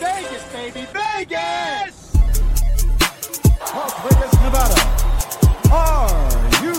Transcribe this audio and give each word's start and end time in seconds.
Vegas, 0.00 0.44
baby, 0.50 0.86
Vegas! 0.94 1.94
Las 3.60 3.94
Vegas, 4.02 4.32
Nevada. 4.40 4.80
Are 5.70 6.08
you 6.62 6.72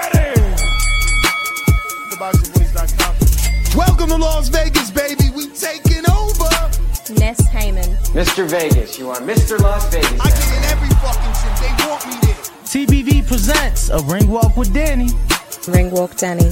ready? 0.00 0.32
TheBoxingVoice.com. 2.08 3.14
Welcome 3.76 4.08
to 4.08 4.16
Las 4.16 4.48
Vegas, 4.48 4.90
baby. 4.90 5.28
We 5.36 5.48
taking 5.48 6.08
over. 6.10 6.48
Ness 7.20 7.40
Heyman, 7.48 7.98
Mr. 8.14 8.48
Vegas, 8.48 8.98
you 8.98 9.10
are 9.10 9.20
Mr. 9.20 9.58
Las 9.60 9.84
Vegas. 9.92 10.18
I 10.22 10.30
get 10.30 10.56
in 10.56 10.64
every 10.72 10.88
fucking 10.96 11.34
shit. 11.34 11.54
They 11.60 11.68
want 11.86 12.06
me 12.06 12.14
there. 12.22 12.47
TBV 12.68 13.26
presents 13.26 13.88
a 13.88 13.98
ring 14.00 14.28
walk 14.28 14.54
with 14.54 14.74
Danny. 14.74 15.08
Ring 15.68 15.90
walk, 15.90 16.14
Danny, 16.16 16.50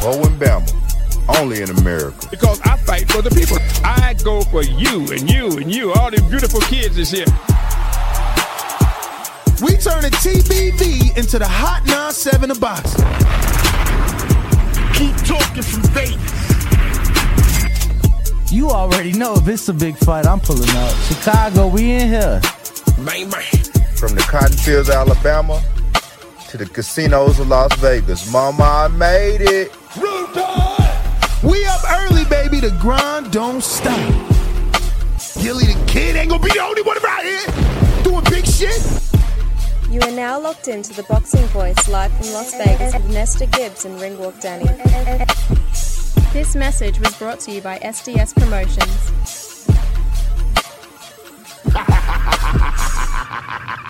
Owen 0.00 0.38
Bama, 0.38 1.38
only 1.38 1.60
in 1.60 1.68
America. 1.68 2.26
Because 2.30 2.58
I 2.62 2.78
fight 2.78 3.10
for 3.12 3.20
the 3.20 3.28
people. 3.28 3.58
I 3.84 4.14
go 4.24 4.40
for 4.44 4.62
you 4.62 5.12
and 5.12 5.30
you 5.30 5.58
and 5.58 5.70
you. 5.70 5.92
All 5.92 6.10
these 6.10 6.22
beautiful 6.22 6.60
kids 6.62 6.96
is 6.96 7.10
here. 7.10 7.26
We 9.60 9.76
turn 9.76 10.00
turning 10.00 10.12
TBV 10.12 11.18
into 11.18 11.38
the 11.38 11.46
hot 11.46 11.82
9-7 11.84 12.50
of 12.50 12.60
boxing. 12.62 13.04
Keep 14.94 15.16
talking 15.26 15.62
from 15.62 15.82
Vegas. 15.92 16.37
You 18.50 18.70
already 18.70 19.12
know 19.12 19.34
if 19.34 19.46
it's 19.46 19.68
a 19.68 19.74
big 19.74 19.96
fight, 19.98 20.26
I'm 20.26 20.40
pulling 20.40 20.70
up. 20.70 20.94
Chicago, 21.02 21.66
we 21.68 21.92
in 21.92 22.08
here. 22.08 22.40
Man, 22.98 23.28
man. 23.28 23.42
From 23.94 24.14
the 24.14 24.24
cotton 24.26 24.56
fields 24.56 24.88
of 24.88 24.94
Alabama 24.94 25.62
to 26.48 26.56
the 26.56 26.64
casinos 26.64 27.38
of 27.38 27.48
Las 27.48 27.74
Vegas. 27.76 28.32
Mama, 28.32 28.64
I 28.64 28.88
made 28.88 29.42
it. 29.42 29.70
We 31.44 31.64
up 31.66 31.80
early, 32.00 32.24
baby. 32.24 32.60
The 32.60 32.74
grind 32.80 33.32
don't 33.32 33.62
stop. 33.62 33.98
Gilly 35.42 35.66
the 35.66 35.84
kid 35.86 36.16
ain't 36.16 36.30
gonna 36.30 36.42
be 36.42 36.50
the 36.50 36.62
only 36.62 36.82
one 36.82 36.96
around 37.04 37.24
here 37.24 38.02
doing 38.02 38.24
big 38.30 38.46
shit. 38.46 38.80
You 39.90 40.00
are 40.00 40.10
now 40.10 40.40
locked 40.40 40.68
into 40.68 40.94
the 40.94 41.02
Boxing 41.02 41.46
Voice 41.48 41.86
live 41.86 42.12
from 42.12 42.32
Las 42.32 42.54
Vegas 42.54 42.94
with 42.94 43.10
Nestor 43.10 43.46
Gibbs 43.46 43.84
and 43.84 44.00
Ringwalk 44.00 44.40
Danny. 44.40 44.64
This 46.32 46.54
message 46.54 47.00
was 47.00 47.16
brought 47.16 47.40
to 47.40 47.52
you 47.52 47.62
by 47.62 47.78
SDS 47.78 48.34
Promotions. 48.34 49.12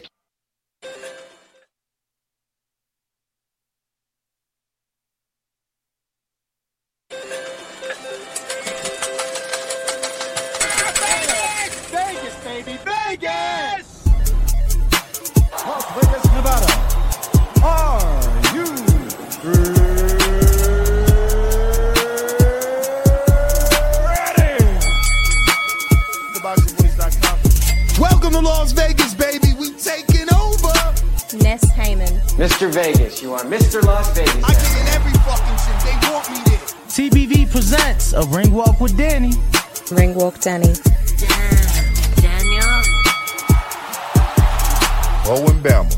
Owen 45.29 45.61
Bama, 45.61 45.95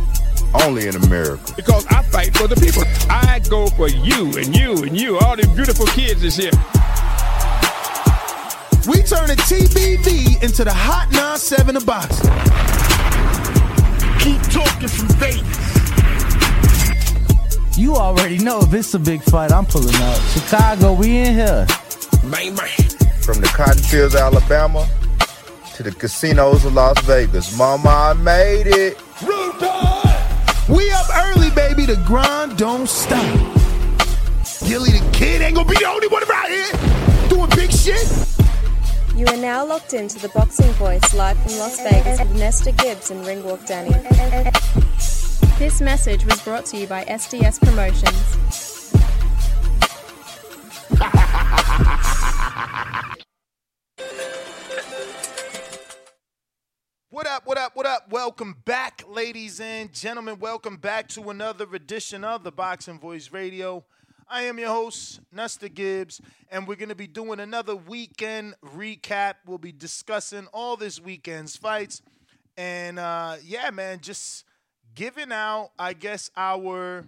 only 0.66 0.88
in 0.88 0.96
America. 0.96 1.52
Because 1.54 1.86
I 1.86 2.02
fight 2.02 2.36
for 2.36 2.48
the 2.48 2.56
people. 2.56 2.82
I 3.08 3.38
go 3.48 3.68
for 3.68 3.88
you 3.88 4.36
and 4.36 4.56
you 4.56 4.82
and 4.82 5.00
you. 5.00 5.18
All 5.20 5.36
these 5.36 5.46
beautiful 5.48 5.86
kids 5.86 6.24
is 6.24 6.34
here. 6.34 6.50
We 8.88 9.02
turn 9.02 9.28
turning 9.28 9.36
TBV 9.36 10.42
into 10.42 10.64
the 10.64 10.72
hot 10.74 11.10
9-7 11.10 11.76
of 11.76 11.86
boxing. 11.86 12.30
Keep 14.18 14.42
talking 14.50 14.88
from 14.88 15.06
Vegas. 15.20 15.58
You 17.78 17.94
already 17.94 18.38
know 18.38 18.58
if 18.62 18.74
it's 18.74 18.94
a 18.94 18.98
big 18.98 19.22
fight, 19.22 19.52
I'm 19.52 19.64
pulling 19.64 19.94
up. 19.94 20.20
Chicago, 20.32 20.94
we 20.94 21.18
in 21.18 21.34
here. 21.34 21.66
Man, 22.24 22.56
man. 22.56 22.68
From 23.20 23.40
the 23.40 23.50
cotton 23.54 23.80
fields 23.80 24.16
of 24.16 24.22
Alabama 24.22 24.88
to 25.82 25.90
the 25.90 25.96
casinos 25.96 26.64
of 26.66 26.74
Las 26.74 27.00
Vegas. 27.04 27.56
Mama, 27.56 27.88
I 27.88 28.12
made 28.12 28.66
it. 28.66 28.98
We 30.68 30.90
up 30.90 31.06
early, 31.16 31.50
baby. 31.50 31.86
The 31.86 31.96
grind 32.06 32.58
don't 32.58 32.86
stop. 32.86 33.24
Gilly 34.68 34.90
the 34.90 35.10
kid 35.12 35.40
ain't 35.40 35.54
gonna 35.54 35.66
be 35.66 35.76
the 35.76 35.88
only 35.88 36.08
one 36.08 36.22
around 36.24 36.50
here 36.50 37.28
doing 37.30 37.48
big 37.56 37.72
shit. 37.72 38.06
You 39.16 39.24
are 39.26 39.36
now 39.38 39.64
locked 39.64 39.94
into 39.94 40.18
the 40.18 40.28
Boxing 40.28 40.70
Voice 40.72 41.14
live 41.14 41.38
from 41.42 41.56
Las 41.58 41.78
Vegas 41.78 42.20
with 42.20 42.38
Nestor 42.38 42.72
Gibbs 42.72 43.10
and 43.10 43.24
Ringwalk 43.24 43.66
Danny. 43.66 43.90
This 45.58 45.80
message 45.80 46.26
was 46.26 46.42
brought 46.42 46.66
to 46.66 46.76
you 46.76 46.86
by 46.86 47.04
SDS 47.04 47.58
Promotions. 47.58 48.36
up, 57.40 57.46
what 57.46 57.56
up, 57.56 57.74
what 57.74 57.86
up? 57.86 58.10
Welcome 58.10 58.56
back, 58.66 59.02
ladies 59.08 59.60
and 59.60 59.90
gentlemen. 59.94 60.38
Welcome 60.40 60.76
back 60.76 61.08
to 61.10 61.30
another 61.30 61.66
edition 61.74 62.22
of 62.22 62.44
the 62.44 62.52
Boxing 62.52 62.98
Voice 62.98 63.32
Radio. 63.32 63.82
I 64.28 64.42
am 64.42 64.58
your 64.58 64.68
host, 64.68 65.20
Nestor 65.32 65.68
Gibbs, 65.70 66.20
and 66.50 66.68
we're 66.68 66.74
going 66.74 66.90
to 66.90 66.94
be 66.94 67.06
doing 67.06 67.40
another 67.40 67.74
weekend 67.74 68.56
recap. 68.62 69.36
We'll 69.46 69.56
be 69.56 69.72
discussing 69.72 70.48
all 70.52 70.76
this 70.76 71.00
weekend's 71.00 71.56
fights. 71.56 72.02
And 72.58 72.98
uh, 72.98 73.36
yeah, 73.42 73.70
man, 73.70 74.00
just 74.00 74.44
giving 74.94 75.32
out, 75.32 75.70
I 75.78 75.94
guess, 75.94 76.30
our 76.36 77.06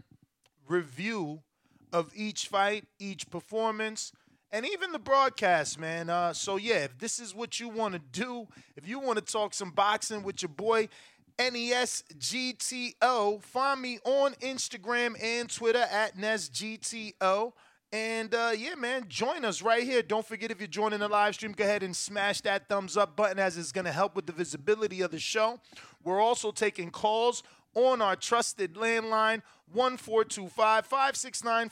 review 0.66 1.40
of 1.92 2.10
each 2.16 2.48
fight, 2.48 2.86
each 2.98 3.28
performance, 3.28 4.12
and 4.52 4.66
even 4.66 4.92
the 4.92 4.98
broadcast, 4.98 5.80
man. 5.80 6.10
Uh, 6.10 6.32
so 6.32 6.56
yeah, 6.56 6.84
if 6.84 6.98
this 6.98 7.18
is 7.18 7.34
what 7.34 7.58
you 7.58 7.68
want 7.68 7.94
to 7.94 8.00
do, 8.12 8.46
if 8.76 8.86
you 8.86 9.00
want 9.00 9.18
to 9.18 9.24
talk 9.24 9.54
some 9.54 9.70
boxing 9.70 10.22
with 10.22 10.42
your 10.42 10.50
boy 10.50 10.88
NES 11.38 12.04
GTO, 12.18 13.42
find 13.42 13.80
me 13.80 13.98
on 14.04 14.34
Instagram 14.34 15.20
and 15.22 15.50
Twitter 15.50 15.86
at 15.90 16.16
NesGTO. 16.18 17.52
And 17.94 18.34
uh, 18.34 18.52
yeah, 18.56 18.74
man, 18.74 19.04
join 19.08 19.44
us 19.44 19.62
right 19.62 19.82
here. 19.82 20.02
Don't 20.02 20.26
forget 20.26 20.50
if 20.50 20.60
you're 20.60 20.66
joining 20.66 21.00
the 21.00 21.08
live 21.08 21.34
stream, 21.34 21.52
go 21.52 21.64
ahead 21.64 21.82
and 21.82 21.96
smash 21.96 22.40
that 22.42 22.68
thumbs 22.68 22.96
up 22.96 23.16
button 23.16 23.38
as 23.38 23.56
it's 23.56 23.72
going 23.72 23.84
to 23.86 23.92
help 23.92 24.14
with 24.14 24.26
the 24.26 24.32
visibility 24.32 25.00
of 25.00 25.10
the 25.10 25.18
show. 25.18 25.60
We're 26.04 26.20
also 26.20 26.52
taking 26.52 26.90
calls 26.90 27.42
on 27.74 28.02
our 28.02 28.16
trusted 28.16 28.74
landline 28.74 29.42
1425 29.72 30.86
569 30.86 31.68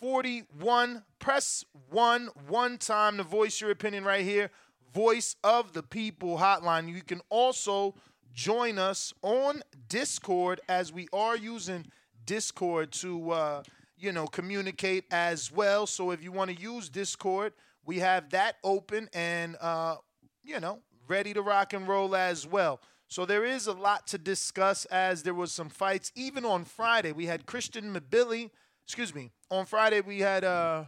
5241. 0.00 1.02
Press 1.18 1.64
1 1.90 2.28
one 2.48 2.76
time 2.76 3.16
to 3.16 3.22
voice 3.22 3.60
your 3.60 3.70
opinion 3.70 4.04
right 4.04 4.24
here. 4.24 4.50
Voice 4.92 5.36
of 5.42 5.72
the 5.72 5.82
People 5.82 6.38
hotline. 6.38 6.92
You 6.92 7.02
can 7.02 7.22
also 7.30 7.94
join 8.34 8.78
us 8.78 9.14
on 9.22 9.62
Discord 9.88 10.60
as 10.68 10.92
we 10.92 11.08
are 11.12 11.36
using 11.36 11.86
Discord 12.26 12.92
to 12.92 13.30
uh, 13.30 13.62
you 13.96 14.12
know 14.12 14.26
communicate 14.26 15.04
as 15.10 15.50
well. 15.50 15.86
So 15.86 16.10
if 16.10 16.22
you 16.22 16.30
want 16.30 16.50
to 16.50 16.60
use 16.60 16.90
Discord, 16.90 17.54
we 17.84 17.98
have 18.00 18.30
that 18.30 18.56
open 18.62 19.08
and 19.14 19.56
uh, 19.60 19.96
you 20.44 20.60
know 20.60 20.80
ready 21.08 21.32
to 21.32 21.40
rock 21.40 21.72
and 21.72 21.88
roll 21.88 22.14
as 22.14 22.46
well. 22.46 22.80
So 23.08 23.24
there 23.24 23.44
is 23.44 23.66
a 23.66 23.72
lot 23.72 24.06
to 24.08 24.18
discuss 24.18 24.84
as 24.86 25.22
there 25.22 25.34
was 25.34 25.52
some 25.52 25.68
fights. 25.70 26.12
Even 26.14 26.44
on 26.44 26.64
Friday, 26.64 27.12
we 27.12 27.26
had 27.26 27.46
Christian 27.46 27.94
Mabili. 27.94 28.50
Excuse 28.86 29.12
me. 29.12 29.32
On 29.50 29.66
Friday, 29.66 30.00
we 30.00 30.20
had 30.20 30.44
uh, 30.44 30.84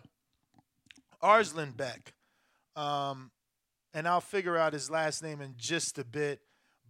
Arslanbek. 1.20 2.12
Um, 2.76 3.32
and 3.92 4.06
I'll 4.06 4.20
figure 4.20 4.56
out 4.56 4.72
his 4.72 4.88
last 4.88 5.20
name 5.20 5.40
in 5.40 5.54
just 5.56 5.98
a 5.98 6.04
bit. 6.04 6.40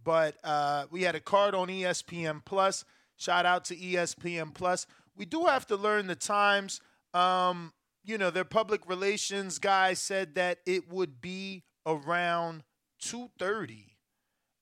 But 0.03 0.37
uh, 0.43 0.85
we 0.91 1.01
had 1.01 1.15
a 1.15 1.19
card 1.19 1.55
on 1.55 1.67
ESPN 1.67 2.45
Plus. 2.45 2.85
Shout 3.17 3.47
out 3.47 3.65
to 3.65 3.75
ESPN 3.75 4.53
Plus. 4.53 4.85
We 5.15 5.25
do 5.25 5.45
have 5.45 5.65
to 5.67 5.75
learn 5.75 6.05
the 6.05 6.15
times. 6.15 6.79
Um, 7.15 7.73
you 8.05 8.19
know, 8.19 8.29
their 8.29 8.45
public 8.45 8.87
relations 8.87 9.57
guy 9.57 9.95
said 9.95 10.35
that 10.35 10.59
it 10.67 10.91
would 10.91 11.21
be 11.21 11.63
around 11.87 12.63
2:30 13.03 13.95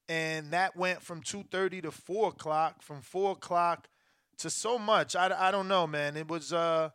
and 0.07 0.51
that 0.51 0.77
went 0.77 1.01
from 1.01 1.21
2:30 1.21 1.81
to 1.81 1.91
4 1.91 2.29
o'clock, 2.29 2.81
from 2.81 3.01
4 3.01 3.33
o'clock 3.33 3.89
to 4.39 4.49
so 4.49 4.77
much. 4.77 5.15
I, 5.15 5.47
I 5.47 5.51
don't 5.51 5.67
know, 5.67 5.87
man. 5.87 6.17
It 6.17 6.27
was 6.27 6.53
uh, 6.53 6.89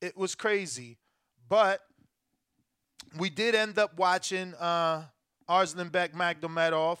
it 0.00 0.16
was 0.16 0.34
crazy, 0.34 0.98
but 1.48 1.80
we 3.18 3.30
did 3.30 3.54
end 3.54 3.78
up 3.78 3.98
watching 3.98 4.54
uh, 4.54 5.04
Arslanbek 5.48 6.12
Makhmudov, 6.14 6.98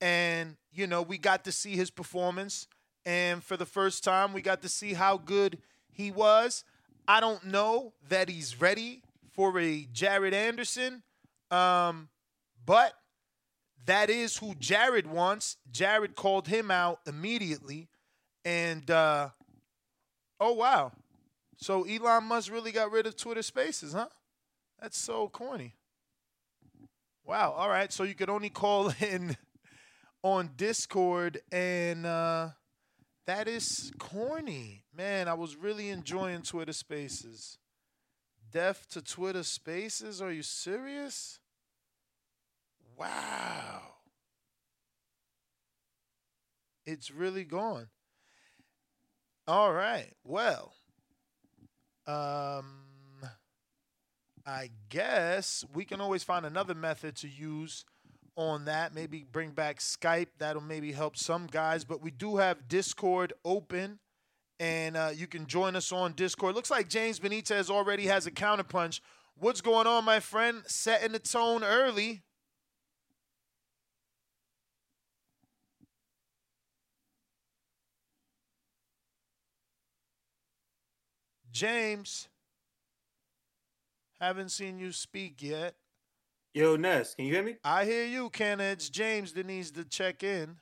and 0.00 0.56
you 0.72 0.86
know 0.86 1.02
we 1.02 1.18
got 1.18 1.44
to 1.44 1.52
see 1.52 1.76
his 1.76 1.90
performance, 1.90 2.66
and 3.04 3.42
for 3.42 3.56
the 3.56 3.66
first 3.66 4.04
time 4.04 4.32
we 4.32 4.42
got 4.42 4.62
to 4.62 4.68
see 4.68 4.94
how 4.94 5.16
good 5.18 5.58
he 5.90 6.10
was. 6.10 6.64
I 7.06 7.20
don't 7.20 7.44
know 7.44 7.94
that 8.10 8.28
he's 8.28 8.60
ready 8.60 9.02
for 9.32 9.58
a 9.58 9.88
Jared 9.92 10.34
Anderson, 10.34 11.02
um, 11.50 12.10
but 12.66 12.92
that 13.86 14.10
is 14.10 14.36
who 14.36 14.54
Jared 14.56 15.06
wants. 15.06 15.56
Jared 15.70 16.14
called 16.14 16.48
him 16.48 16.70
out 16.70 17.00
immediately, 17.06 17.88
and 18.48 18.90
uh, 18.90 19.28
oh 20.40 20.54
wow, 20.54 20.92
so 21.58 21.84
Elon 21.84 22.24
Musk 22.24 22.50
really 22.50 22.72
got 22.72 22.90
rid 22.90 23.06
of 23.06 23.14
Twitter 23.14 23.42
Spaces, 23.42 23.92
huh? 23.92 24.08
That's 24.80 24.96
so 24.96 25.28
corny. 25.28 25.74
Wow. 27.26 27.52
All 27.52 27.68
right. 27.68 27.92
So 27.92 28.04
you 28.04 28.14
could 28.14 28.30
only 28.30 28.48
call 28.48 28.90
in 29.00 29.36
on 30.22 30.50
Discord, 30.56 31.42
and 31.52 32.06
uh, 32.06 32.48
that 33.26 33.48
is 33.48 33.92
corny. 33.98 34.84
Man, 34.96 35.28
I 35.28 35.34
was 35.34 35.54
really 35.54 35.90
enjoying 35.90 36.40
Twitter 36.40 36.72
Spaces. 36.72 37.58
Deaf 38.50 38.86
to 38.88 39.02
Twitter 39.02 39.42
Spaces? 39.42 40.22
Are 40.22 40.32
you 40.32 40.42
serious? 40.42 41.38
Wow. 42.96 43.82
It's 46.86 47.10
really 47.10 47.44
gone. 47.44 47.88
All 49.48 49.72
right. 49.72 50.12
Well, 50.24 50.74
um, 52.06 52.82
I 54.46 54.68
guess 54.90 55.64
we 55.72 55.86
can 55.86 56.02
always 56.02 56.22
find 56.22 56.44
another 56.44 56.74
method 56.74 57.16
to 57.16 57.28
use 57.28 57.86
on 58.36 58.66
that. 58.66 58.94
Maybe 58.94 59.24
bring 59.32 59.52
back 59.52 59.78
Skype. 59.78 60.26
That'll 60.36 60.60
maybe 60.60 60.92
help 60.92 61.16
some 61.16 61.46
guys. 61.46 61.82
But 61.84 62.02
we 62.02 62.10
do 62.10 62.36
have 62.36 62.68
Discord 62.68 63.32
open, 63.42 64.00
and 64.60 64.98
uh, 64.98 65.12
you 65.14 65.26
can 65.26 65.46
join 65.46 65.76
us 65.76 65.92
on 65.92 66.12
Discord. 66.12 66.54
Looks 66.54 66.70
like 66.70 66.90
James 66.90 67.18
Benitez 67.18 67.70
already 67.70 68.04
has 68.04 68.26
a 68.26 68.30
counterpunch. 68.30 69.00
What's 69.34 69.62
going 69.62 69.86
on, 69.86 70.04
my 70.04 70.20
friend? 70.20 70.62
Setting 70.66 71.12
the 71.12 71.20
tone 71.20 71.64
early. 71.64 72.20
James. 81.58 82.28
Haven't 84.20 84.50
seen 84.50 84.78
you 84.78 84.92
speak 84.92 85.42
yet. 85.42 85.74
Yo, 86.54 86.76
Ness, 86.76 87.16
can 87.16 87.24
you 87.24 87.34
hear 87.34 87.42
me? 87.42 87.56
I 87.64 87.84
hear 87.84 88.04
you, 88.04 88.30
Ken. 88.30 88.60
It's 88.60 88.88
James 88.88 89.32
that 89.32 89.44
needs 89.44 89.72
to 89.72 89.84
check 89.84 90.22
in. 90.22 90.54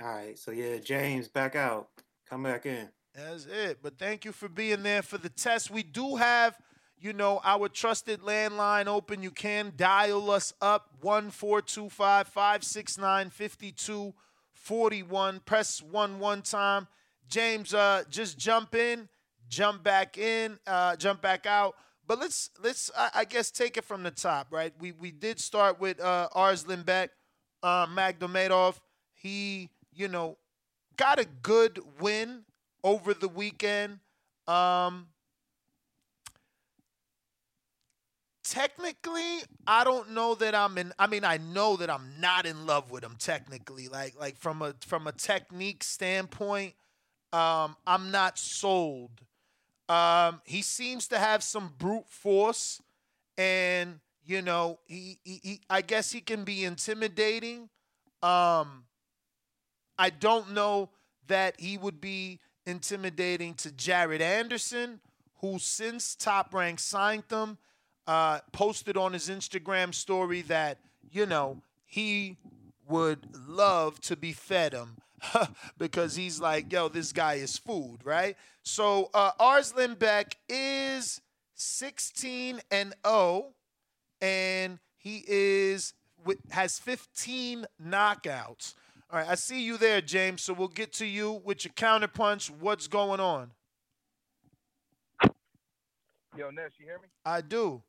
All 0.00 0.08
right, 0.08 0.38
so 0.38 0.50
yeah, 0.50 0.78
James, 0.78 1.28
back 1.28 1.56
out. 1.56 1.88
Come 2.26 2.44
back 2.44 2.64
in. 2.64 2.88
That's 3.14 3.44
it. 3.44 3.80
But 3.82 3.98
thank 3.98 4.24
you 4.24 4.32
for 4.32 4.48
being 4.48 4.82
there 4.82 5.02
for 5.02 5.18
the 5.18 5.28
test. 5.28 5.70
We 5.70 5.82
do 5.82 6.16
have, 6.16 6.56
you 6.98 7.12
know, 7.12 7.42
our 7.44 7.68
trusted 7.68 8.22
landline 8.22 8.86
open. 8.86 9.22
You 9.22 9.30
can 9.30 9.74
dial 9.76 10.30
us 10.30 10.54
up 10.62 10.88
1425 11.02 12.28
569 12.28 13.28
5241. 13.28 15.40
Press 15.40 15.82
one 15.82 16.18
one 16.18 16.40
time. 16.40 16.88
James, 17.28 17.74
uh, 17.74 18.04
just 18.10 18.38
jump 18.38 18.74
in, 18.74 19.08
jump 19.48 19.82
back 19.82 20.18
in, 20.18 20.58
uh, 20.66 20.96
jump 20.96 21.20
back 21.22 21.46
out. 21.46 21.74
But 22.06 22.18
let's 22.18 22.50
let's 22.62 22.90
I, 22.96 23.10
I 23.16 23.24
guess 23.24 23.50
take 23.50 23.76
it 23.76 23.84
from 23.84 24.02
the 24.02 24.10
top, 24.10 24.48
right? 24.50 24.72
We 24.80 24.92
we 24.92 25.10
did 25.10 25.40
start 25.40 25.80
with 25.80 26.00
uh, 26.00 26.28
Arslanbek, 26.34 27.08
uh, 27.62 27.86
Makhmudov. 27.86 28.78
He 29.14 29.70
you 29.94 30.08
know 30.08 30.38
got 30.96 31.18
a 31.18 31.26
good 31.42 31.80
win 32.00 32.44
over 32.84 33.14
the 33.14 33.28
weekend. 33.28 34.00
Um, 34.48 35.06
technically, 38.44 39.40
I 39.66 39.84
don't 39.84 40.10
know 40.10 40.34
that 40.36 40.54
I'm 40.54 40.76
in. 40.78 40.92
I 40.98 41.06
mean, 41.06 41.24
I 41.24 41.38
know 41.38 41.76
that 41.76 41.90
I'm 41.90 42.14
not 42.20 42.46
in 42.46 42.66
love 42.66 42.90
with 42.90 43.04
him 43.04 43.16
technically. 43.18 43.88
Like 43.88 44.18
like 44.18 44.36
from 44.36 44.62
a 44.62 44.74
from 44.86 45.06
a 45.06 45.12
technique 45.12 45.84
standpoint, 45.84 46.74
um, 47.32 47.76
I'm 47.86 48.10
not 48.10 48.38
sold 48.38 49.10
um, 49.88 50.40
he 50.44 50.62
seems 50.62 51.08
to 51.08 51.18
have 51.18 51.42
some 51.42 51.72
brute 51.78 52.08
force, 52.08 52.80
and 53.36 54.00
you 54.24 54.42
know, 54.42 54.78
he, 54.86 55.18
he, 55.24 55.40
he 55.42 55.60
I 55.68 55.82
guess 55.82 56.12
he 56.12 56.20
can 56.20 56.44
be 56.44 56.64
intimidating. 56.64 57.68
Um, 58.22 58.84
I 59.98 60.10
don't 60.10 60.52
know 60.52 60.90
that 61.26 61.58
he 61.58 61.76
would 61.76 62.00
be 62.00 62.40
intimidating 62.66 63.54
to 63.54 63.72
Jared 63.72 64.22
Anderson, 64.22 65.00
who 65.40 65.58
since 65.58 66.14
Top 66.14 66.54
Rank 66.54 66.78
signed 66.78 67.24
him, 67.30 67.58
uh, 68.06 68.40
posted 68.52 68.96
on 68.96 69.12
his 69.12 69.28
Instagram 69.28 69.92
story 69.92 70.42
that 70.42 70.78
you 71.10 71.26
know 71.26 71.62
he 71.84 72.36
would 72.88 73.26
love 73.48 74.00
to 74.02 74.16
be 74.16 74.32
fed 74.32 74.72
him 74.72 74.96
because 75.78 76.16
he's 76.16 76.40
like, 76.40 76.72
yo, 76.72 76.88
this 76.88 77.12
guy 77.12 77.34
is 77.34 77.56
food, 77.58 77.98
right? 78.04 78.36
So 78.62 79.10
uh, 79.14 79.32
Arslanbek 79.40 80.34
is 80.48 81.20
16 81.54 82.60
and 82.70 82.94
0, 83.06 83.46
and 84.20 84.78
he 84.98 85.24
is 85.26 85.94
has 86.50 86.78
15 86.78 87.66
knockouts. 87.84 88.74
All 89.10 89.18
right, 89.18 89.28
I 89.28 89.34
see 89.34 89.62
you 89.62 89.76
there, 89.76 90.00
James. 90.00 90.42
So 90.42 90.54
we'll 90.54 90.68
get 90.68 90.92
to 90.94 91.06
you 91.06 91.42
with 91.44 91.64
your 91.64 91.72
counterpunch. 91.74 92.48
What's 92.50 92.86
going 92.86 93.20
on? 93.20 93.50
Yo, 96.34 96.48
Ness, 96.50 96.70
you 96.78 96.86
hear 96.86 96.98
me? 96.98 97.08
I 97.26 97.42
do. 97.42 97.82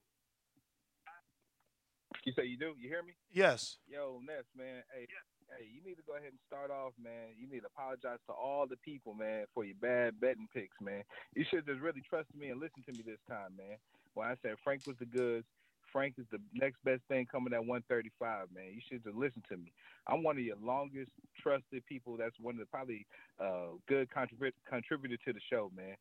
You 2.25 2.33
say 2.33 2.45
you 2.45 2.57
do? 2.57 2.73
You 2.77 2.89
hear 2.89 3.03
me? 3.03 3.13
Yes. 3.31 3.77
Yo, 3.87 4.19
Ness, 4.25 4.43
man. 4.55 4.83
Hey, 4.93 5.07
hey, 5.57 5.65
you 5.69 5.81
need 5.83 5.95
to 5.95 6.05
go 6.07 6.15
ahead 6.15 6.31
and 6.31 6.39
start 6.47 6.71
off, 6.71 6.93
man. 7.01 7.35
You 7.37 7.47
need 7.47 7.61
to 7.61 7.67
apologize 7.67 8.19
to 8.27 8.33
all 8.33 8.67
the 8.67 8.77
people, 8.77 9.13
man, 9.13 9.45
for 9.53 9.63
your 9.65 9.75
bad 9.81 10.19
betting 10.19 10.47
picks, 10.53 10.79
man. 10.81 11.03
You 11.35 11.45
should 11.49 11.65
just 11.65 11.81
really 11.81 12.01
trust 12.07 12.29
me 12.35 12.49
and 12.49 12.59
listen 12.59 12.83
to 12.85 12.93
me 12.93 13.03
this 13.05 13.21
time, 13.29 13.55
man. 13.57 13.77
When 14.13 14.27
I 14.27 14.35
said 14.41 14.55
Frank 14.63 14.85
was 14.85 14.97
the 14.99 15.05
goods, 15.05 15.45
Frank 15.91 16.15
is 16.17 16.25
the 16.31 16.39
next 16.53 16.83
best 16.83 17.01
thing 17.07 17.27
coming 17.31 17.53
at 17.53 17.59
135, 17.59 18.47
man. 18.53 18.73
You 18.73 18.81
should 18.89 19.03
just 19.03 19.15
listen 19.15 19.43
to 19.49 19.57
me. 19.57 19.71
I'm 20.07 20.23
one 20.23 20.37
of 20.37 20.43
your 20.43 20.57
longest 20.57 21.11
trusted 21.41 21.85
people. 21.85 22.17
That's 22.17 22.35
one 22.39 22.55
of 22.55 22.59
the 22.59 22.65
probably 22.65 23.05
uh, 23.39 23.77
good 23.87 24.09
contribut- 24.09 24.55
contributor 24.67 25.17
to 25.25 25.33
the 25.33 25.41
show, 25.51 25.71
man. 25.75 25.95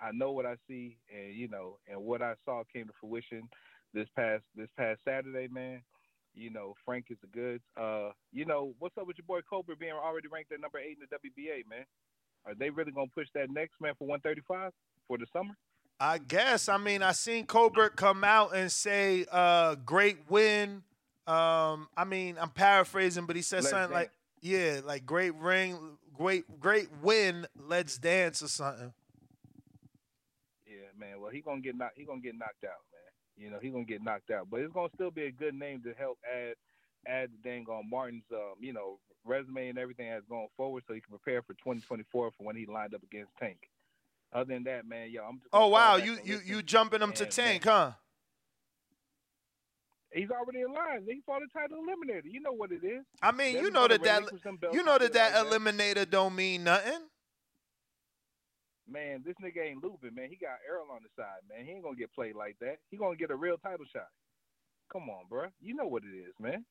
I 0.00 0.10
know 0.12 0.32
what 0.32 0.46
I 0.46 0.56
see, 0.68 0.98
and 1.14 1.34
you 1.34 1.48
know, 1.48 1.78
and 1.88 2.00
what 2.02 2.22
I 2.22 2.34
saw 2.44 2.62
came 2.72 2.86
to 2.86 2.92
fruition 3.00 3.48
this 3.94 4.08
past 4.14 4.42
this 4.54 4.68
past 4.76 5.00
Saturday, 5.04 5.48
man. 5.48 5.80
You 6.36 6.50
know, 6.50 6.74
Frank 6.84 7.06
is 7.08 7.16
the 7.22 7.28
goods. 7.28 7.64
Uh, 7.80 8.10
you 8.30 8.44
know, 8.44 8.74
what's 8.78 8.96
up 8.98 9.06
with 9.06 9.16
your 9.16 9.24
boy 9.26 9.40
Cobra 9.48 9.74
being 9.74 9.92
already 9.92 10.28
ranked 10.28 10.52
at 10.52 10.60
number 10.60 10.78
eight 10.78 10.98
in 11.00 11.06
the 11.08 11.16
WBA, 11.16 11.68
man? 11.68 11.86
Are 12.44 12.54
they 12.54 12.68
really 12.68 12.92
gonna 12.92 13.06
push 13.14 13.26
that 13.34 13.50
next 13.50 13.80
man 13.80 13.94
for 13.98 14.06
135 14.06 14.70
for 15.08 15.16
the 15.16 15.26
summer? 15.32 15.56
I 15.98 16.18
guess. 16.18 16.68
I 16.68 16.76
mean, 16.76 17.02
I 17.02 17.12
seen 17.12 17.46
Colbert 17.46 17.96
come 17.96 18.22
out 18.22 18.54
and 18.54 18.70
say, 18.70 19.24
uh, 19.32 19.76
"Great 19.76 20.30
win." 20.30 20.84
Um, 21.26 21.88
I 21.96 22.04
mean, 22.04 22.36
I'm 22.38 22.50
paraphrasing, 22.50 23.24
but 23.24 23.34
he 23.34 23.42
said 23.42 23.64
Let's 23.64 23.70
something 23.70 23.94
like, 23.94 24.10
"Yeah, 24.42 24.82
like 24.84 25.06
great 25.06 25.34
ring, 25.36 25.96
great, 26.12 26.60
great 26.60 26.92
win. 27.00 27.46
Let's 27.56 27.96
dance 27.96 28.42
or 28.42 28.48
something." 28.48 28.92
Yeah, 30.66 30.88
man. 30.98 31.18
Well, 31.20 31.30
he 31.30 31.40
gonna 31.40 31.62
get 31.62 31.76
knocked. 31.76 31.96
He 31.96 32.04
gonna 32.04 32.20
get 32.20 32.36
knocked 32.36 32.64
out. 32.64 32.84
You 33.36 33.50
know, 33.50 33.58
he's 33.60 33.72
gonna 33.72 33.84
get 33.84 34.02
knocked 34.02 34.30
out. 34.30 34.48
But 34.50 34.60
it's 34.60 34.72
gonna 34.72 34.88
still 34.94 35.10
be 35.10 35.24
a 35.24 35.32
good 35.32 35.54
name 35.54 35.82
to 35.82 35.92
help 35.94 36.18
add 36.24 36.54
add 37.06 37.30
the 37.30 37.48
dang 37.48 37.66
on 37.68 37.88
Martin's 37.88 38.24
um, 38.32 38.54
you 38.60 38.72
know, 38.72 38.98
resume 39.24 39.68
and 39.68 39.78
everything 39.78 40.08
that's 40.10 40.24
going 40.28 40.48
forward, 40.56 40.84
so 40.86 40.94
he 40.94 41.00
can 41.00 41.10
prepare 41.10 41.42
for 41.42 41.54
2024 41.54 42.30
for 42.30 42.30
when 42.38 42.56
he 42.56 42.66
lined 42.66 42.94
up 42.94 43.02
against 43.02 43.30
Tank. 43.38 43.58
Other 44.32 44.54
than 44.54 44.64
that, 44.64 44.86
man, 44.86 45.10
yo, 45.10 45.22
I'm 45.22 45.38
just. 45.38 45.48
Oh 45.52 45.68
wow, 45.68 45.96
you 45.96 46.18
you 46.24 46.40
you 46.44 46.62
jumping 46.62 47.00
him 47.00 47.12
to 47.12 47.26
tank, 47.26 47.64
huh? 47.64 47.92
He's 50.12 50.30
already 50.30 50.60
in 50.60 50.72
line. 50.72 51.04
He 51.06 51.20
fought 51.26 51.42
a 51.42 51.58
title 51.58 51.78
eliminator. 51.78 52.24
You 52.24 52.40
know 52.40 52.52
what 52.52 52.72
it 52.72 52.82
is. 52.82 53.04
I 53.22 53.32
mean, 53.32 53.56
you 53.56 53.70
know 53.70 53.86
that 53.86 54.02
that 54.02 54.20
relinquish 54.20 54.42
them 54.42 54.56
belts 54.56 54.74
you 54.74 54.82
know 54.82 54.98
that 54.98 55.04
shit 55.04 55.12
that 55.14 55.44
like 55.44 55.50
that. 55.50 55.60
eliminator 55.60 56.10
don't 56.10 56.34
mean 56.34 56.64
nothing. 56.64 57.00
Man, 58.88 59.22
this 59.24 59.34
nigga 59.42 59.66
ain't 59.66 59.82
losing, 59.82 60.14
man. 60.14 60.28
He 60.30 60.36
got 60.36 60.58
Earl 60.70 60.86
on 60.92 61.00
the 61.02 61.08
side, 61.16 61.42
man. 61.48 61.64
He 61.66 61.72
ain't 61.72 61.82
gonna 61.82 61.96
get 61.96 62.12
played 62.14 62.36
like 62.36 62.56
that. 62.60 62.78
He 62.90 62.96
gonna 62.96 63.16
get 63.16 63.30
a 63.32 63.36
real 63.36 63.56
title 63.58 63.84
shot. 63.92 64.08
Come 64.92 65.10
on, 65.10 65.26
bro. 65.28 65.46
You 65.60 65.74
know 65.74 65.86
what 65.86 66.04
it 66.04 66.14
is, 66.16 66.32
man. 66.38 66.64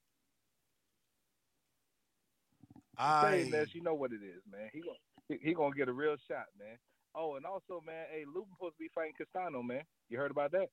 Say 2.98 3.04
I 3.04 3.50
less, 3.52 3.68
you 3.74 3.82
know 3.84 3.94
what 3.96 4.12
it 4.14 4.24
is, 4.24 4.42
man. 4.50 4.70
He 4.72 4.80
gonna 4.80 4.98
he, 5.28 5.50
he 5.50 5.54
gonna 5.54 5.76
get 5.76 5.90
a 5.90 5.94
real 5.94 6.16
shot, 6.30 6.46
man. 6.58 6.78
Oh, 7.14 7.36
and 7.36 7.46
also, 7.46 7.82
man, 7.86 8.06
hey, 8.12 8.24
Lubin 8.26 8.52
supposed 8.56 8.76
to 8.76 8.80
be 8.80 8.90
fighting 8.96 9.14
Castano, 9.18 9.62
man. 9.62 9.82
You 10.10 10.18
heard 10.18 10.32
about 10.32 10.52
that? 10.52 10.68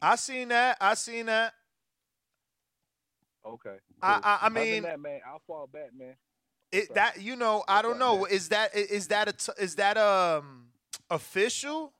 I 0.00 0.16
seen 0.16 0.48
that. 0.48 0.76
I 0.80 0.94
seen 0.94 1.26
that. 1.26 1.54
Okay. 3.44 3.76
I- 4.02 4.14
cool. 4.14 4.22
I- 4.24 4.38
I 4.42 4.48
than 4.48 4.52
mean- 4.52 4.82
that, 4.84 5.00
man, 5.00 5.20
I'll 5.26 5.42
fall 5.46 5.66
back, 5.66 5.92
man. 5.96 6.14
It 6.72 6.92
that 6.94 7.20
you 7.22 7.36
know 7.36 7.64
I 7.68 7.80
don't 7.80 7.98
know 7.98 8.24
is 8.26 8.48
that 8.50 8.74
is 8.74 9.08
that 9.08 9.28
a 9.28 9.32
t- 9.32 9.52
is 9.62 9.76
that 9.76 9.96
um 9.96 10.66
official? 11.10 11.92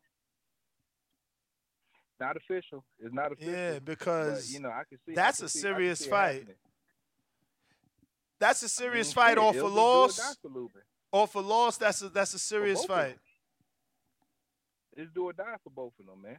Not 2.19 2.37
official. 2.37 2.85
It's 2.99 3.13
not 3.15 3.33
official. 3.33 3.53
Yeah, 3.53 3.73
but, 3.75 3.85
because 3.85 4.53
you 4.53 4.61
know, 4.61 4.71
I 4.71 4.83
can 4.89 4.99
see. 5.07 5.15
That's 5.15 5.39
can 5.39 5.47
a 5.47 5.49
see- 5.49 5.59
serious 5.61 6.07
fight. 6.07 6.47
That's 8.39 8.63
a 8.63 8.69
serious 8.69 9.13
Mm, 9.13 9.15
fight. 9.15 9.31
shit, 9.31 9.39
Or 9.39 9.53
for 9.53 9.69
be 9.69 9.75
do 9.75 9.81
or 9.81 10.09
die 10.09 10.23
loss, 10.23 10.37
or 11.13 11.27
for 11.27 11.43
loss, 11.43 11.77
that's 11.79 12.03
a 12.03 12.09
that's 12.11 12.35
a 12.35 12.39
serious 12.39 12.81
both 12.81 12.91
of 12.91 12.97
them. 12.97 13.11
fight. 13.13 13.19
It's 14.97 15.13
do 15.15 15.25
or 15.25 15.33
die 15.33 15.57
for 15.63 15.71
both 15.71 15.93
of 16.01 16.07
them, 16.07 16.23
man. 16.23 16.39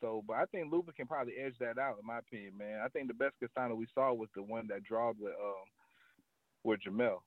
So, 0.00 0.22
but 0.26 0.34
I 0.38 0.46
think 0.46 0.72
Lubin 0.72 0.94
can 0.94 1.06
probably 1.06 1.34
edge 1.36 1.56
that 1.60 1.78
out, 1.78 1.98
in 2.00 2.06
my 2.06 2.18
opinion, 2.18 2.56
man. 2.58 2.80
I 2.84 2.88
think 2.88 3.06
the 3.08 3.14
best 3.14 3.34
Castano 3.40 3.74
we 3.76 3.86
saw 3.94 4.12
was 4.12 4.28
the 4.34 4.42
one 4.42 4.66
that 4.68 4.82
drawed 4.82 5.16
with 5.18 5.32
um 5.34 5.64
with 6.64 6.80
Jermell. 6.80 7.20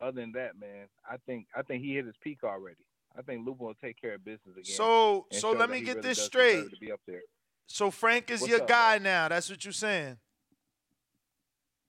Other 0.00 0.20
than 0.20 0.32
that, 0.32 0.58
man, 0.58 0.88
I 1.08 1.16
think 1.26 1.46
I 1.56 1.62
think 1.62 1.82
he 1.82 1.94
hit 1.94 2.06
his 2.06 2.16
peak 2.22 2.38
already. 2.44 2.84
I 3.18 3.22
think 3.22 3.46
Lubin 3.46 3.66
will 3.66 3.74
take 3.74 4.00
care 4.00 4.14
of 4.14 4.24
business 4.24 4.56
again. 4.56 4.64
So 4.64 5.26
so 5.32 5.52
let 5.52 5.70
me 5.70 5.80
get 5.80 5.96
really 5.96 6.08
this 6.08 6.22
straight. 6.22 6.70
To 6.70 6.76
be 6.80 6.92
up 6.92 7.00
there. 7.06 7.22
So 7.66 7.90
Frank 7.90 8.30
is 8.30 8.40
What's 8.40 8.50
your 8.50 8.62
up, 8.62 8.68
guy 8.68 8.94
man? 8.94 9.02
now. 9.02 9.28
That's 9.28 9.50
what 9.50 9.64
you're 9.64 9.72
saying. 9.72 10.18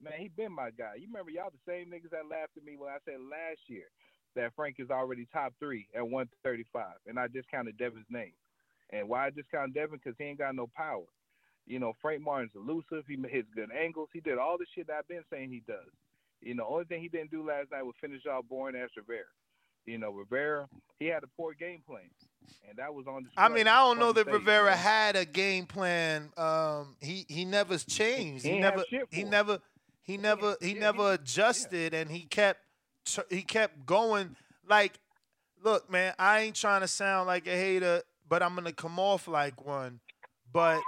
Man, 0.01 0.13
he 0.17 0.29
been 0.29 0.51
my 0.51 0.69
guy. 0.71 0.95
You 0.97 1.07
remember 1.07 1.31
y'all 1.31 1.49
the 1.49 1.71
same 1.71 1.87
niggas 1.87 2.11
that 2.11 2.29
laughed 2.29 2.53
at 2.55 2.63
me 2.63 2.77
when 2.77 2.89
I 2.89 2.97
said 3.05 3.17
last 3.19 3.59
year 3.67 3.89
that 4.35 4.53
Frank 4.55 4.75
is 4.79 4.91
already 4.91 5.27
top 5.33 5.53
three 5.59 5.87
at 5.95 6.03
135, 6.07 6.85
and 7.07 7.17
I 7.17 7.27
discounted 7.27 7.77
Devin's 7.77 8.05
name. 8.09 8.33
And 8.91 9.09
why 9.09 9.27
I 9.27 9.29
discounted 9.31 9.73
Devin? 9.73 9.99
Because 10.01 10.15
he 10.17 10.25
ain't 10.25 10.37
got 10.37 10.55
no 10.55 10.69
power. 10.75 11.05
You 11.65 11.79
know, 11.79 11.93
Frank 12.01 12.21
Martin's 12.21 12.55
elusive. 12.55 13.03
He 13.07 13.17
hits 13.29 13.49
good 13.53 13.69
angles. 13.73 14.09
He 14.13 14.21
did 14.21 14.37
all 14.37 14.57
the 14.57 14.65
shit 14.73 14.87
that 14.87 14.99
I've 14.99 15.07
been 15.07 15.25
saying 15.29 15.49
he 15.49 15.63
does. 15.67 15.91
You 16.41 16.53
know, 16.53 16.67
only 16.69 16.85
thing 16.85 17.01
he 17.01 17.09
didn't 17.09 17.31
do 17.31 17.45
last 17.45 17.71
night 17.71 17.83
was 17.83 17.95
finish 17.99 18.21
off 18.25 18.45
boring 18.47 18.75
ass 18.77 18.89
Rivera. 18.95 19.25
You 19.87 19.97
know, 19.97 20.11
Rivera, 20.11 20.67
he 20.99 21.07
had 21.07 21.23
a 21.23 21.27
poor 21.27 21.53
game 21.53 21.81
plan, 21.87 22.09
and 22.69 22.77
that 22.77 22.93
was 22.93 23.07
on 23.07 23.23
display. 23.23 23.43
I 23.43 23.47
mean, 23.49 23.67
I 23.67 23.77
don't 23.77 23.99
know 23.99 24.11
that 24.11 24.23
stage, 24.25 24.33
Rivera 24.33 24.71
man. 24.71 24.77
had 24.77 25.15
a 25.15 25.25
game 25.25 25.65
plan. 25.65 26.31
Um, 26.37 26.95
he 27.01 27.25
he 27.29 27.45
never 27.45 27.77
changed. 27.77 28.45
He 28.45 28.51
He 28.51 28.59
never 28.59 28.83
he 29.09 29.21
it. 29.21 29.27
never 29.27 29.59
he 30.03 30.17
never 30.17 30.57
he 30.61 30.73
yeah, 30.73 30.79
never 30.81 31.13
adjusted, 31.13 31.93
and 31.93 32.11
he 32.11 32.21
kept 32.25 32.59
he 33.29 33.41
kept 33.43 33.85
going. 33.85 34.35
Like, 34.67 34.99
look, 35.63 35.89
man, 35.89 36.13
I 36.19 36.41
ain't 36.41 36.55
trying 36.55 36.81
to 36.81 36.87
sound 36.87 37.27
like 37.27 37.47
a 37.47 37.51
hater, 37.55 38.03
but 38.27 38.43
I'm 38.43 38.55
gonna 38.55 38.73
come 38.73 38.99
off 38.99 39.27
like 39.27 39.65
one. 39.65 40.01
But 40.51 40.81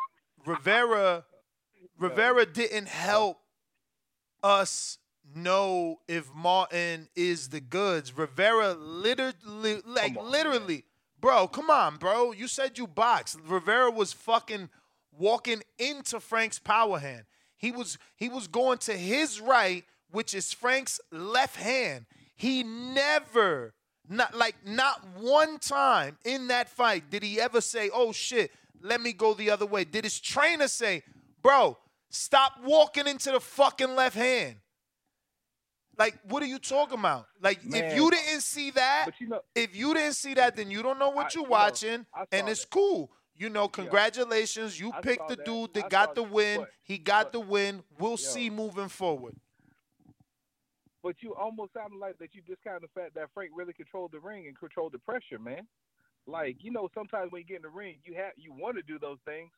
Rivera 0.46 1.24
Rivera 1.98 2.46
didn't 2.46 2.89
help 2.89 3.39
us 4.44 4.99
know 5.36 6.00
if 6.08 6.34
Martin 6.34 7.08
is 7.16 7.50
the 7.50 7.60
goods. 7.62 8.18
Rivera 8.18 8.74
literally, 8.74 9.82
like 9.86 10.18
on, 10.18 10.32
literally, 10.32 10.84
bro. 11.20 11.48
Come 11.48 11.70
on, 11.70 11.98
bro. 11.98 12.32
You 12.32 12.48
said 12.48 12.78
you 12.78 12.88
boxed. 12.88 13.40
Rivera 13.46 13.92
was 13.92 14.14
fucking 14.14 14.70
walking 15.18 15.62
into 15.78 16.20
Frank's 16.20 16.60
power 16.60 17.00
hand. 17.00 17.26
He 17.58 17.72
was 17.72 17.98
he 18.16 18.30
was 18.30 18.48
going 18.48 18.78
to 18.80 18.94
his 18.94 19.42
right, 19.42 19.84
which 20.12 20.34
is 20.34 20.54
Frank's 20.54 21.00
left 21.12 21.58
hand. 21.58 22.06
He 22.36 22.64
never, 22.64 23.74
not 24.08 24.34
like 24.34 24.56
not 24.66 25.06
one 25.18 25.60
time 25.60 26.18
in 26.24 26.48
that 26.48 26.70
fight 26.70 27.10
did 27.10 27.22
he 27.22 27.40
ever 27.40 27.60
say, 27.60 27.90
"Oh 27.94 28.14
shit, 28.14 28.52
let 28.82 29.02
me 29.02 29.12
go 29.12 29.34
the 29.34 29.52
other 29.52 29.66
way." 29.66 29.84
Did 29.84 30.06
his 30.06 30.20
trainer 30.20 30.70
say, 30.70 31.04
"Bro, 31.42 31.78
stop 32.10 32.54
walking 32.64 33.08
into 33.08 33.32
the 33.32 33.42
fucking 33.42 33.96
left 33.96 34.16
hand"? 34.16 34.56
Like, 36.00 36.18
what 36.24 36.41
are 36.41 36.46
you 36.46 36.60
talking 36.60 36.98
about? 36.98 37.27
Like, 37.41 37.60
if 37.65 37.94
you 37.94 38.10
didn't 38.10 38.39
see 38.41 38.72
that, 38.72 39.12
you 39.20 39.27
know, 39.27 39.41
if 39.53 39.75
you 39.75 39.94
didn't 39.94 40.13
see 40.13 40.34
that, 40.36 40.56
then 40.56 40.72
you 40.72 40.82
don't 40.82 40.98
know 40.98 41.10
what 41.10 41.25
I- 41.25 41.29
you're 41.36 41.44
you 41.44 41.50
know, 41.50 41.51
watching, 41.51 42.06
and 42.32 42.48
it's 42.48 42.62
that. 42.62 42.72
cool. 42.72 43.12
You 43.36 43.50
know, 43.50 43.68
congratulations. 43.68 44.79
You 44.79 44.94
I 44.94 45.01
picked 45.01 45.27
the 45.27 45.36
that. 45.36 45.46
dude 45.46 45.77
I 45.77 45.82
that 45.82 45.89
got 45.89 46.15
the 46.15 46.24
win. 46.24 46.65
He 46.84 46.98
got 46.98 47.34
the 47.34 47.41
win. 47.41 47.84
We'll 47.98 48.12
Yo. 48.12 48.15
see 48.15 48.50
moving 48.50 48.88
forward. 48.88 49.36
But 51.03 51.22
you 51.22 51.36
almost 51.36 51.74
sounded 51.74 51.98
like 52.00 52.18
that 52.20 52.34
you 52.34 52.41
discounted 52.41 52.84
the 52.84 53.00
fact 53.00 53.13
that 53.15 53.29
Frank 53.34 53.51
really 53.53 53.74
controlled 53.74 54.12
the 54.13 54.20
ring 54.20 54.48
and 54.48 54.58
controlled 54.58 54.94
the 54.94 55.00
pressure, 55.00 55.39
man. 55.39 55.68
Like 56.25 56.63
you 56.63 56.72
know, 56.72 56.89
sometimes 56.94 57.32
when 57.32 57.41
you 57.41 57.48
get 57.48 57.58
in 57.58 57.62
the 57.63 57.70
ring, 57.70 57.98
you 58.06 58.15
have 58.15 58.34
you 58.38 58.53
want 58.53 58.77
to 58.77 58.82
do 58.84 59.00
those 59.00 59.20
things. 59.25 59.51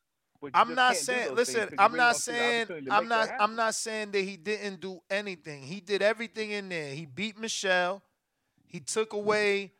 I'm 0.54 0.74
not 0.74 0.96
saying. 0.96 1.34
Listen, 1.34 1.54
things 1.54 1.64
'cause 1.66 1.72
you 1.72 1.76
I'm 1.78 1.96
not 1.96 2.12
don't 2.12 2.20
see 2.20 2.32
the 2.32 2.38
saying. 2.38 2.88
I'm 2.90 3.08
not. 3.08 3.28
I'm 3.40 3.56
not 3.56 3.74
saying 3.74 4.10
that 4.12 4.20
he 4.22 4.36
didn't 4.36 4.80
do 4.80 5.00
anything. 5.10 5.62
He 5.62 5.80
did 5.80 6.02
everything 6.02 6.50
in 6.50 6.68
there. 6.68 6.94
He 6.94 7.06
beat 7.06 7.38
Michel. 7.38 8.02
He 8.66 8.80
took 8.80 9.12
away, 9.12 9.72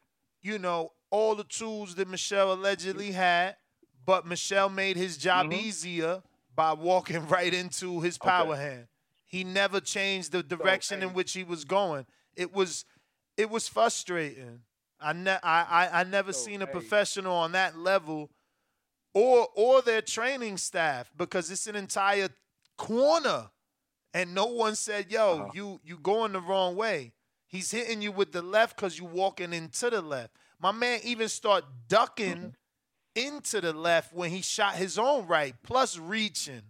you 0.43 0.59
know, 0.59 0.93
all 1.11 1.35
the 1.35 1.45
tools 1.45 1.95
that 1.97 2.09
Michel 2.09 2.53
allegedly 2.53 3.13
had, 3.13 3.57
but 4.05 4.27
Michel 4.27 4.69
made 4.69 4.97
his 4.97 5.17
job 5.17 5.47
Mhm. 5.47 5.55
easier 5.55 6.23
by 6.55 6.73
walking 6.75 7.27
right 7.29 7.53
into 7.53 8.01
his 8.01 8.17
Okay. 8.17 8.29
power 8.29 8.57
hand. 8.57 8.89
He 9.25 9.45
never 9.45 9.81
changed 9.81 10.33
the 10.33 10.43
direction 10.43 11.03
in 11.03 11.15
which 11.15 11.33
he 11.33 11.43
was 11.45 11.65
going. 11.65 12.07
It 12.37 12.53
was, 12.53 12.85
it 13.39 13.49
was 13.49 13.67
frustrating. 13.67 14.63
I 15.01 15.15
ne- 15.15 15.41
I, 15.43 15.63
I, 15.89 16.01
I 16.01 16.05
never 16.05 16.33
So, 16.35 16.45
seen 16.45 16.61
a 16.63 16.67
hey. 16.67 16.73
professional 16.73 17.35
on 17.35 17.53
that 17.53 17.79
level 17.79 18.31
or 19.15 19.49
or 19.55 19.83
their 19.83 20.03
training 20.03 20.57
staff 20.57 21.11
because 21.17 21.51
it's 21.51 21.67
an 21.67 21.77
entire 21.77 22.29
corner 22.77 23.51
and 24.15 24.35
no 24.35 24.47
one 24.47 24.75
said 24.75 25.11
yo 25.11 25.41
Uh-huh. 25.41 25.51
you 25.55 25.81
you 25.85 25.99
going 25.99 26.33
the 26.33 26.41
wrong 26.41 26.75
way 26.77 27.13
he's 27.47 27.71
hitting 27.71 28.01
you 28.03 28.11
with 28.13 28.33
the 28.33 28.43
left 28.43 28.77
because 28.77 28.99
you 28.99 29.05
walking 29.05 29.53
into 29.53 29.91
the 29.91 30.01
left 30.01 30.33
my 30.61 30.73
man 30.73 31.01
even 31.05 31.29
start 31.29 31.65
ducking 31.89 32.55
into 33.15 33.61
the 33.61 33.73
left 33.73 34.13
when 34.15 34.31
he 34.31 34.41
shot 34.41 34.75
his 34.75 34.99
own 34.99 35.27
right 35.27 35.55
plus 35.63 35.99
reaching 35.99 36.63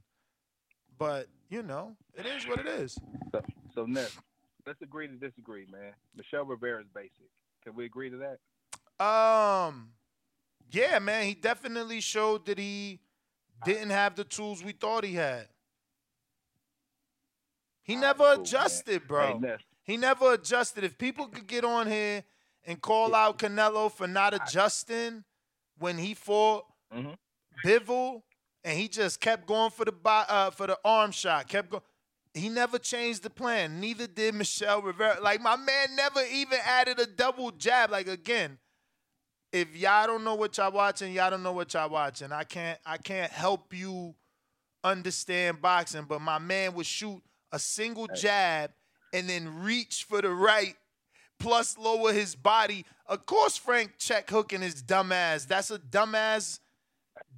but 0.99 1.29
you 1.49 1.63
know 1.63 1.97
it 2.15 2.27
is 2.27 2.47
what 2.47 2.59
it 2.59 2.67
is 2.67 2.99
So, 3.31 3.43
so 3.75 3.87
next, 3.87 4.19
let's 4.67 4.83
agree 4.83 5.07
to 5.09 5.15
disagree, 5.15 5.67
man. 5.73 5.93
Michel 6.15 6.45
Rivera 6.45 6.81
is 6.83 6.87
basic. 6.95 7.31
Can 7.65 7.75
we 7.75 7.87
agree 7.87 8.11
to 8.11 8.19
that? 8.19 9.05
Um, 9.05 9.93
yeah, 10.73 10.99
man, 10.99 11.27
he 11.27 11.35
definitely 11.35 12.01
showed 12.01 12.47
that 12.47 12.59
he 12.59 13.01
didn't 13.65 13.91
have 13.91 14.17
the 14.17 14.25
tools 14.25 14.65
we 14.65 14.73
thought 14.73 15.05
he 15.05 15.15
had. 15.15 15.49
He 17.83 17.97
never 17.97 18.19
cool, 18.25 18.29
man. 18.37 18.41
adjusted, 18.41 19.09
bro. 19.09 19.41
Hey, 19.41 19.57
he 19.85 19.97
never 19.97 20.35
adjusted. 20.35 20.85
If 20.85 20.97
people 20.99 21.27
could 21.27 21.47
get 21.47 21.65
on 21.65 21.87
here 21.89 22.25
and 22.65 22.81
call 22.81 23.15
out 23.15 23.39
Canelo 23.39 23.91
for 23.91 24.07
not 24.07 24.35
adjusting 24.35 25.25
when 25.79 25.99
he 25.99 26.15
fought 26.15 26.65
Mhm. 26.93 27.17
Bivol 27.65 28.23
and 28.65 28.79
he 28.79 28.89
just 28.89 29.21
kept 29.21 29.47
going 29.47 29.71
for 29.71 29.85
the 29.85 29.93
uh, 30.05 30.51
for 30.51 30.67
the 30.69 30.79
arm 30.85 31.11
shot, 31.11 31.49
kept 31.49 31.71
going. 31.71 31.83
He 32.35 32.49
never 32.49 32.79
changed 32.79 33.25
the 33.25 33.31
plan. 33.31 33.79
Neither 33.81 34.07
did 34.07 34.35
Michel 34.35 34.81
Rivera. 34.81 35.21
Like 35.21 35.41
my 35.41 35.57
man 35.57 35.95
never 35.97 36.25
even 36.25 36.59
added 36.65 36.99
a 37.01 37.07
double 37.07 37.51
jab. 37.51 37.91
Like 37.91 38.07
again, 38.07 38.59
if 39.53 39.77
y'all 39.77 40.07
don't 40.07 40.25
know 40.25 40.35
what 40.35 40.57
y'all 40.57 40.73
watching, 40.73 41.13
y'all 41.13 41.31
don't 41.31 41.43
know 41.43 41.53
what 41.53 41.73
y'all 41.75 41.91
watching. 41.91 42.33
I 42.33 42.45
can't 42.45 42.79
I 42.87 42.97
can't 42.97 43.31
help 43.31 43.73
you 43.75 44.15
understand 44.83 45.61
boxing, 45.61 46.05
but 46.09 46.21
my 46.21 46.39
man 46.39 46.75
would 46.75 46.87
shoot 46.87 47.23
a 47.53 47.59
single 47.59 48.09
jab 48.09 48.71
and 49.13 49.29
then 49.29 49.63
reach 49.63 50.05
for 50.09 50.23
the 50.23 50.31
right, 50.31 50.75
plus 51.39 51.77
lower 51.77 52.13
his 52.13 52.35
body. 52.35 52.85
Of 53.07 53.27
course, 53.27 53.57
Frank 53.59 53.93
check 53.99 54.29
hooking 54.31 54.63
his 54.63 54.83
dumbass. 54.83 55.47
That's 55.47 55.71
a 55.71 55.79
dumbass 55.79 56.59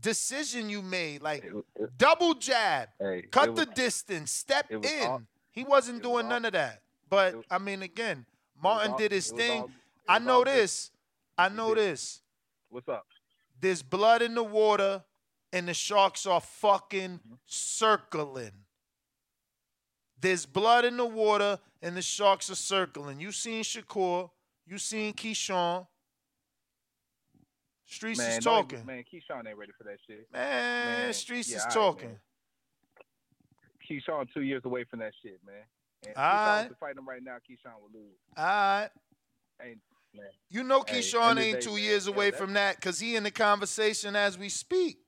decision 0.01 0.71
you 0.71 0.83
made. 0.83 1.21
Like 1.23 1.45
it, 1.45 1.99
double 1.99 2.35
jab, 2.35 2.91
hey, 3.01 3.23
cut 3.31 3.57
the 3.57 3.67
was- 3.67 3.75
distance, 3.75 4.31
step 4.31 4.71
in. 4.71 5.07
all- 5.07 5.23
he 5.51 5.65
wasn't 5.65 5.99
was 5.99 6.03
doing 6.03 6.25
all- 6.27 6.31
none 6.31 6.45
of 6.45 6.53
that. 6.53 6.81
But 7.11 7.37
was- 7.37 7.45
I 7.51 7.59
mean, 7.59 7.83
again, 7.83 8.25
Martin 8.61 8.93
all- 8.93 8.99
did 8.99 9.13
his 9.13 9.31
thing. 9.31 9.73
I 10.09 10.19
know 10.19 10.45
this. 10.45 10.91
I 11.37 11.49
know 11.49 11.75
this. 11.75 12.23
What's 12.69 12.89
up? 12.89 13.07
There's 13.61 13.83
blood 13.83 14.23
in 14.23 14.35
the 14.35 14.43
water, 14.45 15.05
and 15.53 15.69
the 15.69 15.75
sharks 15.75 16.27
are 16.27 16.41
fucking 16.41 17.19
Mm-hmm. 17.21 17.35
circling. 17.47 18.53
There's 20.21 20.47
blood 20.47 20.85
in 20.85 20.97
the 20.97 21.05
water, 21.07 21.59
and 21.83 21.97
the 21.97 22.03
sharks 22.03 22.49
are 22.51 22.55
circling. 22.55 23.21
You 23.21 23.31
seen 23.33 23.63
Shakur, 23.63 24.31
you 24.67 24.79
seen 24.79 25.13
Keyshawn. 25.13 25.87
Streets 27.85 28.19
man, 28.19 28.39
is 28.39 28.45
talking. 28.45 28.85
Man, 28.87 29.05
Keyshawn 29.05 29.47
ain't 29.47 29.59
ready 29.59 29.73
for 29.77 29.85
that 29.85 29.99
shit. 30.07 30.27
Man, 30.33 30.87
Man, 31.03 31.13
Streets 31.13 31.51
yeah, 31.51 31.59
is 31.59 31.65
right, 31.65 31.75
talking. 31.75 32.09
man. 32.09 32.19
Keyshawn 33.89 34.27
two 34.33 34.41
years 34.43 34.63
away 34.65 34.85
from 34.85 35.01
that 35.01 35.13
shit, 35.23 35.39
man. 35.47 35.55
And 36.05 36.13
if 36.13 36.19
All 36.19 36.25
Keyshawn 36.25 36.47
right. 36.47 36.61
was 36.63 36.69
to 36.71 36.75
fight 36.77 36.97
him 36.97 37.07
right 37.07 37.23
now, 37.23 37.37
Keyshawn 37.37 37.75
would 37.83 37.93
lose. 37.95 38.17
All 38.37 38.45
right. 38.45 38.89
Ain't 39.63 39.79
man. 40.15 40.27
You 40.49 40.63
know 40.63 40.85
Hey, 40.87 41.01
Keyshawn 41.01 41.33
of 41.33 41.39
ain't 41.39 41.63
two 41.63 41.77
years 41.77 42.07
away 42.07 42.31
that- 42.31 42.39
from 42.39 42.53
that 42.55 42.77
because 42.77 42.99
he 43.01 43.17
in 43.17 43.23
the 43.25 43.31
conversation 43.31 44.15
as 44.17 44.39
we 44.39 44.49
speak. 44.49 44.99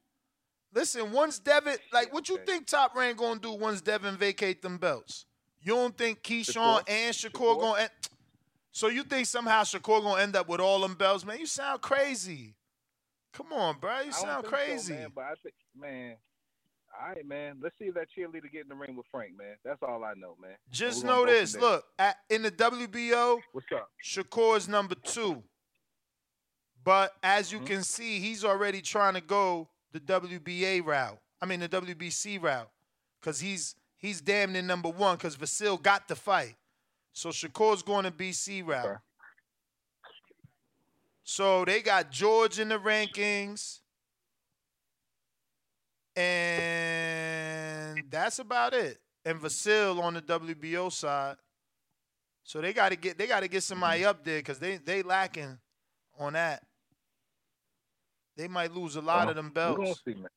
Listen, 0.72 1.12
once 1.12 1.38
Devin, 1.38 1.78
like, 1.92 2.12
what 2.12 2.28
you 2.28 2.38
think 2.44 2.66
Top 2.66 2.94
Rank 2.94 3.16
gonna 3.18 3.40
do 3.40 3.52
once 3.52 3.80
Devin 3.80 4.16
vacate 4.16 4.60
them 4.60 4.76
belts? 4.78 5.25
You 5.60 5.75
don't 5.75 5.96
think 5.96 6.22
Keyshawn 6.22 6.80
Shakur? 6.80 6.88
and 6.88 7.14
Shakur, 7.14 7.30
Shakur? 7.32 7.60
gonna? 7.60 7.82
End, 7.82 7.90
so 8.72 8.88
you 8.88 9.02
think 9.02 9.26
somehow 9.26 9.62
Shakur 9.62 10.02
gonna 10.02 10.22
end 10.22 10.36
up 10.36 10.48
with 10.48 10.60
all 10.60 10.80
them 10.80 10.94
belts? 10.94 11.25
Man, 11.25 11.38
you 11.38 11.46
sound 11.46 11.80
crazy. 11.80 12.54
Come 13.32 13.52
on, 13.52 13.78
bro, 13.78 14.00
you 14.00 14.12
sound 14.12 14.44
think 14.44 14.44
so, 14.44 14.50
crazy. 14.50 14.94
man, 14.94 15.12
but 15.14 15.25
I 15.25 15.34
think, 15.42 15.54
man. 15.75 16.16
All 17.00 17.08
right, 17.08 17.26
man. 17.26 17.58
Let's 17.62 17.74
see 17.78 17.86
if 17.86 17.94
that 17.94 18.08
cheerleader 18.16 18.50
get 18.50 18.62
in 18.62 18.68
the 18.68 18.74
ring 18.74 18.96
with 18.96 19.06
Frank, 19.10 19.36
man. 19.36 19.56
That's 19.64 19.82
all 19.82 20.02
I 20.04 20.14
know, 20.14 20.36
man. 20.40 20.56
Just 20.70 21.04
know 21.04 21.26
this: 21.26 21.56
look, 21.56 21.84
at, 21.98 22.16
in 22.30 22.42
the 22.42 22.50
WBO, 22.50 23.38
What's 23.52 23.66
up? 23.74 23.90
Shakur's 24.04 24.68
number 24.68 24.94
two. 24.94 25.42
But 26.84 27.12
as 27.22 27.48
Mm-hmm. 27.50 27.62
you 27.62 27.66
can 27.68 27.82
see, 27.82 28.20
he's 28.20 28.44
already 28.44 28.80
trying 28.80 29.14
to 29.14 29.20
go 29.20 29.68
the 29.92 30.00
WBA 30.00 30.84
route. 30.84 31.18
I 31.42 31.46
mean 31.46 31.60
the 31.60 31.68
WBC 31.68 32.40
route. 32.42 32.70
Cause 33.22 33.40
he's 33.40 33.74
he's 33.96 34.20
damn 34.20 34.52
near 34.52 34.62
number 34.62 34.88
one 34.88 35.16
because 35.16 35.36
Vasil 35.36 35.82
got 35.82 36.06
the 36.06 36.14
fight. 36.14 36.54
So 37.12 37.30
Shakur's 37.30 37.82
going 37.82 38.04
to 38.04 38.10
BC 38.12 38.64
route. 38.66 38.86
Okay. 38.86 38.94
So 41.24 41.64
they 41.64 41.80
got 41.82 42.10
George 42.12 42.60
in 42.60 42.68
the 42.68 42.78
rankings. 42.78 43.80
And 46.16 48.02
that's 48.11 48.38
about 48.38 48.75
it. 48.75 48.99
And 49.25 49.40
Vasil 49.40 50.00
on 50.00 50.14
the 50.14 50.23
WBO 50.23 50.90
side. 50.92 51.37
So 52.44 52.61
they 52.61 52.73
gotta 52.73 52.96
get 52.96 53.18
they 53.18 53.26
gotta 53.26 53.49
get 53.49 53.62
somebody 53.62 54.00
Mm-hmm. 54.00 54.08
up 54.11 54.25
there 54.25 54.38
because 54.38 54.58
they 54.58 54.76
they 54.76 55.02
lacking 55.02 55.58
on 56.18 56.35
that. 56.35 56.62
They 58.37 58.49
might 58.49 58.73
lose 58.75 58.96
a 58.96 59.00
lot 59.00 59.20
Well, 59.20 59.30
of 59.30 59.37
them 59.37 59.50
belts. 59.50 60.02
see, 60.06 60.14
man. 60.14 60.28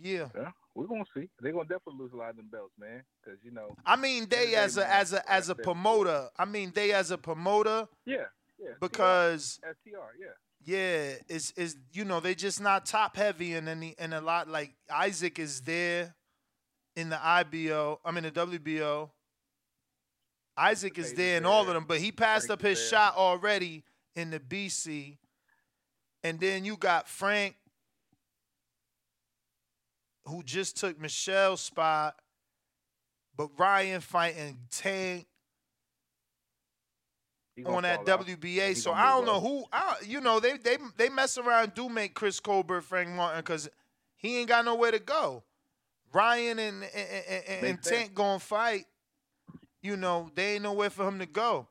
Yeah. 0.00 0.28
Yeah, 0.34 0.50
we're 0.74 0.86
gonna 0.86 1.04
see. 1.14 1.28
They're 1.40 1.52
gonna 1.52 1.64
definitely 1.64 1.98
lose 2.00 2.12
a 2.12 2.16
lot 2.16 2.30
of 2.30 2.36
them 2.36 2.48
belts, 2.50 2.72
man. 2.78 3.02
Because 3.24 3.38
you 3.42 3.50
know, 3.50 3.74
I 3.84 3.96
mean 3.96 4.26
they 4.28 4.54
as 4.54 4.76
a 4.76 4.88
as 4.88 5.12
a 5.12 5.28
as 5.30 5.48
a 5.48 5.54
promoter. 5.54 6.28
I 6.38 6.44
mean 6.44 6.70
they 6.74 6.92
as 6.92 7.10
a 7.10 7.18
promoter 7.18 7.88
yeah, 8.06 8.26
yeah. 8.58 8.70
because 8.80 9.58
STR, 9.62 10.14
yeah. 10.20 10.34
Yeah, 10.64 11.14
is 11.28 11.52
is 11.56 11.76
you 11.92 12.04
know 12.04 12.20
they're 12.20 12.34
just 12.34 12.60
not 12.60 12.86
top 12.86 13.16
heavy 13.16 13.54
and 13.54 13.68
any 13.68 13.94
and 13.98 14.14
a 14.14 14.20
lot 14.20 14.48
like 14.48 14.72
Isaac 14.92 15.38
is 15.38 15.60
there 15.62 16.14
in 16.94 17.10
the 17.10 17.24
IBO. 17.24 18.00
I 18.04 18.10
mean 18.12 18.24
the 18.24 18.30
WBO. 18.30 19.10
Isaac 20.56 20.98
is 20.98 21.14
there 21.14 21.38
in 21.38 21.46
all 21.46 21.62
of 21.62 21.68
them, 21.68 21.86
but 21.88 21.98
he 21.98 22.12
passed 22.12 22.46
Frank 22.46 22.60
up 22.60 22.66
his 22.66 22.88
shot 22.88 23.16
already 23.16 23.84
in 24.14 24.30
the 24.30 24.38
BC. 24.38 25.16
And 26.22 26.38
then 26.38 26.64
you 26.64 26.76
got 26.76 27.08
Frank, 27.08 27.56
who 30.26 30.42
just 30.42 30.76
took 30.76 31.00
Michel's 31.00 31.62
spot, 31.62 32.14
but 33.36 33.48
Ryan 33.58 34.00
fighting 34.00 34.58
Tank 34.70 35.26
on 37.66 37.82
that 37.82 38.04
fall 38.06 38.14
out. 38.14 38.26
WBA. 38.26 38.76
So 38.76 38.92
I 38.92 39.10
don't 39.10 39.26
know 39.26 39.40
who. 39.40 39.64
I, 39.72 39.96
you 40.06 40.20
know, 40.20 40.40
they 40.40 40.56
they 40.56 40.78
they 40.96 41.08
mess 41.08 41.38
around, 41.38 41.64
and 41.64 41.74
do 41.74 41.88
make 41.88 42.14
Chris 42.14 42.40
Colbert 42.40 42.82
Frank 42.82 43.10
Martin 43.10 43.40
because 43.40 43.68
he 44.16 44.38
ain't 44.38 44.48
got 44.48 44.64
nowhere 44.64 44.90
to 44.90 44.98
go. 44.98 45.42
Ryan 46.12 46.58
and 46.58 46.84
and, 46.84 47.44
and, 47.48 47.66
and 47.66 47.82
Tank 47.82 48.14
gonna 48.14 48.38
fight. 48.38 48.86
You 49.82 49.96
know, 49.96 50.30
they 50.34 50.54
ain't 50.54 50.62
nowhere 50.62 50.90
for 50.90 51.06
him 51.06 51.18
to 51.18 51.26
go. 51.26 51.66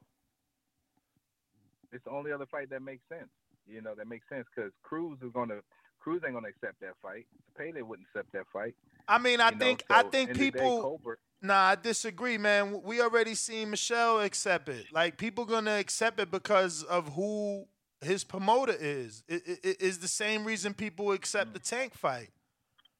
It's 1.93 2.03
the 2.03 2.11
only 2.11 2.31
other 2.31 2.45
fight 2.45 2.69
that 2.69 2.81
makes 2.81 3.03
sense. 3.09 3.29
You 3.67 3.81
know, 3.81 3.93
that 3.95 4.07
makes 4.07 4.27
sense 4.29 4.45
because 4.53 4.71
Cruz 4.83 5.17
is 5.21 5.31
gonna 5.33 5.59
Cruz 5.99 6.21
ain't 6.25 6.33
gonna 6.33 6.49
accept 6.49 6.79
that 6.81 6.93
fight. 7.01 7.25
Pele 7.57 7.81
wouldn't 7.81 8.07
accept 8.13 8.33
that 8.33 8.45
fight. 8.51 8.75
I 9.07 9.17
mean, 9.17 9.39
I 9.39 9.49
you 9.49 9.55
know, 9.55 9.59
think 9.59 9.83
I 9.89 10.03
think 10.03 10.29
end 10.29 10.31
of 10.31 10.37
the 10.37 10.51
day, 10.51 10.51
people. 10.51 10.81
Colbert, 10.81 11.19
Nah, 11.41 11.69
I 11.69 11.75
disagree, 11.75 12.37
man. 12.37 12.81
We 12.83 13.01
already 13.01 13.33
seen 13.35 13.71
Michel 13.71 14.21
accept 14.21 14.69
it. 14.69 14.85
Like 14.91 15.17
people 15.17 15.45
gonna 15.45 15.77
accept 15.77 16.19
it 16.19 16.29
because 16.29 16.83
of 16.83 17.13
who 17.13 17.65
his 18.01 18.23
promoter 18.23 18.75
is. 18.79 19.23
It, 19.27 19.41
it, 19.47 19.59
it 19.63 19.81
is 19.81 19.99
the 19.99 20.07
same 20.07 20.45
reason 20.45 20.73
people 20.73 21.11
accept 21.11 21.53
the 21.53 21.59
tank 21.59 21.95
fight. 21.95 22.29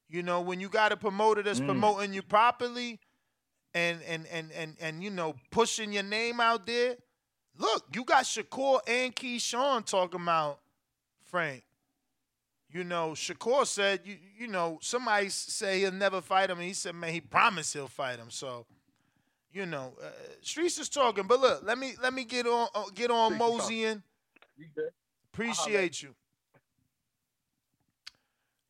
You 0.08 0.22
know, 0.22 0.40
when 0.40 0.60
you 0.60 0.68
got 0.68 0.92
a 0.92 0.96
promoter 0.96 1.42
that's 1.42 1.60
Mm. 1.60 1.66
promoting 1.66 2.12
you 2.12 2.22
properly, 2.22 2.98
and 3.74 4.02
and 4.02 4.26
and 4.26 4.50
and 4.52 4.76
and 4.80 5.02
you 5.02 5.10
know 5.10 5.34
pushing 5.50 5.92
your 5.92 6.02
name 6.02 6.40
out 6.40 6.66
there. 6.66 6.96
Look, 7.56 7.84
you 7.94 8.04
got 8.04 8.24
Shakur 8.24 8.80
and 8.86 9.14
Keyshawn 9.14 9.84
talking 9.86 10.20
about 10.20 10.60
Frank. 11.30 11.62
You 12.72 12.84
know, 12.84 13.10
Shakur 13.10 13.66
said, 13.66 14.00
you 14.04 14.16
you 14.38 14.48
know, 14.48 14.78
somebody 14.80 15.28
say 15.28 15.80
he'll 15.80 15.92
never 15.92 16.22
fight 16.22 16.48
him, 16.48 16.58
and 16.58 16.66
he 16.66 16.72
said, 16.72 16.94
man, 16.94 17.12
he 17.12 17.20
promised 17.20 17.74
he'll 17.74 17.86
fight 17.86 18.18
him. 18.18 18.30
So, 18.30 18.64
you 19.52 19.66
know, 19.66 19.92
uh, 20.02 20.08
Streets 20.40 20.78
is 20.78 20.88
talking. 20.88 21.26
But 21.26 21.40
look, 21.40 21.62
let 21.64 21.76
me 21.76 21.94
let 22.02 22.14
me 22.14 22.24
get 22.24 22.46
on 22.46 22.68
uh, 22.74 22.84
get 22.94 23.10
on 23.10 23.32
Streets 23.32 23.42
is 23.42 23.48
talking. 23.48 23.58
moseying. 23.58 24.02
you 24.56 24.66
good? 24.74 24.90
Appreciate 25.32 26.02
you. 26.02 26.14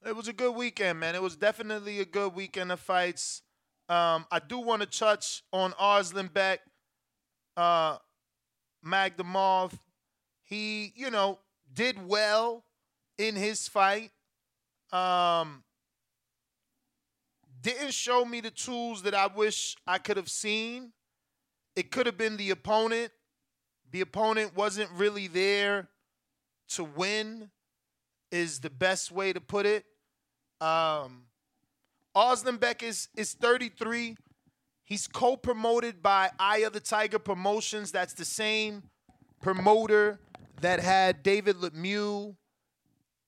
It 0.05 0.17
was 0.17 0.27
a 0.27 0.33
good 0.33 0.57
weekend, 0.57 0.99
man. 0.99 1.15
It 1.15 1.23
was 1.23 1.37
definitely 1.37 2.01
a 2.01 2.05
good 2.05 2.35
weekend 2.35 2.73
of 2.73 2.81
fights. 2.81 3.43
Um, 3.89 4.27
I 4.33 4.41
do 4.41 4.59
want 4.59 4.83
to 4.83 4.87
touch 4.87 5.45
on 5.53 5.73
Arslanbek, 5.73 6.59
uh, 7.57 7.99
Makhmudov. 8.85 9.79
He, 10.43 10.93
you 10.97 11.11
know, 11.11 11.39
did 11.73 12.05
well 12.05 12.65
in 13.19 13.37
his 13.37 13.69
fight. 13.69 14.11
Um, 14.93 15.63
didn't 17.61 17.95
show 17.95 18.25
me 18.25 18.41
the 18.41 18.51
tools 18.51 19.03
that 19.03 19.15
I 19.15 19.29
wish 19.29 19.77
I 19.87 19.99
could 19.99 20.17
have 20.17 20.29
seen. 20.29 20.93
It 21.77 21.91
could 21.91 22.07
have 22.07 22.19
been 22.19 22.37
the 22.37 22.51
opponent. 22.51 23.13
The 23.93 24.01
opponent 24.01 24.57
wasn't 24.57 24.91
really 24.91 25.29
there 25.29 25.89
to 26.71 26.85
win, 26.85 27.51
is 28.31 28.61
the 28.61 28.71
best 28.71 29.13
way 29.13 29.33
to 29.33 29.41
put 29.41 29.67
it. 29.67 29.85
Um, 30.61 31.25
Arslanbek 32.17 32.83
is, 32.83 33.09
is 33.17 33.35
33. 33.35 34.17
He's 34.85 35.07
co-promoted 35.07 36.03
by 36.03 36.31
Eye 36.39 36.59
of 36.59 36.73
the 36.73 36.81
Tiger 36.81 37.19
Promotions. 37.19 37.93
That's 37.93 38.15
the 38.15 38.25
same 38.25 38.83
promoter 39.41 40.19
that 40.61 40.81
had 40.81 41.23
David 41.23 41.57
Lemieux 41.57 42.37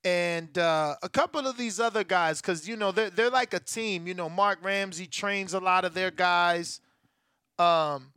and 0.05 0.57
uh, 0.59 0.97
a 1.03 1.09
couple 1.09 1.47
of 1.47 1.57
these 1.57 1.81
other 1.81 2.05
guys, 2.05 2.40
because 2.40 2.69
you 2.69 2.77
know 2.77 2.93
they're 2.93 3.11
they're 3.11 3.31
like 3.31 3.55
a 3.55 3.61
team. 3.61 4.07
You 4.07 4.14
know, 4.14 4.29
Marc 4.29 4.62
Ramsay 4.62 5.07
trains 5.07 5.55
a 5.55 5.61
lot 5.61 5.85
of 5.85 5.95
their 5.95 6.11
guys. 6.11 6.81
Um, 7.59 8.12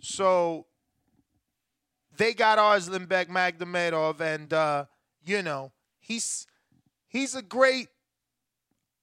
so 0.00 0.66
they 2.16 2.34
got 2.34 2.58
Arslan 2.58 3.06
Beck 3.06 3.28
Makhmudov, 3.28 4.20
and 4.20 4.52
uh, 4.52 4.86
you 5.24 5.42
know 5.42 5.72
he's 6.00 6.46
he's 7.06 7.34
a 7.34 7.42
great 7.42 7.88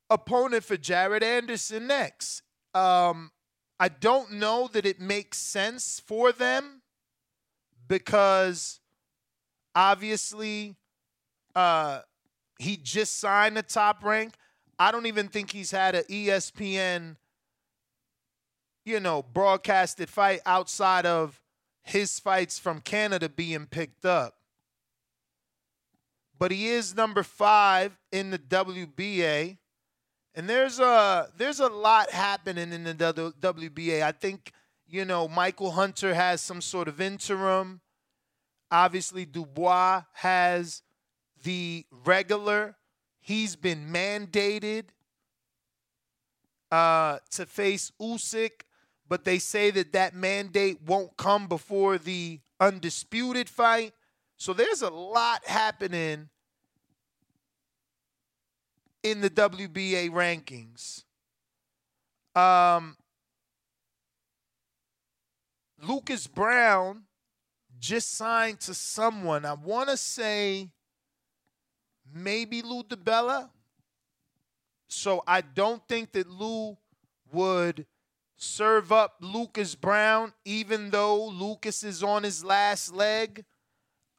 opponent 0.10 0.64
for 0.64 0.78
Jared 0.78 1.24
Anderson 1.24 1.88
next. 1.88 2.42
Um, 2.74 3.32
I 3.80 3.90
don't 3.90 4.34
know 4.34 4.70
that 4.74 4.86
it 4.86 5.00
makes 5.00 5.38
sense 5.38 6.02
for 6.06 6.32
them 6.32 6.82
because 7.88 8.80
obviously 9.76 10.76
uh, 11.56 12.02
he 12.60 12.78
just 12.78 13.20
signed 13.20 13.58
the 13.58 13.64
top 13.64 14.04
rank. 14.04 14.34
I 14.80 14.92
don't 14.92 15.06
even 15.06 15.28
think 15.28 15.52
he's 15.52 15.72
had 15.72 15.96
an 15.96 16.04
ESPN, 16.10 17.16
you 18.86 19.00
know, 19.00 19.22
broadcasted 19.22 20.10
fight 20.10 20.42
outside 20.46 21.06
of 21.06 21.40
his 21.84 22.20
fights 22.20 22.58
from 22.58 22.82
Canada 22.82 23.30
being 23.30 23.66
picked 23.68 24.06
up. 24.06 24.36
But 26.40 26.52
he 26.52 26.68
is 26.70 26.96
number 26.96 27.24
five 27.24 27.98
in 28.12 28.32
the 28.32 28.40
WBA. 28.40 29.58
And 30.36 30.50
there's 30.50 30.80
a 30.80 31.30
there's 31.38 31.60
a 31.60 31.68
lot 31.68 32.10
happening 32.10 32.74
in 32.74 32.84
the 32.84 32.94
WBA. 32.96 34.02
I 34.02 34.12
think 34.12 34.52
you 34.88 35.06
know 35.06 35.28
Michael 35.28 35.72
Hunter 35.72 36.16
has 36.16 36.42
some 36.42 36.60
sort 36.60 36.88
of 36.88 37.00
interim. 37.00 37.82
Obviously, 38.72 39.26
Dubois 39.26 40.02
has 40.14 40.82
the 41.44 41.86
regular. 42.06 42.76
He's 43.22 43.56
been 43.56 43.92
mandated 43.92 44.86
uh, 46.72 47.20
to 47.32 47.46
face 47.46 47.92
Usyk, 48.02 48.64
but 49.08 49.24
they 49.24 49.38
say 49.40 49.72
that 49.72 49.94
that 49.94 50.16
mandate 50.16 50.82
won't 50.86 51.16
come 51.18 51.48
before 51.48 51.98
the 51.98 52.40
undisputed 52.60 53.50
fight. 53.50 53.94
So 54.38 54.54
there's 54.54 54.82
a 54.82 54.90
lot 54.90 55.46
happening 55.46 56.30
in 59.04 59.22
the 59.22 59.30
WBA 59.30 60.10
rankings. 60.10 61.04
Um, 62.36 62.98
Lucas 65.82 66.28
Browne 66.28 67.04
just 67.80 68.12
signed 68.14 68.62
to 68.62 68.74
someone. 68.74 69.46
I 69.46 69.54
want 69.54 69.90
to 69.90 69.98
say 69.98 70.70
maybe 72.14 72.62
Lou 72.62 72.84
DiBella. 72.84 73.50
So 74.88 75.24
I 75.26 75.42
don't 75.42 75.82
think 75.88 76.12
that 76.14 76.30
Lou 76.30 76.78
would 77.32 77.86
serve 78.36 78.92
up 78.92 79.16
Lucas 79.22 79.76
Browne, 79.76 80.34
even 80.46 80.90
though 80.92 81.26
Lucas 81.28 81.84
is 81.84 82.04
on 82.04 82.24
his 82.24 82.44
last 82.44 82.94
leg. 82.94 83.44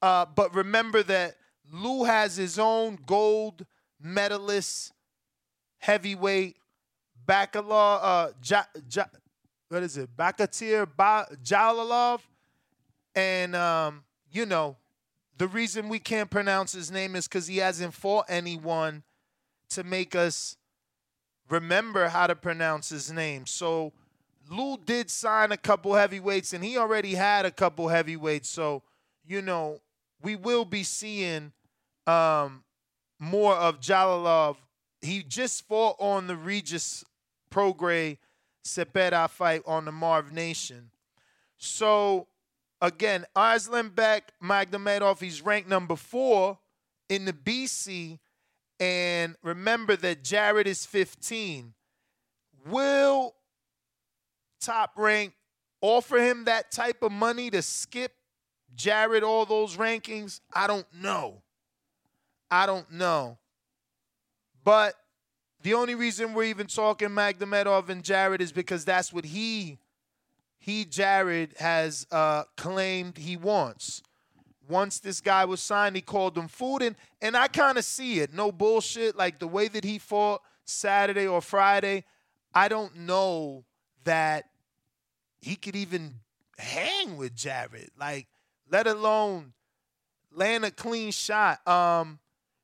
Uh, 0.03 0.27
but 0.27 0.55
remember 0.55 1.03
that 1.03 1.37
Lou 1.73 2.05
has 2.05 2.37
his 2.37 2.59
own 2.59 2.99
gold 3.07 3.65
medalist 4.01 4.93
heavyweight 5.79 6.57
Bakalar, 7.27 8.01
uh, 8.03 8.33
ja, 8.43 8.65
ja, 8.91 9.05
what 9.69 9.83
is 9.83 9.97
it? 9.97 10.15
Bakatir 10.15 10.87
ba- 10.95 11.29
Jalolov. 11.43 12.21
And, 13.15 13.55
um, 13.55 14.05
you 14.31 14.45
know, 14.45 14.77
the 15.39 15.49
reason 15.49 15.89
we 15.89 15.99
can't 15.99 16.31
pronounce 16.31 16.73
his 16.73 16.91
name 16.91 17.17
is 17.17 17.27
because 17.27 17.47
he 17.47 17.59
hasn't 17.59 17.95
fought 17.95 18.27
anyone 18.29 19.03
to 19.71 19.83
make 19.83 20.15
us 20.15 20.57
remember 21.49 22.09
how 22.09 22.27
to 22.27 22.35
pronounce 22.35 22.89
his 22.89 23.13
name. 23.13 23.47
So 23.47 23.93
Lou 24.51 24.77
did 24.77 25.11
sign 25.11 25.53
a 25.53 25.57
couple 25.57 25.95
heavyweights, 25.95 26.53
and 26.53 26.65
he 26.65 26.77
already 26.77 27.15
had 27.15 27.47
a 27.47 27.51
couple 27.51 27.89
heavyweights. 27.89 28.49
So, 28.49 28.83
you 29.27 29.43
know, 29.43 29.81
we 30.23 30.37
will 30.37 30.65
be 30.65 30.83
seeing 30.83 31.53
um, 32.07 32.63
more 33.19 33.55
of 33.55 33.81
Jalolov. 33.81 34.57
He 35.03 35.23
just 35.23 35.67
fought 35.67 35.97
on 35.99 36.27
the 36.27 36.37
Regis 36.37 37.05
Prograis 37.51 38.19
Zepeda 38.65 39.29
fight 39.29 39.63
on 39.67 39.85
the 39.85 39.93
Marv 39.93 40.33
Nation. 40.33 40.91
So, 41.59 42.27
again, 42.85 43.25
Beck, 43.35 44.33
Magomedov, 44.43 45.21
he's 45.21 45.43
ranked 45.43 45.69
number 45.69 45.97
four 45.97 46.59
in 47.09 47.25
the 47.25 47.33
BC. 47.33 48.19
And 48.79 49.37
remember 49.43 49.97
that 49.97 50.23
Jared 50.23 50.67
is 50.67 50.85
15. 50.85 51.75
Will 52.67 53.35
top 54.61 54.93
rank 54.97 55.33
offer 55.81 56.19
him 56.19 56.45
that 56.45 56.71
type 56.71 57.03
of 57.03 57.13
money 57.13 57.51
to 57.51 57.63
skip 57.63 58.13
Jared 58.75 59.23
all 59.23 59.47
those 59.47 59.77
rankings? 59.77 60.41
I 60.53 60.67
don't 60.67 60.87
know. 60.93 61.43
I 62.51 62.67
don't 62.67 62.91
know. 62.93 63.39
But 64.65 64.95
the 65.63 65.75
only 65.75 65.95
reason 65.95 66.35
we're 66.35 66.45
even 66.45 66.67
talking 66.67 67.09
Magomedov 67.09 67.89
and 67.89 68.03
Jared 68.03 68.43
is 68.43 68.53
because 68.53 68.85
that's 68.85 69.13
what 69.13 69.25
he 69.25 69.79
he 70.65 70.87
Jared 70.87 71.53
has 71.59 72.07
uh, 72.11 72.45
claimed 72.57 73.19
he 73.19 73.37
wants. 73.37 74.03
Once 74.67 74.99
this 74.99 75.21
guy 75.21 75.45
was 75.45 75.61
signed, 75.61 75.95
he 75.95 76.01
called 76.01 76.39
him 76.39 76.49
food, 76.49 76.81
and 76.81 76.97
and 77.21 77.37
I 77.37 77.49
kind 77.49 77.77
of 77.77 77.85
see 77.85 78.21
it. 78.21 78.33
No 78.33 78.51
bullshit. 78.51 79.15
Like 79.15 79.41
the 79.41 79.47
way 79.47 79.69
that 79.69 79.85
he 79.85 79.99
fought 79.99 80.41
Saturday 80.65 81.27
or 81.27 81.43
Friday, 81.43 82.05
I 82.55 82.69
don't 82.69 82.97
know 82.97 83.67
that 84.05 84.47
he 85.43 85.55
could 85.55 85.77
even 85.77 86.15
hang 86.57 87.19
with 87.19 87.35
Jared. 87.35 87.91
Like, 88.01 88.27
let 88.71 88.87
alone 88.87 89.53
land 90.33 90.65
a 90.65 90.71
clean 90.71 91.13
shot. 91.13 91.67
Um, 91.69 92.21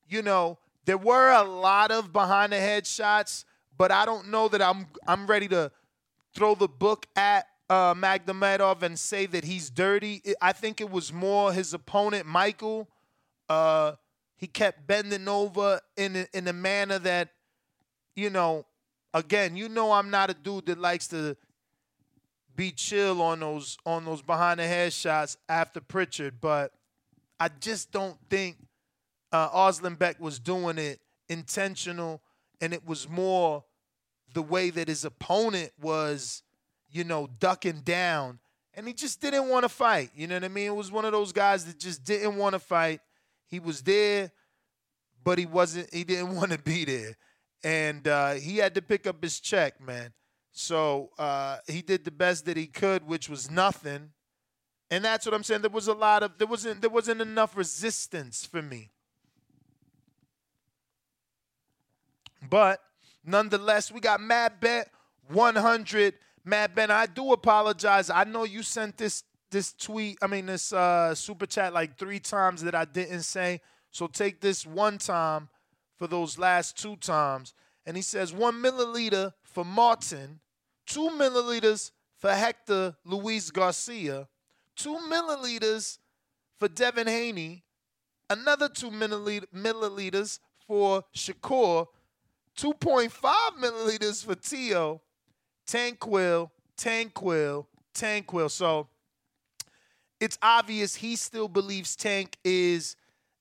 you 0.09 0.23
know, 0.23 0.57
there 0.87 0.97
were 0.97 1.33
a 1.33 1.43
lot 1.43 1.91
of 1.91 2.15
behind 2.15 2.55
the 2.55 2.61
head 2.61 2.87
shots, 2.87 3.45
but 3.77 3.93
I 3.93 4.07
don't 4.07 4.29
know 4.29 4.49
that 4.49 4.63
I'm 4.63 4.87
I'm 5.07 5.27
ready 5.27 5.49
to 5.49 5.71
throw 6.33 6.55
the 6.55 6.67
book 6.67 7.05
at 7.15 7.45
uh, 7.71 7.95
Magomedov 7.95 8.83
and 8.83 8.99
say 8.99 9.25
that 9.27 9.45
he's 9.45 9.71
dirty. 9.71 10.21
I 10.43 10.53
think 10.53 10.81
it 10.81 10.91
was 10.91 11.13
more 11.13 11.53
his 11.53 11.73
opponent 11.73 12.27
Michael. 12.27 12.89
Uh, 13.49 13.93
he 14.37 14.47
kept 14.47 14.87
bending 14.87 15.29
over 15.29 15.81
in 15.97 16.17
a, 16.17 16.27
in 16.35 16.49
a 16.49 16.53
manner 16.53 16.99
that, 16.99 17.29
you 18.17 18.29
know, 18.29 18.67
again, 19.15 19.57
you 19.57 19.69
know, 19.69 19.93
I'm 19.93 20.11
not 20.11 20.31
a 20.31 20.35
dude 20.35 20.67
that 20.67 20.79
likes 20.79 21.07
to 21.09 21.37
be 22.57 22.73
chill 22.73 23.23
on 23.23 23.41
those 23.41 23.79
on 23.87 24.05
those 24.05 24.21
behind 24.21 24.61
the 24.61 24.67
head 24.67 24.93
shots 24.93 25.37
after 25.49 25.81
Prichard, 25.81 26.41
but 26.41 26.73
I 27.39 27.49
just 27.49 27.93
don't 27.93 28.19
think 28.29 28.57
uh, 29.33 29.49
Arslanbek 29.51 30.19
was 30.21 30.39
doing 30.39 30.77
it 30.77 31.01
intentional, 31.29 32.21
and 32.61 32.75
it 32.75 32.85
was 32.85 33.09
more 33.09 33.65
the 34.35 34.43
way 34.43 34.71
that 34.71 34.89
his 34.89 35.05
opponent 35.05 35.73
was, 35.81 36.43
you 36.93 37.05
know, 37.05 37.29
ducking 37.39 37.81
down, 37.81 38.39
and 38.75 38.87
he 38.87 38.93
just 38.93 39.21
didn't 39.21 39.49
want 39.49 39.65
to 39.65 39.69
fight. 39.69 40.11
You 40.15 40.27
know 40.27 40.37
what 40.37 40.45
I 40.45 40.49
mean? 40.49 40.67
It 40.67 40.77
was 40.77 40.93
one 40.93 41.05
of 41.05 41.13
those 41.13 41.33
guys 41.33 41.65
that 41.67 41.79
just 41.79 42.05
didn't 42.05 42.37
want 42.37 42.55
to 42.55 42.59
fight. 42.59 43.01
He 43.47 43.61
was 43.61 43.83
there, 43.83 44.33
but 45.25 45.39
he 45.39 45.47
wasn't. 45.47 45.93
He 45.93 46.05
didn't 46.05 46.35
want 46.37 46.53
to 46.53 46.59
be 46.59 46.85
there, 46.85 47.17
and 47.65 48.07
uh, 48.07 48.33
he 48.33 48.59
had 48.59 48.75
to 48.75 48.83
pick 48.83 49.07
up 49.07 49.23
his 49.23 49.41
check, 49.41 49.81
man. 49.81 50.13
So 50.53 51.11
uh, 51.19 51.59
he 51.67 51.83
did 51.83 52.05
the 52.05 52.11
best 52.11 52.45
that 52.47 52.57
he 52.57 52.67
could, 52.67 53.07
which 53.07 53.29
was 53.29 53.51
nothing. 53.51 54.11
And 54.91 55.05
that's 55.05 55.25
what 55.25 55.35
I'm 55.35 55.45
saying. 55.45 55.63
There 55.63 55.71
was 55.71 55.87
a 55.87 55.95
lot 55.95 56.23
of 56.23 56.37
there 56.39 56.49
wasn't 56.49 56.81
there 56.81 56.91
wasn't 56.91 57.21
enough 57.21 57.57
resistance 57.57 58.45
for 58.45 58.61
me. 58.61 58.91
But 62.49 62.81
nonetheless, 63.25 63.93
we 63.93 64.01
got 64.01 64.21
Mad 64.21 64.61
Bet 64.61 64.91
100. 65.29 66.15
Mad 66.45 66.75
Bet, 66.75 66.91
I 66.91 67.07
do 67.07 67.33
apologize. 67.33 68.11
I 68.11 68.25
know 68.25 68.45
you 68.45 68.63
sent 68.63 68.97
this 68.97 69.25
this 69.51 69.73
tweet, 69.73 70.17
I 70.23 70.29
mean 70.29 70.47
this 70.47 70.73
uh, 70.73 71.15
super 71.15 71.47
chat 71.47 71.73
like 71.73 71.99
three 71.99 72.21
times 72.21 72.63
that 72.63 72.75
I 72.75 72.85
didn't 72.85 73.23
say. 73.23 73.61
So 73.91 74.07
take 74.07 74.41
this 74.41 74.65
one 74.65 74.99
time 74.99 75.49
for 75.97 76.07
those 76.07 76.39
last 76.39 76.81
two 76.81 76.97
times. 76.97 77.53
And 77.85 77.97
he 77.97 78.03
says 78.03 78.33
one 78.33 78.63
milliliter 78.63 79.33
for 79.43 79.65
Martin, 79.65 80.39
two 80.87 81.11
milliliters 81.11 81.91
for 82.17 82.31
Hector 82.31 82.95
Luis 83.05 83.51
Garcia, 83.51 84.29
two 84.77 84.97
milliliters 85.11 85.99
for 86.59 86.69
Devin 86.69 87.09
Haney, 87.09 87.65
another 88.29 88.69
two 88.69 88.91
milliliters 88.91 90.39
for 90.67 91.03
Shakur, 91.15 91.87
2.5 92.57 93.11
milliliters 93.59 94.25
for 94.25 94.35
Tio, 94.35 95.01
Tanquil, 95.71 96.51
Tanquil, 96.77 97.67
Tanquil. 97.95 98.51
So 98.51 98.89
it's 100.19 100.37
obvious 100.43 100.97
he 100.97 101.15
still 101.15 101.47
believes 101.47 101.95
Tank 101.95 102.37
is 102.45 102.97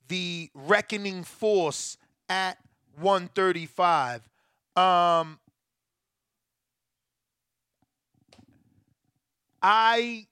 the 0.07 0.49
reckoning 0.53 1.23
force 1.23 1.97
at 2.29 2.57
135. 2.99 4.29
Um, 4.75 5.39
I 9.61 10.27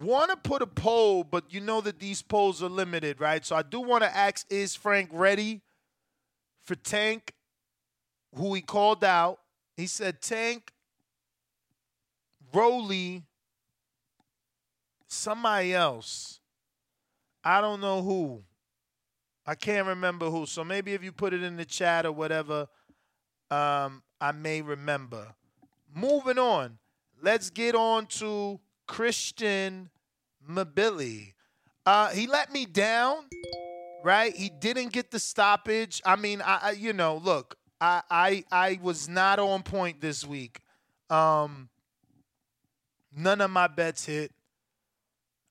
want 0.00 0.30
to 0.30 0.36
put 0.36 0.62
a 0.62 0.66
poll, 0.66 1.22
but 1.22 1.52
you 1.52 1.60
know 1.60 1.82
that 1.82 1.98
these 1.98 2.22
polls 2.22 2.62
are 2.62 2.68
limited, 2.68 3.20
right? 3.20 3.44
So 3.44 3.54
I 3.54 3.62
do 3.62 3.80
want 3.80 4.04
to 4.04 4.16
ask 4.16 4.46
is 4.50 4.74
Frank 4.74 5.10
ready 5.12 5.60
for 6.64 6.74
Tank, 6.76 7.34
who 8.34 8.54
he 8.54 8.62
called 8.62 9.04
out? 9.04 9.38
He 9.76 9.86
said 9.86 10.20
Tank, 10.22 10.72
Rolly, 12.54 13.24
somebody 15.06 15.74
else. 15.74 16.40
I 17.44 17.60
don't 17.60 17.80
know 17.80 18.02
who. 18.02 18.42
I 19.46 19.54
can't 19.54 19.86
remember 19.86 20.30
who. 20.30 20.46
So 20.46 20.62
maybe 20.62 20.94
if 20.94 21.02
you 21.02 21.12
put 21.12 21.32
it 21.32 21.42
in 21.42 21.56
the 21.56 21.64
chat 21.64 22.06
or 22.06 22.12
whatever, 22.12 22.68
um, 23.50 24.02
I 24.20 24.32
may 24.32 24.62
remember. 24.62 25.34
Moving 25.94 26.38
on. 26.38 26.78
Let's 27.20 27.50
get 27.50 27.74
on 27.74 28.06
to 28.06 28.60
Christian 28.86 29.90
Mabili. 30.48 31.34
Uh, 31.84 32.10
he 32.10 32.26
let 32.26 32.52
me 32.52 32.66
down, 32.66 33.24
right? 34.04 34.34
He 34.34 34.48
didn't 34.48 34.92
get 34.92 35.10
the 35.10 35.18
stoppage. 35.18 36.00
I 36.04 36.16
mean, 36.16 36.40
I, 36.42 36.58
I 36.62 36.70
you 36.72 36.92
know, 36.92 37.16
look, 37.16 37.56
I, 37.80 38.02
I 38.10 38.44
I 38.50 38.78
was 38.82 39.08
not 39.08 39.38
on 39.38 39.62
point 39.62 40.00
this 40.00 40.24
week. 40.24 40.60
Um, 41.10 41.68
none 43.16 43.40
of 43.40 43.50
my 43.50 43.66
bets 43.66 44.06
hit. 44.06 44.32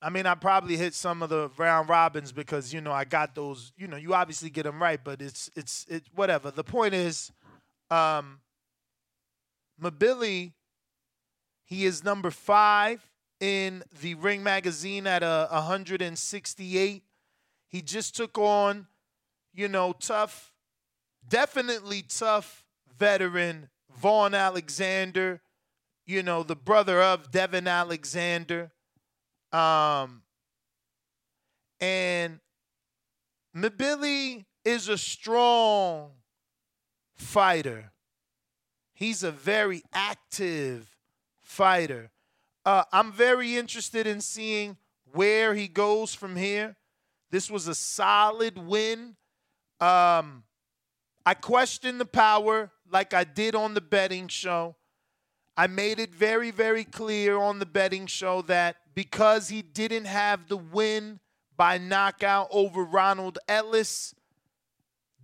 I 0.00 0.10
mean, 0.10 0.26
I 0.26 0.34
probably 0.34 0.76
hit 0.76 0.94
some 0.94 1.22
of 1.22 1.28
the 1.28 1.50
round 1.56 1.88
robins 1.88 2.32
because 2.32 2.72
you 2.72 2.80
know 2.80 2.92
I 2.92 3.04
got 3.04 3.34
those. 3.34 3.72
You 3.76 3.86
know, 3.86 3.96
you 3.96 4.14
obviously 4.14 4.50
get 4.50 4.64
them 4.64 4.82
right, 4.82 5.00
but 5.02 5.22
it's 5.22 5.50
it's 5.54 5.86
it 5.88 6.04
whatever. 6.14 6.50
The 6.50 6.64
point 6.64 6.94
is, 6.94 7.30
um, 7.90 8.40
Mabili, 9.80 10.52
he 11.64 11.84
is 11.84 12.02
number 12.02 12.30
five 12.30 13.08
in 13.40 13.82
the 14.00 14.14
Ring 14.14 14.42
magazine 14.42 15.06
at 15.06 15.22
a 15.22 15.48
168. 15.50 17.02
He 17.68 17.82
just 17.82 18.16
took 18.16 18.38
on, 18.38 18.86
you 19.52 19.68
know, 19.68 19.92
tough, 19.92 20.52
definitely 21.28 22.02
tough 22.02 22.64
veteran 22.98 23.68
Vaughn 23.96 24.34
Alexander, 24.34 25.40
you 26.12 26.22
know, 26.22 26.42
the 26.42 26.54
brother 26.54 27.00
of 27.00 27.30
Devon 27.30 27.66
Alexander. 27.66 28.70
Um, 29.50 30.22
and 31.80 32.38
Mabili 33.56 34.44
is 34.64 34.88
a 34.88 34.98
strong 34.98 36.10
fighter. 37.16 37.92
He's 38.92 39.22
a 39.22 39.32
very 39.32 39.82
active 39.92 40.94
fighter. 41.40 42.10
Uh, 42.64 42.84
I'm 42.92 43.10
very 43.10 43.56
interested 43.56 44.06
in 44.06 44.20
seeing 44.20 44.76
where 45.12 45.54
he 45.54 45.66
goes 45.66 46.14
from 46.14 46.36
here. 46.36 46.76
This 47.30 47.50
was 47.50 47.66
a 47.68 47.74
solid 47.74 48.58
win. 48.58 49.16
Um, 49.80 50.44
I 51.24 51.34
questioned 51.34 51.98
the 51.98 52.06
power 52.06 52.70
like 52.90 53.14
I 53.14 53.24
did 53.24 53.54
on 53.54 53.72
the 53.74 53.80
betting 53.80 54.28
show. 54.28 54.76
I 55.56 55.66
made 55.66 55.98
it 55.98 56.14
very, 56.14 56.50
very 56.50 56.84
clear 56.84 57.36
on 57.36 57.58
the 57.58 57.66
betting 57.66 58.06
show 58.06 58.42
that 58.42 58.76
because 58.94 59.48
he 59.48 59.62
didn't 59.62 60.06
have 60.06 60.48
the 60.48 60.56
win 60.56 61.20
by 61.56 61.78
knockout 61.78 62.48
over 62.50 62.84
Ronald 62.84 63.38
Ellis, 63.46 64.14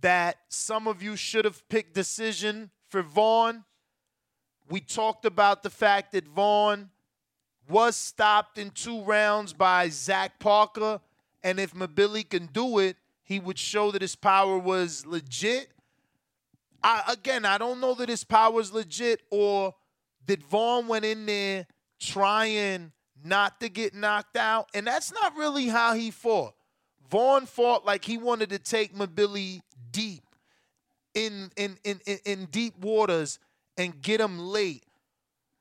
that 0.01 0.37
some 0.47 0.87
of 0.87 1.01
you 1.01 1.15
should 1.15 1.45
have 1.45 1.67
picked 1.67 1.93
decision 1.93 2.69
for 2.87 3.01
Vaughn. 3.01 3.65
We 4.69 4.81
talked 4.81 5.25
about 5.25 5.63
the 5.63 5.69
fact 5.69 6.11
that 6.11 6.27
Vaughn 6.27 6.89
was 7.67 7.95
stopped 7.95 8.57
in 8.57 8.69
two 8.71 9.01
rounds 9.01 9.51
by 9.53 9.89
Zach 9.89 10.39
Parker, 10.39 11.01
and 11.43 11.59
if 11.59 11.73
Mabili 11.73 12.27
can 12.27 12.47
do 12.47 12.79
it, 12.79 12.97
he 13.23 13.39
would 13.39 13.59
show 13.59 13.91
that 13.91 14.01
his 14.01 14.15
power 14.15 14.57
was 14.57 15.05
legit. 15.05 15.69
I, 16.81 17.03
again, 17.09 17.45
I 17.45 17.57
don't 17.57 17.79
know 17.79 17.93
that 17.95 18.09
his 18.09 18.23
power 18.23 18.59
is 18.61 18.71
legit 18.71 19.21
or 19.29 19.75
that 20.27 20.43
Vaughn 20.43 20.87
went 20.87 21.05
in 21.05 21.25
there 21.25 21.65
trying 21.99 22.91
not 23.23 23.59
to 23.59 23.69
get 23.69 23.93
knocked 23.93 24.37
out, 24.37 24.69
and 24.73 24.87
that's 24.87 25.11
not 25.11 25.35
really 25.35 25.67
how 25.67 25.93
he 25.93 26.11
fought. 26.11 26.53
Vaughn 27.09 27.45
fought 27.45 27.85
like 27.85 28.05
he 28.05 28.17
wanted 28.17 28.49
to 28.51 28.59
take 28.59 28.95
Mabili 28.95 29.61
deep 29.91 30.23
in 31.13 31.51
in, 31.57 31.77
in, 31.83 31.99
in, 32.05 32.19
in 32.25 32.45
deep 32.45 32.77
waters 32.79 33.39
and 33.77 34.01
get 34.01 34.21
him 34.21 34.39
late. 34.39 34.83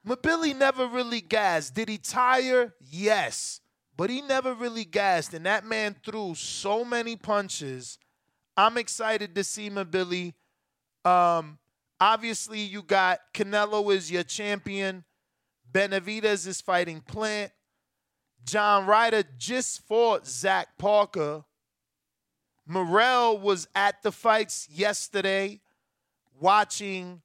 Mabili 0.06 0.56
never 0.56 0.86
really 0.86 1.20
gassed. 1.20 1.74
Did 1.74 1.88
he 1.88 1.98
tire? 1.98 2.74
Yes. 2.90 3.60
But 3.96 4.10
he 4.10 4.22
never 4.22 4.54
really 4.54 4.84
gassed. 4.84 5.34
And 5.34 5.44
that 5.46 5.64
man 5.64 5.96
threw 6.04 6.34
so 6.34 6.84
many 6.84 7.16
punches. 7.16 7.98
I'm 8.56 8.76
excited 8.78 9.34
to 9.34 9.44
see 9.44 9.70
Mabili. 9.70 10.34
Um, 11.04 11.58
obviously, 12.00 12.60
you 12.60 12.82
got 12.82 13.20
Canelo 13.34 13.92
is 13.92 14.10
your 14.10 14.22
champion. 14.22 15.04
Benavidez 15.70 16.46
is 16.46 16.60
fighting 16.60 17.00
Plant. 17.00 17.52
John 18.44 18.86
Ryder 18.86 19.24
just 19.36 19.86
fought 19.86 20.26
Zach 20.26 20.78
Parker. 20.78 21.44
Morel 22.66 23.38
was 23.38 23.66
at 23.74 24.02
the 24.02 24.12
fights 24.12 24.68
yesterday 24.70 25.60
watching 26.38 27.22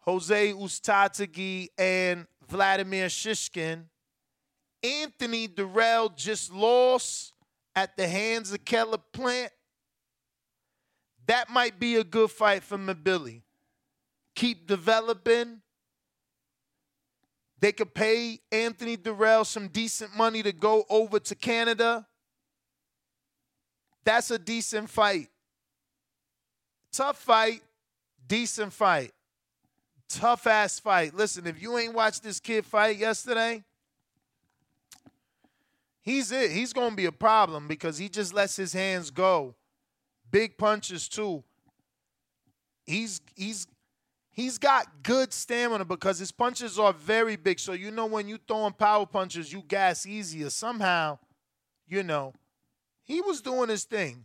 Jose 0.00 0.52
Uzcategui 0.52 1.68
and 1.76 2.26
Vladimir 2.48 3.06
Shishkin. 3.06 3.84
Anthony 4.82 5.48
Dirrell 5.48 6.14
just 6.16 6.52
lost 6.52 7.34
at 7.74 7.96
the 7.96 8.08
hands 8.08 8.52
of 8.52 8.64
Caleb 8.64 9.02
Plant. 9.12 9.52
That 11.28 11.50
might 11.50 11.78
be 11.78 11.96
a 11.96 12.04
good 12.04 12.30
fight 12.30 12.62
for 12.62 12.78
Mabili. 12.78 13.42
Keep 14.34 14.66
developing. 14.66 15.60
They 17.60 17.70
could 17.72 17.92
pay 17.92 18.40
Anthony 18.50 18.96
Dirrell 18.96 19.44
some 19.44 19.68
decent 19.68 20.16
money 20.16 20.42
to 20.42 20.52
go 20.52 20.84
over 20.88 21.18
to 21.20 21.34
Canada. 21.34 22.06
That's 24.04 24.30
a 24.30 24.38
decent 24.38 24.88
fight. 24.88 25.28
Tough 26.92 27.18
fight, 27.18 27.60
decent 28.26 28.72
fight. 28.72 29.12
Tough 30.08 30.46
ass 30.46 30.80
fight. 30.80 31.12
Listen, 31.12 31.46
if 31.46 31.60
you 31.60 31.76
ain't 31.76 31.92
watched 31.92 32.22
this 32.22 32.40
kid 32.40 32.64
fight 32.64 32.96
yesterday, 32.96 33.62
he's 36.00 36.32
it. 36.32 36.52
He's 36.52 36.72
going 36.72 36.90
to 36.90 36.96
be 36.96 37.04
a 37.04 37.12
problem 37.12 37.68
because 37.68 37.98
he 37.98 38.08
just 38.08 38.32
lets 38.32 38.56
his 38.56 38.72
hands 38.72 39.10
go. 39.10 39.54
Big 40.30 40.58
punches 40.58 41.08
too. 41.08 41.42
He's 42.86 43.20
he's 43.34 43.66
he's 44.30 44.58
got 44.58 45.02
good 45.02 45.32
stamina 45.32 45.84
because 45.84 46.18
his 46.18 46.32
punches 46.32 46.78
are 46.78 46.92
very 46.92 47.36
big. 47.36 47.58
So 47.58 47.72
you 47.72 47.90
know 47.90 48.06
when 48.06 48.28
you 48.28 48.38
throwing 48.46 48.72
power 48.72 49.06
punches, 49.06 49.52
you 49.52 49.62
gas 49.66 50.06
easier. 50.06 50.50
Somehow, 50.50 51.18
you 51.86 52.02
know, 52.02 52.34
he 53.04 53.20
was 53.20 53.40
doing 53.40 53.68
his 53.68 53.84
thing. 53.84 54.24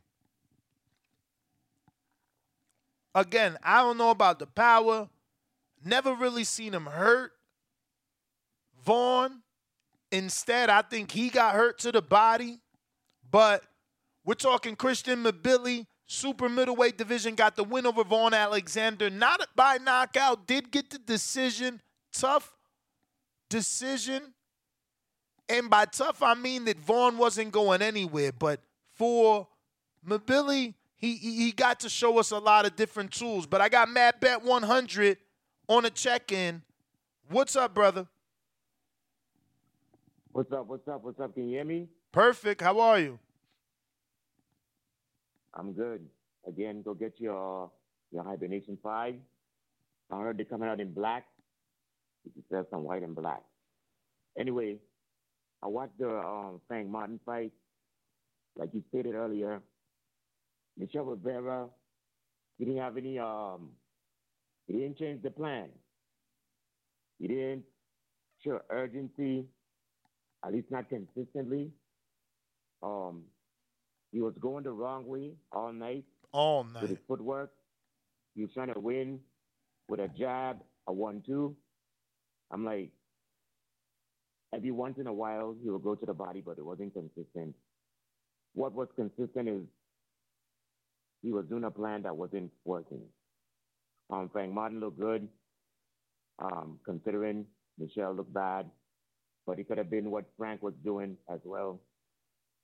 Again, 3.15 3.57
I 3.63 3.81
don't 3.81 3.97
know 3.97 4.09
about 4.09 4.39
the 4.39 4.47
power. 4.47 5.07
Never 5.85 6.13
really 6.13 6.43
seen 6.43 6.73
him 6.73 6.85
hurt. 6.85 7.31
Vaughn, 8.85 9.41
instead, 10.11 10.69
I 10.69 10.81
think 10.81 11.11
he 11.11 11.29
got 11.29 11.55
hurt 11.55 11.79
to 11.79 11.91
the 11.91 12.01
body. 12.01 12.59
But 13.29 13.63
we're 14.25 14.33
talking 14.35 14.75
Christian 14.75 15.23
Mabili, 15.23 15.85
super 16.13 16.47
middleweight 16.47 16.97
division, 16.97 17.35
got 17.35 17.55
the 17.55 17.63
win 17.63 17.85
over 17.85 18.03
Vaughn 18.03 18.33
Alexander. 18.33 19.09
Not 19.09 19.41
by 19.55 19.77
knockout, 19.79 20.47
did 20.47 20.71
get 20.71 20.89
the 20.89 20.99
decision. 20.99 21.81
Tough 22.13 22.55
decision. 23.49 24.33
And 25.49 25.69
by 25.69 25.85
tough, 25.85 26.23
I 26.23 26.35
mean 26.35 26.65
that 26.65 26.79
Vaughn 26.79 27.17
wasn't 27.17 27.51
going 27.51 27.81
anywhere. 27.81 28.31
But 28.31 28.61
for 28.93 29.47
Mabili, 30.07 30.75
he, 30.95 31.15
he 31.15 31.51
got 31.51 31.81
to 31.81 31.89
show 31.89 32.17
us 32.19 32.31
a 32.31 32.39
lot 32.39 32.65
of 32.65 32.75
different 32.75 33.11
tools. 33.11 33.45
But 33.45 33.61
I 33.61 33.67
got 33.67 33.89
Mad 33.89 34.15
Bet 34.19 34.43
100 34.43 35.17
on 35.67 35.85
a 35.85 35.89
check-in. 35.89 36.61
What's 37.29 37.55
up, 37.55 37.73
brother? 37.73 38.07
What's 40.31 40.51
up? 40.51 40.67
What's 40.67 40.87
up? 40.87 41.03
What's 41.03 41.19
up? 41.19 41.33
Can 41.33 41.49
you 41.49 41.57
hear 41.57 41.65
me? 41.65 41.87
Perfect. 42.11 42.61
How 42.61 42.79
are 42.79 42.99
you? 42.99 43.19
I'm 45.53 45.73
good. 45.73 46.05
Again, 46.47 46.81
go 46.83 46.93
get 46.93 47.19
your 47.19 47.71
your 48.11 48.23
hibernation 48.23 48.77
five. 48.83 49.15
I 50.11 50.19
heard 50.19 50.37
they're 50.37 50.45
coming 50.45 50.69
out 50.69 50.79
in 50.79 50.93
black. 50.93 51.25
You 52.25 52.31
can 52.31 52.43
sell 52.49 52.67
some 52.69 52.83
white 52.83 53.03
and 53.03 53.15
black. 53.15 53.41
Anyway, 54.37 54.77
I 55.61 55.67
watched 55.67 55.97
the 55.97 56.09
um, 56.09 56.61
Frank 56.67 56.89
Martin 56.89 57.19
fight. 57.25 57.51
Like 58.55 58.69
you 58.73 58.83
stated 58.89 59.15
earlier, 59.15 59.61
Michel 60.77 61.05
Rivera, 61.05 61.67
he 62.57 62.65
didn't 62.65 62.81
have 62.81 62.97
any 62.97 63.17
um 63.19 63.69
he 64.67 64.73
didn't 64.73 64.97
change 64.97 65.23
the 65.23 65.31
plan. 65.31 65.69
He 67.19 67.27
didn't 67.27 67.63
show 68.43 68.59
urgency, 68.69 69.45
at 70.45 70.53
least 70.53 70.71
not 70.71 70.89
consistently. 70.89 71.71
Um, 72.81 73.23
he 74.13 74.21
was 74.21 74.35
going 74.39 74.63
the 74.63 74.71
wrong 74.71 75.07
way 75.07 75.31
all 75.51 75.73
night. 75.73 76.05
All 76.31 76.63
night. 76.63 76.83
With 76.83 76.91
his 76.91 76.99
footwork. 77.07 77.51
He 78.35 78.43
was 78.43 78.53
trying 78.53 78.71
to 78.71 78.79
win 78.79 79.19
with 79.89 79.99
a 79.99 80.07
jab, 80.07 80.57
a 80.87 80.93
one-two. 80.93 81.55
I'm 82.51 82.63
like, 82.63 82.91
every 84.53 84.71
once 84.71 84.97
in 84.99 85.07
a 85.07 85.13
while 85.13 85.55
he 85.61 85.69
will 85.69 85.79
go 85.79 85.95
to 85.95 86.05
the 86.05 86.13
body, 86.13 86.41
but 86.45 86.59
it 86.59 86.65
wasn't 86.65 86.93
consistent. 86.93 87.55
What 88.53 88.73
was 88.73 88.87
consistent 88.95 89.49
is 89.49 89.63
he 91.23 91.31
was 91.31 91.45
doing 91.45 91.63
a 91.63 91.71
plan 91.71 92.03
that 92.03 92.15
wasn't 92.15 92.51
working. 92.65 93.01
Um, 94.11 94.29
Frank 94.31 94.53
Martin 94.53 94.79
looked 94.79 94.99
good, 94.99 95.27
um, 96.37 96.79
considering 96.85 97.45
Michel 97.79 98.13
looked 98.13 98.33
bad, 98.33 98.69
but 99.47 99.57
it 99.57 99.67
could 99.67 99.79
have 99.79 99.89
been 99.89 100.11
what 100.11 100.25
Frank 100.37 100.61
was 100.61 100.73
doing 100.83 101.17
as 101.31 101.39
well. 101.43 101.79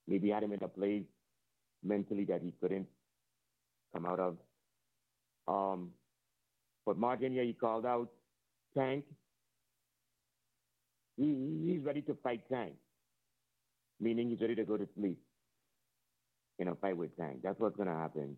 Maybe 0.06 0.28
he 0.28 0.32
had 0.32 0.44
him 0.44 0.52
in 0.52 0.62
a 0.62 0.68
place 0.68 1.04
mentally 1.82 2.24
that 2.24 2.42
he 2.42 2.52
couldn't 2.60 2.86
come 3.94 4.06
out 4.06 4.20
of. 4.20 4.36
Um, 5.48 5.90
but 6.86 6.96
Martin, 6.96 7.32
yeah, 7.32 7.42
he 7.42 7.52
called 7.52 7.86
out 7.86 8.10
Tank. 8.76 9.04
He, 11.16 11.62
he's 11.66 11.82
ready 11.84 12.02
to 12.02 12.16
fight 12.22 12.42
Tank, 12.50 12.74
meaning 14.00 14.30
he's 14.30 14.40
ready 14.40 14.54
to 14.54 14.64
go 14.64 14.76
to 14.76 14.86
sleep 14.96 15.18
in 16.58 16.68
a 16.68 16.74
fight 16.74 16.96
with 16.96 17.16
Tank. 17.16 17.40
That's 17.42 17.58
what's 17.58 17.76
going 17.76 17.88
to 17.88 17.94
happen. 17.94 18.36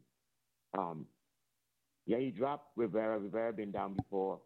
Um, 0.76 1.06
yeah, 2.06 2.18
he 2.18 2.30
dropped 2.30 2.70
Rivera. 2.76 3.18
Rivera 3.18 3.52
been 3.52 3.70
down 3.70 3.94
before, 3.94 4.40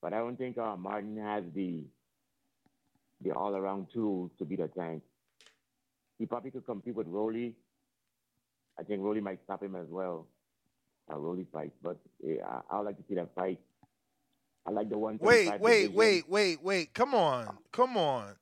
but 0.00 0.12
I 0.12 0.18
don't 0.18 0.36
think 0.36 0.58
uh, 0.58 0.76
Martin 0.76 1.16
has 1.16 1.44
the 1.54 1.84
the 3.20 3.32
all 3.32 3.56
around 3.56 3.88
tools 3.92 4.30
to 4.38 4.44
beat 4.44 4.60
a 4.60 4.68
Tank. 4.68 5.02
He 6.18 6.26
probably 6.26 6.52
could 6.52 6.64
compete 6.66 6.94
with 6.94 7.08
Rolly. 7.08 7.54
I 8.78 8.82
think 8.84 9.02
Rolly 9.02 9.20
might 9.20 9.40
stop 9.44 9.62
him 9.62 9.74
as 9.74 9.86
well. 9.88 10.26
Uh, 11.10 11.16
Rolly 11.18 11.46
fight, 11.52 11.72
but 11.82 11.96
yeah, 12.22 12.44
I, 12.46 12.60
I 12.70 12.78
would 12.78 12.84
like 12.86 12.96
to 12.98 13.02
see 13.08 13.14
that 13.14 13.34
fight. 13.34 13.58
I 14.66 14.70
like 14.70 14.90
the 14.90 14.98
one. 14.98 15.18
Wait, 15.20 15.58
wait, 15.60 15.92
wait, 15.92 16.28
wait, 16.28 16.62
wait. 16.62 16.92
Come 16.94 17.14
on. 17.14 17.56
Come 17.72 17.96
on. 17.96 18.34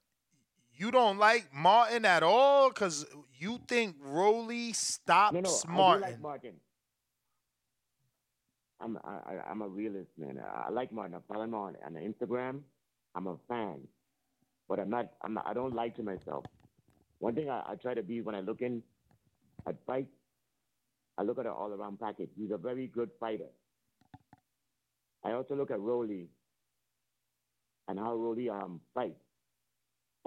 you 0.74 0.90
don't 0.90 1.18
like 1.18 1.54
Martin 1.54 2.04
at 2.04 2.22
all 2.24 2.68
because 2.68 3.06
you 3.38 3.60
think 3.68 3.94
Rolly 4.00 4.72
stops 4.72 5.34
No, 5.34 5.40
no, 5.40 5.48
I 5.48 5.62
do 5.68 5.72
Martin. 5.72 6.02
like 6.02 6.20
Martin. 6.20 6.52
I'm 8.80 8.98
I, 9.04 9.32
I- 9.32 9.50
I'm 9.50 9.62
a 9.62 9.68
realist, 9.68 10.10
man. 10.18 10.38
I, 10.44 10.66
I 10.68 10.70
like 10.70 10.92
Martin. 10.92 11.14
I 11.14 11.18
follow 11.32 11.44
him 11.44 11.54
on 11.54 11.76
on 11.84 11.94
Instagram. 11.94 12.60
I'm 13.14 13.26
a 13.28 13.36
fan, 13.48 13.78
but 14.68 14.78
I'm 14.80 14.90
not. 14.90 15.12
I'm 15.22 15.34
not. 15.34 15.46
I 15.46 15.54
don't 15.54 15.74
lie 15.74 15.88
to 15.90 16.02
myself. 16.02 16.44
One 17.20 17.34
thing 17.34 17.48
I, 17.48 17.62
I 17.68 17.74
try 17.76 17.94
to 17.94 18.02
be 18.02 18.20
when 18.20 18.34
I 18.34 18.40
look 18.40 18.60
in 18.60 18.82
at 19.66 19.76
fights, 19.86 20.12
I 21.18 21.22
look 21.22 21.38
at 21.38 21.46
an 21.46 21.52
all-around 21.52 21.98
package. 21.98 22.30
He's 22.36 22.50
a 22.50 22.58
very 22.58 22.88
good 22.88 23.10
fighter. 23.18 23.48
I 25.24 25.32
also 25.32 25.54
look 25.54 25.70
at 25.70 25.80
Rolly 25.80 26.28
and 27.88 27.98
how 27.98 28.14
Rolly 28.14 28.48
um 28.48 28.80
fights. 28.94 29.20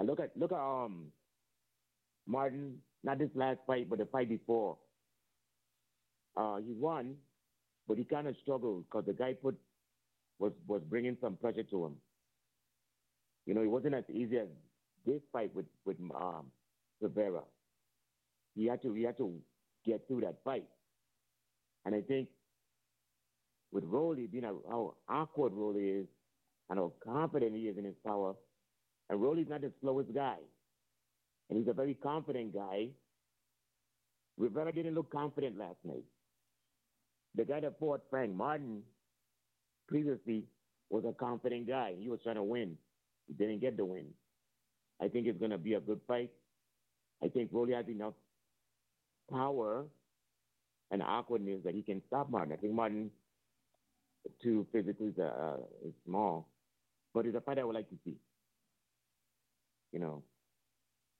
I 0.00 0.04
look 0.04 0.20
at 0.20 0.36
look 0.36 0.52
at 0.52 0.58
um 0.58 1.06
Martin, 2.26 2.76
not 3.02 3.18
this 3.18 3.30
last 3.34 3.60
fight, 3.66 3.88
but 3.88 3.98
the 3.98 4.06
fight 4.06 4.28
before. 4.28 4.76
Uh, 6.36 6.56
he 6.58 6.72
won, 6.72 7.16
but 7.88 7.98
he 7.98 8.04
kind 8.04 8.28
of 8.28 8.36
struggled 8.42 8.84
because 8.84 9.04
the 9.06 9.12
guy 9.12 9.32
put 9.34 9.56
was 10.38 10.52
was 10.66 10.82
bringing 10.88 11.16
some 11.20 11.36
pressure 11.36 11.64
to 11.64 11.86
him. 11.86 11.96
You 13.46 13.54
know, 13.54 13.62
it 13.62 13.70
wasn't 13.70 13.94
as 13.94 14.04
easy 14.12 14.38
as 14.38 14.48
this 15.06 15.20
fight 15.32 15.54
with 15.54 15.66
with 15.84 15.96
um, 16.14 16.46
Rivera. 17.00 17.42
He 18.54 18.66
had 18.66 18.82
to 18.82 18.92
he 18.92 19.02
had 19.02 19.16
to 19.18 19.34
get 19.84 20.06
through 20.06 20.20
that 20.22 20.36
fight, 20.44 20.64
and 21.84 21.94
I 21.94 22.00
think 22.00 22.28
with 23.72 23.84
Rolly 23.84 24.26
being 24.26 24.44
a, 24.44 24.52
how 24.68 24.94
awkward 25.08 25.52
Rolly 25.52 25.88
is 25.88 26.06
and 26.68 26.78
how 26.78 26.92
confident 27.04 27.54
he 27.54 27.62
is 27.62 27.78
in 27.78 27.84
his 27.84 27.94
power, 28.06 28.34
and 29.08 29.20
Rolly's 29.20 29.48
not 29.48 29.60
the 29.60 29.72
slowest 29.80 30.14
guy, 30.14 30.36
and 31.48 31.58
he's 31.58 31.68
a 31.68 31.72
very 31.72 31.94
confident 31.94 32.54
guy. 32.54 32.88
Rivera 34.38 34.72
didn't 34.72 34.94
look 34.94 35.10
confident 35.10 35.58
last 35.58 35.78
night. 35.84 36.04
The 37.34 37.44
guy 37.44 37.60
that 37.60 37.78
fought 37.78 38.02
Frank 38.10 38.34
Martin 38.34 38.82
previously 39.88 40.44
was 40.88 41.04
a 41.04 41.12
confident 41.12 41.68
guy. 41.68 41.94
He 41.98 42.08
was 42.08 42.20
trying 42.22 42.36
to 42.36 42.42
win. 42.42 42.76
He 43.26 43.34
didn't 43.34 43.60
get 43.60 43.76
the 43.76 43.84
win. 43.84 44.06
I 45.00 45.08
think 45.08 45.26
it's 45.26 45.38
going 45.38 45.50
to 45.52 45.58
be 45.58 45.74
a 45.74 45.80
good 45.80 46.00
fight. 46.06 46.30
I 47.22 47.28
think 47.28 47.50
Rolly 47.52 47.74
has 47.74 47.86
enough 47.88 48.14
power 49.30 49.84
and 50.90 51.02
awkwardness 51.02 51.60
that 51.64 51.74
he 51.74 51.82
can 51.82 52.02
stop 52.06 52.30
Martin. 52.30 52.52
I 52.52 52.56
think 52.56 52.72
Martin, 52.72 53.10
too 54.42 54.66
physically, 54.72 55.08
is, 55.08 55.18
uh, 55.18 55.56
is 55.86 55.94
small, 56.04 56.48
but 57.14 57.26
it's 57.26 57.36
a 57.36 57.40
fight 57.40 57.58
I 57.58 57.64
would 57.64 57.74
like 57.74 57.88
to 57.90 57.96
see. 58.04 58.16
You 59.92 60.00
know, 60.00 60.22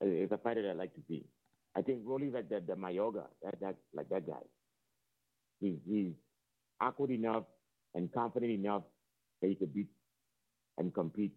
it's 0.00 0.32
a 0.32 0.38
fighter 0.38 0.62
that 0.62 0.70
I 0.70 0.74
like 0.74 0.94
to 0.94 1.00
see. 1.08 1.24
I 1.76 1.82
think 1.82 2.00
Rolly's 2.04 2.34
like 2.34 2.48
the, 2.48 2.60
the 2.66 2.74
Mayoga, 2.74 3.24
that, 3.42 3.60
that, 3.60 3.76
like 3.94 4.08
that 4.08 4.26
guy. 4.26 4.42
He's, 5.60 5.76
he's 5.86 6.12
awkward 6.80 7.10
enough 7.10 7.44
and 7.94 8.12
confident 8.12 8.52
enough 8.52 8.82
that 9.40 9.48
he 9.48 9.54
could 9.54 9.74
beat 9.74 9.88
and 10.78 10.92
compete 10.94 11.32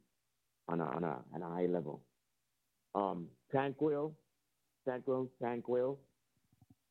on 0.67 0.80
a, 0.80 0.86
on 0.86 1.04
a, 1.04 1.17
on 1.36 1.41
a 1.41 1.50
high 1.50 1.65
level. 1.65 2.02
Um, 2.96 3.28
Tranquil, 3.52 4.13
Tranquil, 4.86 5.30
Tranquil. 5.39 6.00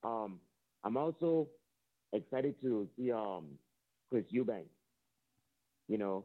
Um, 0.05 0.41
I'm 0.85 0.97
also 0.97 1.49
excited 2.13 2.55
to 2.63 2.89
see 2.97 3.13
um, 3.13 3.47
Chris 4.11 4.25
Eubank. 4.35 4.67
You 5.89 5.99
know, 5.99 6.25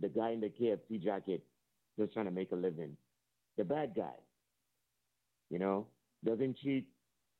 the 0.00 0.08
guy 0.08 0.30
in 0.30 0.40
the 0.40 0.48
KFC 0.48 1.02
jacket, 1.02 1.42
just 1.98 2.12
trying 2.12 2.26
to 2.26 2.30
make 2.30 2.52
a 2.52 2.56
living. 2.56 2.96
The 3.56 3.64
bad 3.64 3.92
guy. 3.96 4.14
You 5.50 5.58
know, 5.58 5.86
doesn't 6.24 6.58
cheat, 6.58 6.86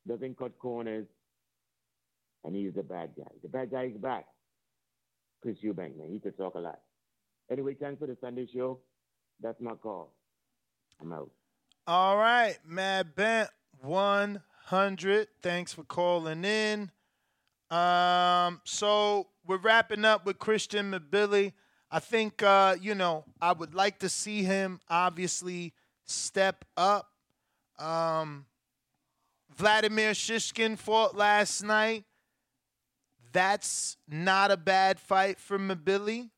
doesn't 0.06 0.38
cut 0.38 0.58
corners, 0.58 1.06
and 2.44 2.56
he's 2.56 2.74
the 2.74 2.82
bad 2.82 3.10
guy. 3.16 3.30
The 3.42 3.48
bad 3.48 3.70
guy 3.70 3.84
is 3.84 3.96
back. 3.98 4.26
Chris 5.42 5.56
Eubank, 5.64 5.96
man, 5.96 6.08
he 6.10 6.18
could 6.18 6.36
talk 6.36 6.54
a 6.54 6.58
lot. 6.58 6.80
Anyway, 7.50 7.74
thanks 7.80 7.98
for 7.98 8.06
the 8.06 8.16
Sunday 8.20 8.48
show. 8.52 8.80
That's 9.40 9.60
my 9.60 9.74
call. 9.74 10.14
I'm 11.00 11.12
out. 11.12 11.30
All 11.86 12.16
right, 12.16 12.56
Mad 12.66 13.14
Bent 13.14 13.50
100. 14.70 15.28
Thanks 15.40 15.72
for 15.72 15.82
calling 15.82 16.44
in. 16.44 16.90
Um, 17.70 18.60
so 18.64 19.28
we're 19.46 19.56
wrapping 19.56 20.04
up 20.04 20.26
with 20.26 20.38
Christian 20.38 20.92
Mbilli. 20.92 21.54
I 21.90 22.00
think 22.00 22.42
uh, 22.42 22.76
you 22.78 22.94
know, 22.94 23.24
I 23.40 23.52
would 23.52 23.74
like 23.74 23.98
to 24.00 24.10
see 24.10 24.42
him 24.42 24.80
obviously 24.90 25.72
step 26.04 26.66
up. 26.76 27.08
Um, 27.78 28.44
Vladimir 29.56 30.10
Shishkin 30.10 30.76
fought 30.76 31.16
last 31.16 31.62
night. 31.62 32.04
That's 33.32 33.96
not 34.06 34.50
a 34.50 34.56
bad 34.58 35.00
fight 35.00 35.38
for 35.38 35.58
Mbilli, 35.58 36.28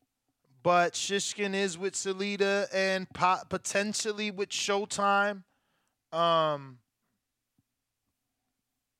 but 0.63 0.93
Shishkin 0.93 1.53
is 1.53 1.77
with 1.77 1.95
Salita 1.95 2.67
and 2.73 3.09
po- 3.09 3.43
potentially 3.49 4.31
with 4.31 4.49
Showtime. 4.49 5.43
Um, 6.13 6.77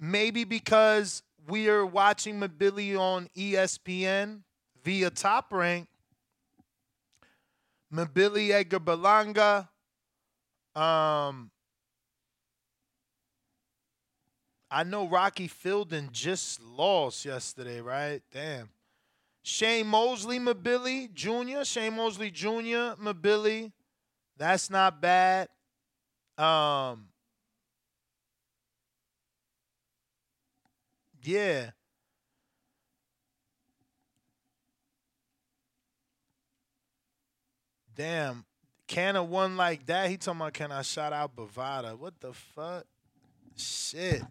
maybe 0.02 0.44
because 0.44 1.22
we 1.48 1.70
are 1.70 1.86
watching 1.86 2.40
Mbilli 2.40 3.00
on 3.00 3.30
ESPN 3.38 4.42
via 4.84 5.12
Top 5.12 5.54
Rank. 5.54 5.88
Mbilli 7.94 8.50
Edgar 8.50 8.80
Berlanga. 8.80 9.68
Um, 10.76 11.52
I 14.72 14.84
know 14.86 15.08
Rocky 15.08 15.48
Fielding 15.48 16.10
just 16.12 16.62
lost 16.62 17.26
yesterday, 17.26 17.82
right? 17.82 18.22
Damn. 18.32 18.70
Shane 19.44 19.88
Mosley, 19.88 20.40
Mbilli 20.40 21.14
Jr., 21.14 21.64
Shane 21.64 21.96
Mosley 21.96 22.32
Jr., 22.32 22.96
Mbilli. 23.02 23.72
That's 24.38 24.70
not 24.70 25.02
bad. 25.02 25.50
Um, 26.38 27.11
yeah. 31.24 31.72
Damn. 37.96 38.46
Can 38.88 39.16
a 39.16 39.24
one 39.24 39.58
like 39.58 39.86
that? 39.86 40.10
He 40.10 40.18
talking 40.18 40.42
about 40.42 40.54
can 40.54 40.72
I 40.72 40.82
shout 40.82 41.14
out 41.14 41.36
Bovada? 41.36 41.98
What 41.98 42.20
the 42.20 42.34
fuck? 42.34 42.86
Shit. 43.56 44.22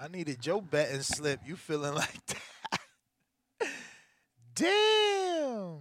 I 0.00 0.08
needed 0.08 0.46
your 0.46 0.62
betting 0.62 1.02
slip. 1.02 1.40
You 1.44 1.56
feeling 1.56 1.94
like 1.96 2.26
that? 2.26 3.68
Damn. 4.54 5.80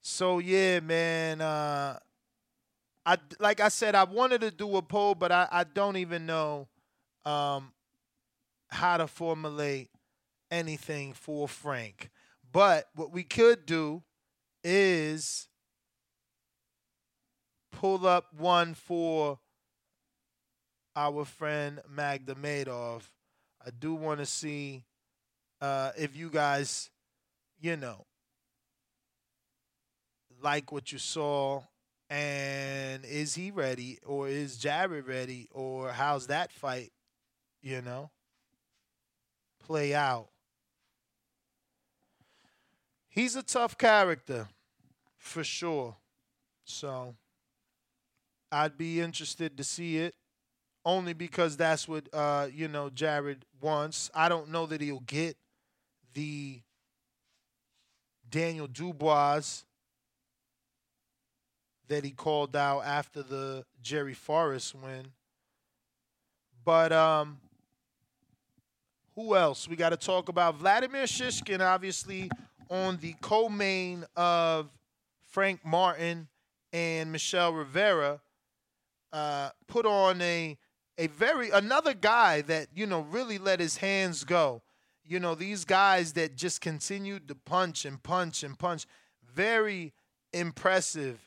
So 0.00 0.38
yeah, 0.38 0.80
man. 0.80 1.40
Uh, 1.40 1.98
I 3.06 3.16
like 3.40 3.60
I 3.60 3.68
said, 3.68 3.94
I 3.94 4.04
wanted 4.04 4.42
to 4.42 4.50
do 4.50 4.76
a 4.76 4.82
poll, 4.82 5.14
but 5.14 5.32
I, 5.32 5.48
I 5.50 5.64
don't 5.64 5.96
even 5.96 6.26
know 6.26 6.68
um, 7.24 7.72
how 8.68 8.96
to 8.96 9.06
formulate 9.06 9.90
anything 10.50 11.12
for 11.12 11.48
Frank. 11.48 12.10
But 12.50 12.88
what 12.94 13.12
we 13.12 13.22
could 13.22 13.66
do 13.66 14.02
is 14.64 15.48
pull 17.72 18.06
up 18.06 18.32
one 18.36 18.74
for 18.74 19.38
our 20.96 21.24
friend 21.24 21.80
Makhmudov. 21.94 23.02
I 23.64 23.70
do 23.78 23.94
want 23.94 24.20
to 24.20 24.26
see 24.26 24.84
uh, 25.60 25.92
if 25.96 26.16
you 26.16 26.30
guys, 26.30 26.90
you 27.60 27.76
know, 27.76 28.06
like 30.42 30.72
what 30.72 30.92
you 30.92 30.98
saw 30.98 31.62
and 32.10 33.04
is 33.04 33.34
he 33.34 33.50
ready 33.50 33.98
or 34.06 34.28
is 34.28 34.56
Jared 34.56 35.06
ready 35.06 35.48
or 35.52 35.90
how's 35.90 36.28
that 36.28 36.52
fight, 36.52 36.90
you 37.62 37.82
know, 37.82 38.10
play 39.64 39.94
out. 39.94 40.28
He's 43.08 43.36
a 43.36 43.42
tough 43.42 43.76
character 43.76 44.48
for 45.16 45.42
sure. 45.42 45.96
So 46.64 47.14
I'd 48.52 48.78
be 48.78 49.00
interested 49.00 49.56
to 49.56 49.64
see 49.64 49.98
it 49.98 50.14
only 50.84 51.12
because 51.12 51.56
that's 51.56 51.88
what 51.88 52.08
uh, 52.12 52.48
you 52.52 52.68
know 52.68 52.90
Jared 52.90 53.44
wants. 53.60 54.10
I 54.14 54.28
don't 54.28 54.50
know 54.50 54.66
that 54.66 54.80
he'll 54.80 55.00
get 55.00 55.36
the 56.14 56.60
Daniel 58.30 58.66
Dubois 58.66 59.64
that 61.88 62.04
he 62.04 62.10
called 62.10 62.54
out 62.54 62.80
after 62.84 63.22
the 63.22 63.64
Jerry 63.82 64.14
Forrest 64.14 64.74
win. 64.74 65.06
But 66.64 66.92
um 66.92 67.38
who 69.18 69.34
else? 69.34 69.66
We 69.66 69.74
got 69.74 69.88
to 69.88 69.96
talk 69.96 70.28
about 70.28 70.54
Vladimir 70.54 71.02
Shishkin 71.02 71.58
obviously 71.58 72.30
on 72.70 72.98
the 72.98 73.16
co-main 73.20 74.04
of 74.16 74.68
Frank 75.26 75.64
Martin 75.64 76.28
and 76.72 77.10
Michel 77.10 77.52
Rivera 77.52 78.20
uh, 79.12 79.50
put 79.66 79.86
on 79.86 80.22
a 80.22 80.56
a 80.98 81.08
very 81.08 81.50
another 81.50 81.94
guy 81.94 82.42
that 82.42 82.68
you 82.72 82.86
know 82.86 83.00
really 83.00 83.38
let 83.38 83.58
his 83.58 83.78
hands 83.78 84.22
go. 84.22 84.62
You 85.04 85.18
know 85.18 85.34
these 85.34 85.64
guys 85.64 86.12
that 86.12 86.36
just 86.36 86.60
continued 86.60 87.26
to 87.26 87.34
punch 87.34 87.84
and 87.84 88.00
punch 88.00 88.44
and 88.44 88.56
punch. 88.56 88.86
Very 89.34 89.94
impressive. 90.32 91.18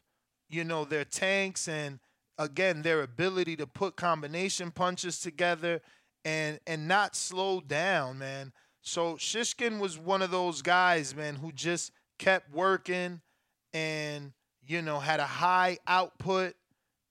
You 0.49 0.63
know 0.63 0.85
their 0.85 1.03
tanks 1.03 1.67
and 1.67 1.99
again 2.37 2.83
their 2.83 3.01
ability 3.01 3.57
to 3.57 3.67
put 3.67 3.97
combination 3.97 4.71
punches 4.71 5.19
together 5.19 5.81
and 6.25 6.59
and 6.67 6.87
not 6.87 7.15
slow 7.15 7.61
down, 7.61 8.19
man. 8.19 8.51
So 8.81 9.15
Shishkin 9.15 9.79
was 9.79 9.97
one 9.97 10.21
of 10.21 10.31
those 10.31 10.61
guys, 10.61 11.15
man, 11.15 11.35
who 11.35 11.51
just 11.51 11.91
kept 12.17 12.53
working 12.53 13.21
and 13.73 14.33
you 14.65 14.81
know 14.81 14.99
had 14.99 15.19
a 15.19 15.25
high 15.25 15.77
output, 15.87 16.55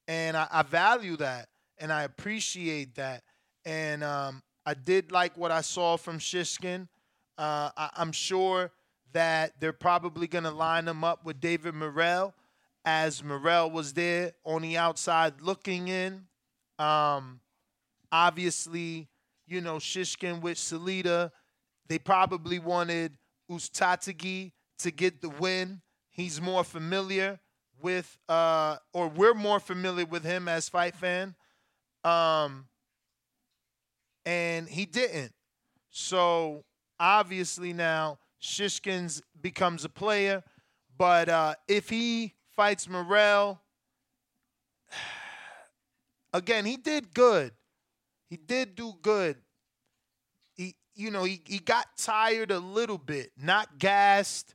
and 0.09 0.37
I, 0.37 0.47
I 0.51 0.63
value 0.63 1.17
that 1.19 1.49
and 1.81 1.93
I 1.93 2.03
appreciate 2.03 2.95
that. 2.97 3.25
And 3.65 4.05
um, 4.05 4.43
I 4.65 4.75
did 4.75 5.11
like 5.11 5.37
what 5.37 5.51
I 5.51 5.63
saw 5.63 5.97
from 5.97 6.19
Shishkin. 6.19 6.87
Uh, 7.37 7.71
I, 7.77 7.91
I'm 7.97 8.13
sure 8.13 8.71
that 9.13 9.55
they're 9.59 9.73
probably 9.73 10.29
to 10.45 10.51
line 10.51 10.87
him 10.87 11.03
up 11.03 11.25
with 11.25 11.41
David 11.41 11.75
Morrell, 11.75 12.35
as 12.85 13.25
Morrell 13.25 13.71
was 13.71 13.95
there 13.95 14.33
on 14.45 14.63
the 14.63 14.77
outside 14.77 15.41
looking 15.41 15.89
in. 15.89 16.27
Um, 16.79 17.41
obviously, 18.13 19.09
you 19.47 19.61
know, 19.61 19.77
Shishkin 19.77 20.41
with 20.41 20.59
Salita, 20.59 21.31
they 21.89 21.99
probably 21.99 22.59
wanted 22.59 23.17
Uzcategui 23.51 24.53
to 24.79 24.91
get 24.91 25.21
the 25.21 25.29
win. 25.29 25.83
He's 26.11 26.41
more 26.41 26.65
familiar 26.65 27.41
with, 27.83 28.19
uh, 28.29 28.77
or 28.93 29.09
we're 29.09 29.35
more 29.35 29.61
familiar 29.61 30.05
with 30.05 30.25
him 30.25 30.49
as 30.49 30.69
fight 30.69 30.95
fan. 30.95 31.35
Um, 32.05 32.67
and 34.25 34.69
he 34.69 34.87
didn't. 34.87 35.33
So 35.91 36.65
obviously 36.99 37.73
now 37.73 38.19
Shishkins 38.43 39.23
becomes 39.41 39.85
a 39.85 39.89
player. 39.89 40.43
But 40.97 41.29
uh, 41.29 41.55
if 41.67 41.89
he 41.89 42.35
fights 42.55 42.89
Morrell, 42.89 43.61
again, 46.33 46.65
he 46.67 46.77
did 46.77 47.15
good. 47.15 47.53
He 48.31 48.37
did 48.37 48.77
do 48.77 48.95
good. 49.03 49.37
He, 50.55 50.77
you 50.95 51.11
know, 51.11 51.25
he, 51.25 51.43
he 51.45 51.59
got 51.59 51.87
tired 51.99 52.53
a 52.53 52.61
little 52.61 52.97
bit, 52.97 53.33
not 53.37 53.79
gassed, 53.79 54.55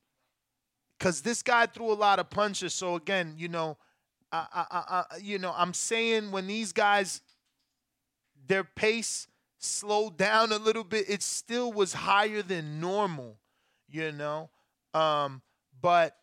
because 0.97 1.21
this 1.21 1.43
guy 1.43 1.65
threw 1.65 1.91
a 1.91 1.93
lot 1.93 2.19
of 2.19 2.29
punches. 2.29 2.73
So 2.73 2.95
again, 2.95 3.35
you 3.37 3.49
know, 3.49 3.77
I, 4.31 4.47
I, 4.53 4.65
I, 5.11 5.17
you 5.21 5.37
know, 5.37 5.53
I'm 5.55 5.73
saying 5.73 6.31
when 6.31 6.47
these 6.47 6.71
guys, 6.71 7.21
their 8.47 8.63
pace 8.63 9.27
slowed 9.57 10.17
down 10.17 10.53
a 10.53 10.57
little 10.57 10.85
bit, 10.85 11.09
it 11.09 11.21
still 11.21 11.73
was 11.73 11.91
higher 11.91 12.41
than 12.41 12.79
normal, 12.79 13.37
you 13.89 14.13
know. 14.13 14.49
Um, 14.93 15.41
but 15.81 16.15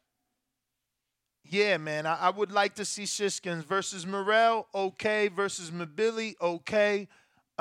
yeah, 1.44 1.76
man, 1.76 2.06
I, 2.06 2.16
I, 2.16 2.30
would 2.30 2.50
like 2.50 2.76
to 2.76 2.84
see 2.86 3.02
Shishkins 3.02 3.64
versus 3.64 4.06
Morrell, 4.06 4.68
okay, 4.74 5.28
versus 5.28 5.70
Mbilli, 5.70 6.34
okay. 6.40 7.08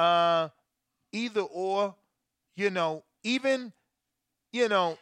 Uh, 0.01 0.49
either 1.11 1.41
or, 1.41 1.93
you 2.55 2.71
know, 2.71 3.03
even, 3.23 3.71
you 4.51 4.67
know, 4.67 4.97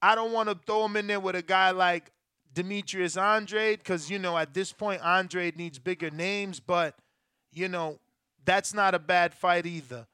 I 0.00 0.16
don't 0.16 0.32
want 0.32 0.48
to 0.48 0.58
throw 0.66 0.84
him 0.86 0.96
in 0.96 1.06
there 1.06 1.20
with 1.20 1.36
a 1.36 1.42
guy 1.42 1.70
like 1.70 2.10
Demetrius 2.52 3.16
Andrade 3.16 3.78
because, 3.78 4.10
you 4.10 4.18
know, 4.18 4.36
at 4.36 4.52
this 4.52 4.72
point, 4.72 5.00
Andrade 5.04 5.56
needs 5.56 5.78
bigger 5.78 6.10
names, 6.10 6.58
but, 6.58 6.96
you 7.52 7.68
know, 7.68 8.00
that's 8.44 8.74
not 8.74 8.94
a 8.94 8.98
bad 8.98 9.32
fight 9.32 9.64
either. 9.64 10.08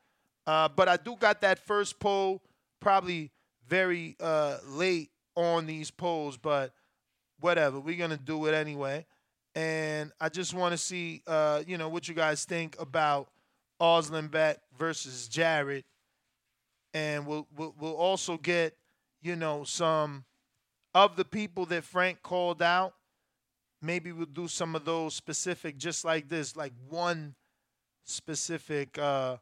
Uh, 0.46 0.68
but 0.68 0.88
I 0.88 0.98
do 0.98 1.16
got 1.16 1.40
that 1.40 1.58
first 1.58 1.98
poll 1.98 2.42
probably 2.80 3.30
very 3.66 4.14
uh, 4.20 4.58
late 4.66 5.10
on 5.36 5.64
these 5.64 5.90
polls, 5.90 6.36
but 6.36 6.72
whatever. 7.40 7.80
We're 7.80 7.96
going 7.96 8.10
to 8.10 8.18
do 8.18 8.44
it 8.44 8.52
anyway. 8.52 9.06
And 9.54 10.12
I 10.20 10.28
just 10.28 10.52
want 10.52 10.72
to 10.72 10.78
see, 10.78 11.22
uh, 11.26 11.62
you 11.66 11.78
know, 11.78 11.88
what 11.88 12.08
you 12.08 12.14
guys 12.14 12.44
think 12.44 12.76
about 12.78 13.28
Arslanbek 13.80 14.56
versus 14.76 15.28
Jared, 15.28 15.84
And 16.94 17.26
we'll, 17.26 17.46
we'll, 17.56 17.74
we'll 17.78 17.96
also 17.96 18.36
get, 18.36 18.76
you 19.20 19.36
know, 19.36 19.64
some 19.64 20.24
of 20.94 21.16
the 21.16 21.24
people 21.24 21.66
that 21.66 21.84
Frank 21.84 22.22
called 22.22 22.62
out. 22.62 22.94
Maybe 23.80 24.10
we'll 24.10 24.26
do 24.26 24.48
some 24.48 24.74
of 24.74 24.84
those 24.84 25.14
specific, 25.14 25.76
just 25.78 26.04
like 26.04 26.28
this, 26.28 26.56
like 26.56 26.72
one 26.88 27.34
specific, 28.04 28.98
uh, 28.98 29.36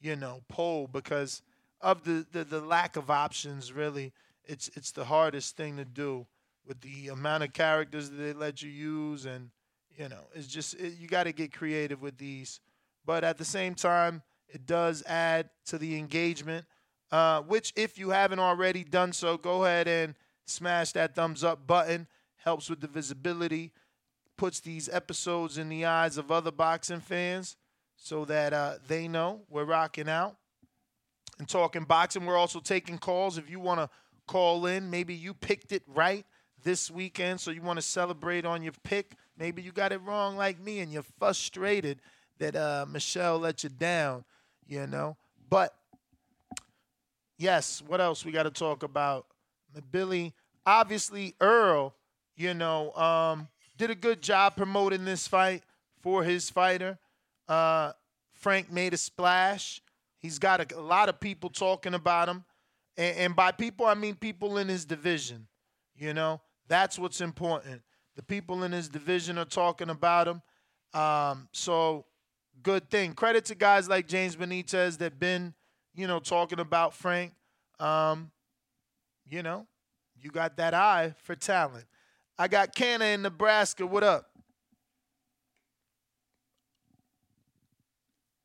you 0.00 0.16
know, 0.16 0.42
poll 0.48 0.86
because 0.86 1.42
of 1.80 2.04
the, 2.04 2.26
the, 2.32 2.44
the 2.44 2.60
lack 2.60 2.96
of 2.96 3.10
options, 3.10 3.72
really. 3.72 4.12
It's, 4.44 4.68
it's 4.74 4.92
the 4.92 5.04
hardest 5.04 5.56
thing 5.56 5.76
to 5.76 5.84
do 5.84 6.26
with 6.66 6.80
the 6.80 7.08
amount 7.08 7.44
of 7.44 7.52
characters 7.52 8.10
that 8.10 8.16
they 8.16 8.32
let 8.32 8.62
you 8.62 8.70
use. 8.70 9.24
And, 9.24 9.50
you 9.96 10.08
know, 10.08 10.26
it's 10.34 10.48
just, 10.48 10.74
it, 10.74 10.94
you 10.98 11.08
got 11.08 11.24
to 11.24 11.32
get 11.32 11.52
creative 11.52 12.02
with 12.02 12.18
these 12.18 12.60
but 13.08 13.24
at 13.24 13.38
the 13.38 13.44
same 13.44 13.74
time, 13.74 14.20
it 14.50 14.66
does 14.66 15.02
add 15.06 15.48
to 15.64 15.78
the 15.78 15.96
engagement. 15.96 16.66
Uh, 17.10 17.40
which, 17.40 17.72
if 17.74 17.96
you 17.96 18.10
haven't 18.10 18.38
already 18.38 18.84
done 18.84 19.14
so, 19.14 19.38
go 19.38 19.64
ahead 19.64 19.88
and 19.88 20.14
smash 20.44 20.92
that 20.92 21.14
thumbs 21.14 21.42
up 21.42 21.66
button. 21.66 22.06
Helps 22.36 22.68
with 22.68 22.80
the 22.80 22.86
visibility, 22.86 23.72
puts 24.36 24.60
these 24.60 24.90
episodes 24.90 25.56
in 25.56 25.70
the 25.70 25.86
eyes 25.86 26.18
of 26.18 26.30
other 26.30 26.50
boxing 26.50 27.00
fans 27.00 27.56
so 27.96 28.26
that 28.26 28.52
uh, 28.52 28.74
they 28.86 29.08
know 29.08 29.40
we're 29.48 29.64
rocking 29.64 30.10
out 30.10 30.36
and 31.38 31.48
talking 31.48 31.84
boxing. 31.84 32.26
We're 32.26 32.36
also 32.36 32.60
taking 32.60 32.98
calls. 32.98 33.38
If 33.38 33.48
you 33.48 33.58
want 33.58 33.80
to 33.80 33.88
call 34.26 34.66
in, 34.66 34.90
maybe 34.90 35.14
you 35.14 35.32
picked 35.32 35.72
it 35.72 35.82
right 35.86 36.26
this 36.62 36.90
weekend, 36.90 37.40
so 37.40 37.52
you 37.52 37.62
want 37.62 37.78
to 37.78 37.82
celebrate 37.82 38.44
on 38.44 38.62
your 38.62 38.74
pick. 38.82 39.14
Maybe 39.38 39.62
you 39.62 39.72
got 39.72 39.92
it 39.92 40.02
wrong 40.02 40.36
like 40.36 40.60
me 40.60 40.80
and 40.80 40.92
you're 40.92 41.06
frustrated 41.18 42.02
that 42.38 42.56
uh, 42.56 42.86
Michel 42.88 43.38
let 43.38 43.64
you 43.64 43.70
down, 43.70 44.24
you 44.66 44.86
know. 44.86 45.16
But 45.48 45.74
yes, 47.36 47.82
what 47.86 48.00
else 48.00 48.24
we 48.24 48.32
got 48.32 48.44
to 48.44 48.50
talk 48.50 48.82
about? 48.82 49.26
Billy, 49.90 50.34
obviously 50.66 51.34
Earl, 51.40 51.94
you 52.36 52.54
know, 52.54 52.92
um, 52.94 53.48
did 53.76 53.90
a 53.90 53.94
good 53.94 54.22
job 54.22 54.56
promoting 54.56 55.04
this 55.04 55.28
fight 55.28 55.62
for 56.00 56.24
his 56.24 56.50
fighter. 56.50 56.98
Uh, 57.48 57.92
Frank 58.34 58.70
made 58.70 58.94
a 58.94 58.96
splash. 58.96 59.80
He's 60.18 60.38
got 60.38 60.60
a, 60.60 60.78
a 60.78 60.80
lot 60.80 61.08
of 61.08 61.20
people 61.20 61.50
talking 61.50 61.94
about 61.94 62.28
him, 62.28 62.44
and, 62.96 63.16
and 63.16 63.36
by 63.36 63.52
people 63.52 63.86
I 63.86 63.94
mean 63.94 64.14
people 64.14 64.58
in 64.58 64.68
his 64.68 64.84
division. 64.84 65.46
You 65.96 66.14
know, 66.14 66.40
that's 66.68 66.98
what's 66.98 67.20
important. 67.20 67.82
The 68.16 68.22
people 68.22 68.64
in 68.64 68.72
his 68.72 68.88
division 68.88 69.38
are 69.38 69.44
talking 69.44 69.90
about 69.90 70.28
him. 70.28 70.42
Um, 70.92 71.48
so 71.52 72.04
good 72.62 72.90
thing. 72.90 73.14
Credit 73.14 73.44
to 73.46 73.54
guys 73.54 73.88
like 73.88 74.06
James 74.06 74.36
Benitez 74.36 74.98
that 74.98 75.18
been, 75.18 75.54
you 75.94 76.06
know, 76.06 76.18
talking 76.18 76.60
about 76.60 76.94
Frank. 76.94 77.32
Um, 77.78 78.30
you 79.28 79.42
know, 79.42 79.66
you 80.20 80.30
got 80.30 80.56
that 80.56 80.74
eye 80.74 81.14
for 81.22 81.34
talent. 81.34 81.84
I 82.38 82.48
got 82.48 82.74
Canna 82.74 83.06
in 83.06 83.22
Nebraska. 83.22 83.86
What 83.86 84.04
up? 84.04 84.30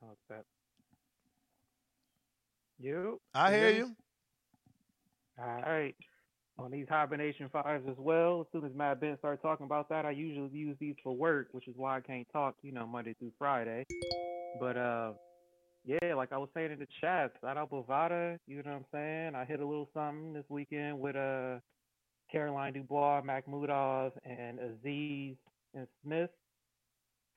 How's 0.01 0.18
that? 0.30 0.45
You? 2.80 3.22
I 3.34 3.51
hear 3.51 3.70
you. 3.70 3.95
All 5.39 5.61
right 5.66 5.95
on 6.60 6.72
these 6.72 6.86
hibernation 6.88 7.49
fires 7.51 7.84
as 7.89 7.95
well. 7.97 8.41
As 8.41 8.47
soon 8.51 8.66
as 8.70 8.76
Matt 8.76 9.01
Ben 9.01 9.18
starts 9.18 9.41
talking 9.41 9.66
about 9.66 9.89
that, 9.89 10.06
I 10.06 10.12
usually 10.12 10.49
use 10.51 10.78
these 10.80 10.95
for 11.04 11.16
work, 11.16 11.47
which 11.51 11.68
is 11.68 11.74
why 11.76 11.97
I 11.97 12.01
can't 12.01 12.28
talk, 12.32 12.56
you 12.62 12.72
know, 12.72 12.86
Monday 12.86 13.16
through 13.18 13.32
Friday. 13.39 13.86
But 14.60 14.78
uh, 14.78 15.14
yeah, 15.84 16.14
like 16.16 16.32
I 16.32 16.38
was 16.38 16.49
saying 16.54 16.72
in 16.72 16.80
the 16.80 16.88
chat, 17.01 17.32
shout 17.41 17.58
out 17.58 17.72
Bovada, 17.72 18.38
you 18.47 18.58
know 18.58 18.72
what 18.72 18.76
I'm 18.78 18.86
saying? 18.93 19.36
I 19.36 19.45
hit 19.45 19.60
a 19.60 19.66
little 19.66 19.89
something 19.93 20.34
this 20.34 20.45
weekend 20.49 20.99
with 20.99 21.16
uh 21.16 21.58
Caroline 22.32 22.74
Dubois, 22.74 23.22
Makhmudov, 23.22 24.12
and 24.26 24.60
Aziz 24.60 25.36
and 25.76 25.88
Smith. 26.04 26.30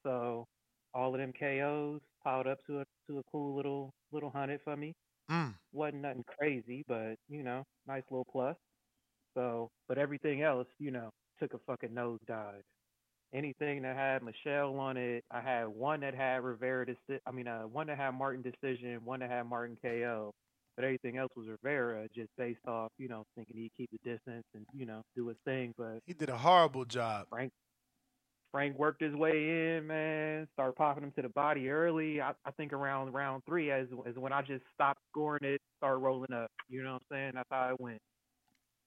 So 0.02 0.46
all 0.94 1.14
of 1.14 1.20
them 1.20 1.32
KOs 1.38 2.00
piled 2.22 2.46
up 2.46 2.58
to 2.66 2.80
a 2.80 2.84
to 3.08 3.18
a 3.18 3.22
cool 3.30 3.56
little 3.56 3.92
little 4.12 4.30
hundred 4.30 4.60
for 4.62 4.76
me. 4.76 4.94
Mm. 5.30 5.54
Wasn't 5.72 6.02
nothing 6.02 6.24
crazy, 6.38 6.84
but 6.86 7.16
you 7.28 7.42
know, 7.42 7.64
nice 7.86 8.04
little 8.10 8.26
plus. 8.30 8.56
So, 9.36 9.70
but 9.88 9.98
everything 9.98 10.42
else, 10.42 10.68
you 10.80 10.92
know, 10.92 11.10
took 11.40 11.54
a 11.54 11.58
fucking 11.66 11.90
nosedive. 11.90 12.62
Anything 13.34 13.82
that 13.82 13.96
had 13.96 14.22
Michel 14.22 14.78
on 14.80 14.96
it, 14.96 15.24
I 15.30 15.40
had 15.42 15.68
one 15.68 16.00
that 16.00 16.14
had 16.14 16.42
Rivera. 16.44 16.86
Deci- 16.86 17.20
I 17.26 17.32
mean, 17.32 17.48
uh, 17.48 17.64
one 17.64 17.88
that 17.88 17.98
had 17.98 18.12
Martin 18.12 18.42
decision, 18.42 19.04
one 19.04 19.20
that 19.20 19.30
had 19.30 19.44
Martin 19.44 19.78
KO. 19.82 20.32
But 20.76 20.84
everything 20.84 21.18
else 21.18 21.32
was 21.36 21.48
Rivera, 21.48 22.08
just 22.14 22.30
based 22.38 22.66
off, 22.68 22.92
you 22.98 23.08
know, 23.08 23.24
thinking 23.36 23.56
he'd 23.56 23.72
keep 23.76 23.90
the 23.92 24.10
distance 24.10 24.44
and 24.54 24.66
you 24.74 24.86
know 24.86 25.02
do 25.16 25.28
his 25.28 25.38
thing. 25.46 25.74
But 25.78 26.00
he 26.06 26.14
did 26.14 26.30
a 26.30 26.36
horrible 26.38 26.84
job. 26.86 27.26
Frank, 27.30 27.52
Frank 28.52 28.78
worked 28.78 29.02
his 29.02 29.14
way 29.14 29.76
in, 29.76 29.86
man. 29.86 30.48
Started 30.54 30.76
popping 30.76 31.04
him 31.04 31.12
to 31.16 31.22
the 31.22 31.30
body 31.30 31.70
early. 31.70 32.20
I, 32.22 32.32
I 32.44 32.52
think 32.52 32.72
around 32.72 33.12
round 33.12 33.42
three 33.46 33.70
as 33.70 33.88
is 34.06 34.16
when 34.16 34.32
I 34.32 34.42
just 34.42 34.64
stopped 34.74 35.00
scoring 35.10 35.44
it, 35.44 35.60
started 35.78 35.98
rolling 35.98 36.32
up. 36.32 36.50
You 36.68 36.82
know 36.82 36.94
what 36.94 37.02
I'm 37.10 37.16
saying? 37.16 37.32
That's 37.34 37.48
how 37.50 37.70
it 37.70 37.80
went. 37.80 38.00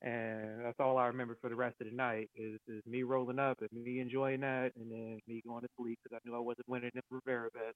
And 0.01 0.63
that's 0.65 0.79
all 0.79 0.97
I 0.97 1.07
remember 1.07 1.37
for 1.41 1.49
the 1.49 1.55
rest 1.55 1.75
of 1.81 1.87
the 1.87 1.93
night 1.95 2.29
is, 2.35 2.59
is 2.67 2.81
me 2.85 3.03
rolling 3.03 3.39
up 3.39 3.59
and 3.61 3.83
me 3.83 3.99
enjoying 3.99 4.41
that, 4.41 4.71
and 4.75 4.91
then 4.91 5.19
me 5.27 5.41
going 5.45 5.61
to 5.61 5.69
sleep 5.77 5.99
because 6.03 6.17
I 6.17 6.27
knew 6.27 6.35
I 6.35 6.39
wasn't 6.39 6.67
winning 6.69 6.91
the 6.93 7.01
Rivera 7.09 7.49
bet. 7.53 7.73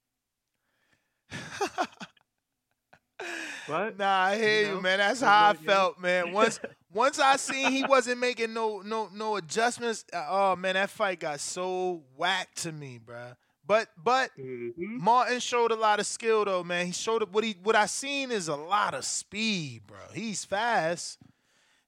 But 3.68 3.96
Nah, 3.98 4.24
I 4.26 4.38
hear 4.38 4.66
you 4.68 4.76
you, 4.76 4.80
man. 4.80 5.00
That's 5.00 5.22
how 5.22 5.50
I 5.50 5.54
felt, 5.54 6.00
man. 6.00 6.32
Once 6.32 6.60
once 6.94 7.20
I 7.20 7.38
seen 7.38 7.72
he 7.72 7.84
wasn't 7.84 8.20
making 8.20 8.54
no 8.54 8.82
no 8.82 9.10
no 9.14 9.36
adjustments, 9.38 10.06
uh, 10.14 10.26
oh 10.30 10.56
man, 10.56 10.76
that 10.76 10.90
fight 10.90 11.20
got 11.20 11.40
so 11.40 12.04
whacked 12.16 12.58
to 12.64 12.72
me, 12.72 13.00
bruh. 13.04 13.36
But 13.66 13.88
but 14.02 14.32
Mm-hmm. 14.40 14.98
Martin 14.98 15.40
showed 15.40 15.72
a 15.72 15.76
lot 15.76 16.00
of 16.00 16.06
skill 16.06 16.46
though, 16.46 16.64
man. 16.64 16.86
He 16.88 16.92
showed 16.92 17.22
up 17.24 17.32
what 17.32 17.44
he 17.44 17.56
what 17.64 17.76
I 17.76 17.86
seen 17.86 18.32
is 18.32 18.48
a 18.48 18.56
lot 18.56 18.94
of 18.94 19.06
speed, 19.06 19.82
bro. 19.88 20.00
He's 20.14 20.44
fast. 20.46 21.18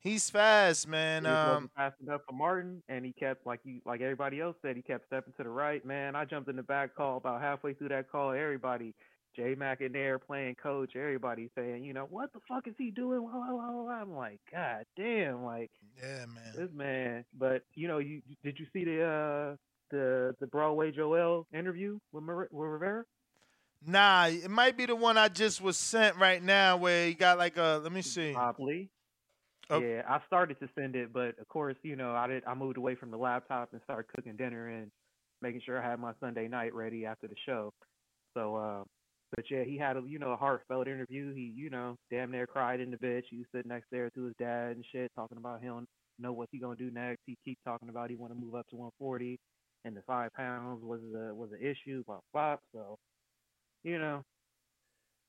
He's 0.05 0.29
fast, 0.29 0.87
man. 0.87 1.25
He 1.25 1.31
Um, 1.31 1.71
fast 1.75 1.99
enough 1.99 2.21
for 2.27 2.33
Martin, 2.33 2.83
and 2.87 3.03
he 3.03 3.11
kept 3.11 3.47
like 3.47 3.59
you, 3.63 3.81
like 3.85 4.01
everybody 4.01 4.39
else 4.39 4.55
said, 4.61 4.75
he 4.75 4.83
kept 4.83 5.07
stepping 5.07 5.33
to 5.37 5.43
the 5.43 5.49
right. 5.49 5.83
Man, 5.83 6.15
I 6.15 6.25
jumped 6.25 6.47
in 6.47 6.55
the 6.55 6.61
back 6.61 6.93
call 6.93 7.17
about 7.17 7.41
halfway 7.41 7.73
through 7.73 7.89
that 7.89 8.11
call. 8.11 8.31
Everybody, 8.31 8.93
J 9.35 9.55
Mac 9.55 9.81
in 9.81 9.93
there 9.93 10.19
playing 10.19 10.57
coach. 10.61 10.95
Everybody 10.95 11.49
saying, 11.55 11.83
you 11.83 11.93
know, 11.93 12.05
what 12.07 12.31
the 12.33 12.39
fuck 12.47 12.67
is 12.67 12.75
he 12.77 12.91
doing? 12.91 13.21
Blah, 13.21 13.31
blah, 13.31 13.47
blah, 13.49 13.71
blah. 13.71 13.93
I'm 13.93 14.15
like, 14.15 14.39
God 14.51 14.85
damn, 14.95 15.43
like 15.43 15.71
yeah, 15.99 16.25
man. 16.27 16.53
this 16.55 16.69
man. 16.71 17.25
But 17.35 17.63
you 17.73 17.87
know, 17.87 17.97
you 17.97 18.21
did 18.43 18.59
you 18.59 18.67
see 18.73 18.83
the 18.85 19.03
uh 19.03 19.55
the 19.89 20.35
the 20.39 20.45
Broadway 20.45 20.91
Joel 20.91 21.47
interview 21.51 21.97
with, 22.11 22.23
Mar- 22.23 22.49
with 22.51 22.69
Rivera? 22.69 23.05
Nah, 23.83 24.27
it 24.27 24.51
might 24.51 24.77
be 24.77 24.85
the 24.85 24.95
one 24.95 25.17
I 25.17 25.29
just 25.29 25.61
was 25.61 25.77
sent 25.77 26.17
right 26.17 26.43
now 26.43 26.77
where 26.77 27.07
he 27.07 27.15
got 27.15 27.39
like 27.39 27.57
a 27.57 27.79
let 27.81 27.91
me 27.91 28.03
see. 28.03 28.33
Probably. 28.33 28.91
Oh. 29.69 29.79
Yeah, 29.79 30.03
I 30.07 30.19
started 30.27 30.59
to 30.59 30.69
send 30.75 30.95
it, 30.95 31.11
but 31.11 31.39
of 31.39 31.47
course, 31.47 31.75
you 31.81 31.95
know, 31.95 32.13
I 32.13 32.27
did. 32.27 32.43
I 32.45 32.53
moved 32.53 32.77
away 32.77 32.95
from 32.95 33.11
the 33.11 33.17
laptop 33.17 33.69
and 33.71 33.81
started 33.83 34.11
cooking 34.15 34.35
dinner 34.35 34.67
and 34.69 34.91
making 35.41 35.61
sure 35.65 35.81
I 35.81 35.89
had 35.89 35.99
my 35.99 36.13
Sunday 36.19 36.47
night 36.47 36.73
ready 36.73 37.05
after 37.05 37.27
the 37.27 37.35
show. 37.45 37.73
So, 38.35 38.55
uh, 38.55 38.83
but 39.35 39.45
yeah, 39.49 39.63
he 39.63 39.77
had 39.77 39.97
a 39.97 40.03
you 40.05 40.19
know 40.19 40.31
a 40.31 40.37
heartfelt 40.37 40.87
interview. 40.87 41.33
He 41.33 41.51
you 41.55 41.69
know 41.69 41.95
damn 42.11 42.31
near 42.31 42.45
cried 42.45 42.79
in 42.79 42.91
the 42.91 42.97
bitch. 42.97 43.23
He 43.31 43.37
was 43.37 43.47
sitting 43.53 43.69
next 43.69 43.87
there 43.91 44.09
to 44.11 44.23
his 44.25 44.35
dad 44.37 44.75
and 44.75 44.85
shit, 44.91 45.11
talking 45.15 45.37
about 45.37 45.61
him 45.61 45.87
know 46.19 46.33
what 46.33 46.49
he 46.51 46.59
gonna 46.59 46.75
do 46.75 46.91
next. 46.91 47.21
He 47.25 47.37
keep 47.43 47.59
talking 47.63 47.89
about 47.89 48.09
he 48.09 48.15
want 48.15 48.33
to 48.33 48.39
move 48.39 48.55
up 48.55 48.67
to 48.69 48.75
140, 48.75 49.39
and 49.83 49.95
the 49.95 50.01
five 50.07 50.33
pounds 50.33 50.83
was 50.83 51.01
a 51.15 51.33
was 51.33 51.49
an 51.51 51.59
issue. 51.61 52.03
Blah 52.05 52.19
blah. 52.33 52.57
So, 52.73 52.97
you 53.83 53.99
know, 53.99 54.23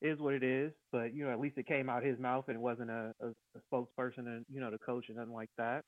is 0.02 0.18
what 0.18 0.34
it 0.34 0.42
is. 0.42 0.72
But 0.92 1.14
you 1.14 1.24
know, 1.24 1.32
at 1.32 1.40
least 1.40 1.58
it 1.58 1.66
came 1.66 1.88
out 1.88 2.04
his 2.04 2.18
mouth 2.18 2.44
and 2.48 2.56
it 2.56 2.60
wasn't 2.60 2.90
a, 2.90 3.12
a, 3.20 3.28
a 3.28 3.60
spokesperson 3.72 4.26
and 4.26 4.44
you 4.52 4.60
know 4.60 4.70
the 4.70 4.78
coach 4.78 5.06
and 5.08 5.16
nothing 5.16 5.34
like 5.34 5.50
that. 5.58 5.82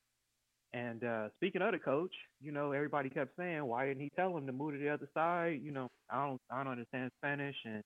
And 0.75 1.03
uh, 1.03 1.29
speaking 1.37 1.63
of 1.63 1.73
the 1.73 1.79
coach, 1.79 2.13
you 2.43 2.53
know, 2.53 2.73
everybody 2.73 3.09
kept 3.09 3.31
saying, 3.39 3.65
why 3.65 3.87
didn't 3.87 4.03
he 4.03 4.11
tell 4.15 4.37
him 4.37 4.47
to 4.47 4.53
move 4.53 4.75
to 4.75 4.79
the 4.79 4.91
other 4.91 5.09
side? 5.15 5.61
You 5.63 5.71
know, 5.71 5.89
I 6.11 6.27
don't 6.27 6.41
I 6.51 6.63
don't 6.63 6.73
understand 6.73 7.11
Spanish, 7.21 7.57
and 7.65 7.83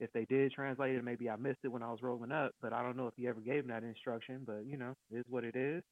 if 0.00 0.12
they 0.12 0.24
did 0.24 0.52
translate 0.52 0.96
it, 0.96 1.04
maybe 1.04 1.30
I 1.30 1.36
missed 1.36 1.60
it 1.62 1.68
when 1.68 1.82
I 1.82 1.90
was 1.90 2.02
rolling 2.02 2.32
up. 2.32 2.52
But 2.60 2.72
I 2.72 2.82
don't 2.82 2.96
know 2.96 3.06
if 3.06 3.14
he 3.16 3.28
ever 3.28 3.40
gave 3.40 3.64
him 3.64 3.68
that 3.68 3.84
instruction. 3.84 4.42
But 4.44 4.66
you 4.66 4.76
know, 4.76 4.94
it 5.12 5.18
is 5.18 5.24
what 5.28 5.44
it 5.44 5.54
is. 5.54 5.82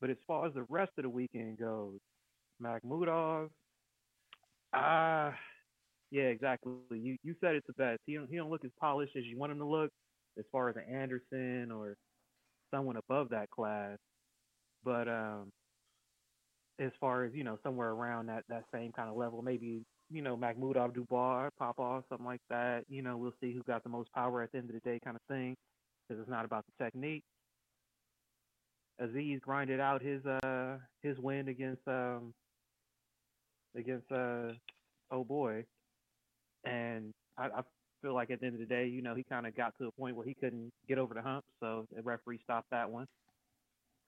But 0.00 0.10
as 0.10 0.16
far 0.26 0.46
as 0.46 0.54
the 0.54 0.66
rest 0.68 0.92
of 0.98 1.04
the 1.04 1.10
weekend 1.10 1.58
goes, 1.58 1.98
Makhmudov, 2.62 3.48
ah, 4.74 5.34
yeah, 6.10 6.24
exactly. 6.24 6.72
You 6.90 7.16
you 7.22 7.34
said 7.40 7.54
it 7.56 7.64
the 7.66 7.72
best. 7.74 8.00
He 8.06 8.14
don't 8.14 8.28
he 8.28 8.36
don't 8.36 8.50
look 8.50 8.64
as 8.64 8.70
polished 8.80 9.16
as 9.16 9.24
you 9.24 9.38
want 9.38 9.52
him 9.52 9.58
to 9.58 9.66
look, 9.66 9.90
as 10.38 10.44
far 10.52 10.68
as 10.68 10.76
an 10.76 10.84
Anderson 10.92 11.70
or 11.72 11.96
someone 12.72 12.96
above 12.96 13.30
that 13.30 13.50
class. 13.50 13.98
But 14.84 15.08
um, 15.08 15.50
as 16.78 16.92
far 17.00 17.24
as 17.24 17.32
you 17.34 17.44
know, 17.44 17.58
somewhere 17.62 17.90
around 17.90 18.26
that 18.26 18.44
that 18.48 18.64
same 18.72 18.92
kind 18.92 19.08
of 19.10 19.16
level, 19.16 19.42
maybe 19.42 19.82
you 20.10 20.22
know 20.22 20.36
Makhmudov, 20.36 20.94
Dubois, 20.94 21.50
Popov, 21.58 22.04
something 22.08 22.26
like 22.26 22.42
that. 22.50 22.84
You 22.88 23.02
know, 23.02 23.16
we'll 23.16 23.34
see 23.40 23.52
who 23.52 23.62
got 23.64 23.82
the 23.82 23.90
most 23.90 24.12
power 24.12 24.42
at 24.42 24.52
the 24.52 24.58
end 24.58 24.70
of 24.70 24.74
the 24.74 24.88
day, 24.88 25.00
kind 25.02 25.16
of 25.16 25.22
thing, 25.28 25.56
because 26.08 26.20
it's 26.20 26.30
not 26.30 26.44
about 26.44 26.64
the 26.66 26.84
technique. 26.84 27.24
Aziz 28.98 29.40
grinded 29.40 29.80
out 29.80 30.02
his 30.02 30.24
uh 30.24 30.78
his 31.02 31.18
win 31.18 31.48
against 31.48 31.82
um 31.86 32.32
against 33.76 34.10
uh 34.10 34.52
oh 35.10 35.24
boy 35.24 35.64
and 36.66 37.12
I, 37.38 37.46
I 37.46 37.60
feel 38.02 38.14
like 38.14 38.30
at 38.30 38.40
the 38.40 38.46
end 38.46 38.54
of 38.54 38.60
the 38.60 38.66
day, 38.66 38.86
you 38.86 39.02
know, 39.02 39.14
he 39.14 39.24
kind 39.24 39.46
of 39.46 39.56
got 39.56 39.74
to 39.80 39.86
a 39.86 39.92
point 39.92 40.16
where 40.16 40.26
he 40.26 40.34
couldn't 40.34 40.70
get 40.88 40.98
over 40.98 41.14
the 41.14 41.22
hump, 41.22 41.44
so 41.60 41.86
the 41.94 42.02
referee 42.02 42.40
stopped 42.42 42.70
that 42.70 42.90
one. 42.90 43.06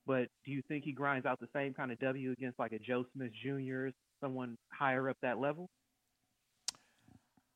But 0.06 0.28
do 0.44 0.52
you 0.52 0.62
think 0.68 0.84
he 0.84 0.92
grinds 0.92 1.26
out 1.26 1.38
the 1.40 1.48
same 1.54 1.74
kind 1.74 1.92
of 1.92 1.98
W 2.00 2.32
against 2.32 2.58
like 2.58 2.72
a 2.72 2.78
Joe 2.78 3.04
Smith 3.14 3.32
Jr., 3.42 3.88
someone 4.22 4.56
higher 4.72 5.08
up 5.08 5.16
that 5.22 5.38
level? 5.38 5.68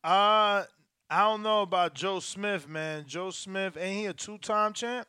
Uh 0.04 0.64
I 1.10 1.20
don't 1.20 1.42
know 1.42 1.62
about 1.62 1.94
Joe 1.94 2.20
Smith, 2.20 2.68
man. 2.68 3.04
Joe 3.06 3.30
Smith, 3.30 3.76
ain't 3.76 3.98
he 3.98 4.06
a 4.06 4.12
two 4.14 4.38
time 4.38 4.72
champ? 4.72 5.06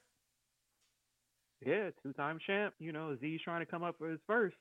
Yeah, 1.65 1.89
two-time 2.03 2.39
champ. 2.45 2.73
You 2.79 2.91
know, 2.91 3.11
Aziz 3.11 3.41
trying 3.41 3.61
to 3.61 3.65
come 3.65 3.83
up 3.83 3.95
for 3.97 4.09
his 4.09 4.19
first. 4.27 4.55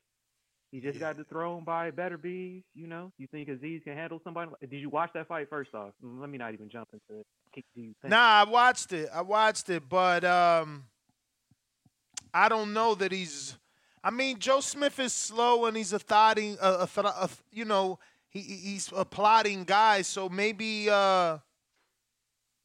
He 0.73 0.81
just 0.81 0.99
got 0.99 1.19
dethroned 1.19 1.67
by 1.67 1.91
Beterbiev. 1.93 2.65
You 2.75 2.87
know, 2.89 3.13
you 3.19 3.29
think 3.29 3.49
Aziz 3.49 3.83
can 3.85 3.95
handle 3.95 4.21
somebody? 4.25 4.51
Did 4.63 4.73
you 4.81 4.89
watch 4.91 5.11
that 5.15 5.29
fight 5.29 5.49
first 5.51 5.75
off? 5.75 5.93
Let 6.03 6.31
me 6.31 6.39
not 6.39 6.55
even 6.55 6.71
jump 6.71 6.89
into 6.95 7.21
it. 7.21 7.27
Nah, 8.11 8.17
I 8.41 8.45
watched 8.51 8.93
it. 8.93 9.11
I 9.15 9.21
watched 9.23 9.69
it, 9.71 9.89
but 9.89 10.25
um 10.25 10.85
I 12.35 12.49
don't 12.49 12.73
know 12.73 12.95
that 12.97 13.13
he's 13.13 13.59
I 14.05 14.11
mean, 14.11 14.39
Joe 14.39 14.61
Smith 14.61 14.99
is 14.99 15.13
slow 15.13 15.67
and 15.67 15.77
he's 15.77 15.93
a 15.93 15.99
thoughting 15.99 16.57
a, 16.61 16.89
a, 16.97 17.01
a 17.03 17.31
you 17.53 17.65
know, 17.67 17.99
he 18.31 18.41
he- 18.41 18.57
he's 18.57 18.91
a 18.97 19.05
plotting 19.05 19.65
guy, 19.65 20.03
so 20.03 20.29
maybe 20.29 20.89
uh 20.91 21.39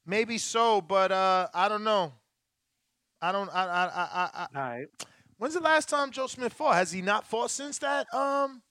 maybe 0.06 0.38
so, 0.38 0.82
but 0.82 1.12
uh 1.12 1.48
I 1.54 1.68
don't 1.68 1.84
know. 1.84 2.14
I 3.22 3.32
don't 3.32 3.50
I 3.54 3.64
I 3.66 3.86
I, 3.86 4.04
I, 4.04 4.30
I 4.34 4.48
All 4.56 4.70
right. 4.70 4.88
When's 5.38 5.54
the 5.54 5.60
last 5.60 5.90
time 5.90 6.12
Joe 6.12 6.28
Smith 6.28 6.54
fought? 6.54 6.76
Has 6.76 6.92
he 6.92 7.02
not 7.02 7.28
fought 7.28 7.52
since 7.52 7.78
that? 7.80 8.12
Um 8.14 8.62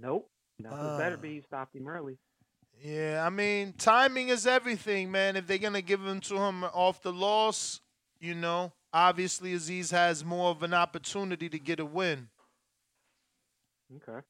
Nope. 0.00 0.30
Not 0.58 0.72
uh, 0.72 0.98
Better 0.98 1.16
be 1.16 1.34
Bees 1.34 1.44
stopped 1.46 1.74
him 1.74 1.88
early. 1.88 2.18
Yeah, 2.82 3.22
I 3.24 3.30
mean, 3.30 3.74
timing 3.78 4.28
is 4.28 4.46
everything, 4.46 5.10
man. 5.10 5.36
If 5.36 5.46
they're 5.46 5.58
gonna 5.58 5.82
give 5.82 6.04
him 6.04 6.20
to 6.22 6.36
him 6.36 6.64
off 6.64 7.02
the 7.02 7.12
loss, 7.12 7.80
you 8.20 8.34
know, 8.34 8.72
obviously 8.92 9.52
Aziz 9.54 9.90
has 9.90 10.24
more 10.24 10.50
of 10.50 10.62
an 10.62 10.74
opportunity 10.74 11.48
to 11.48 11.58
get 11.58 11.80
a 11.80 11.84
win. 11.84 12.28
Okay. 13.96 14.24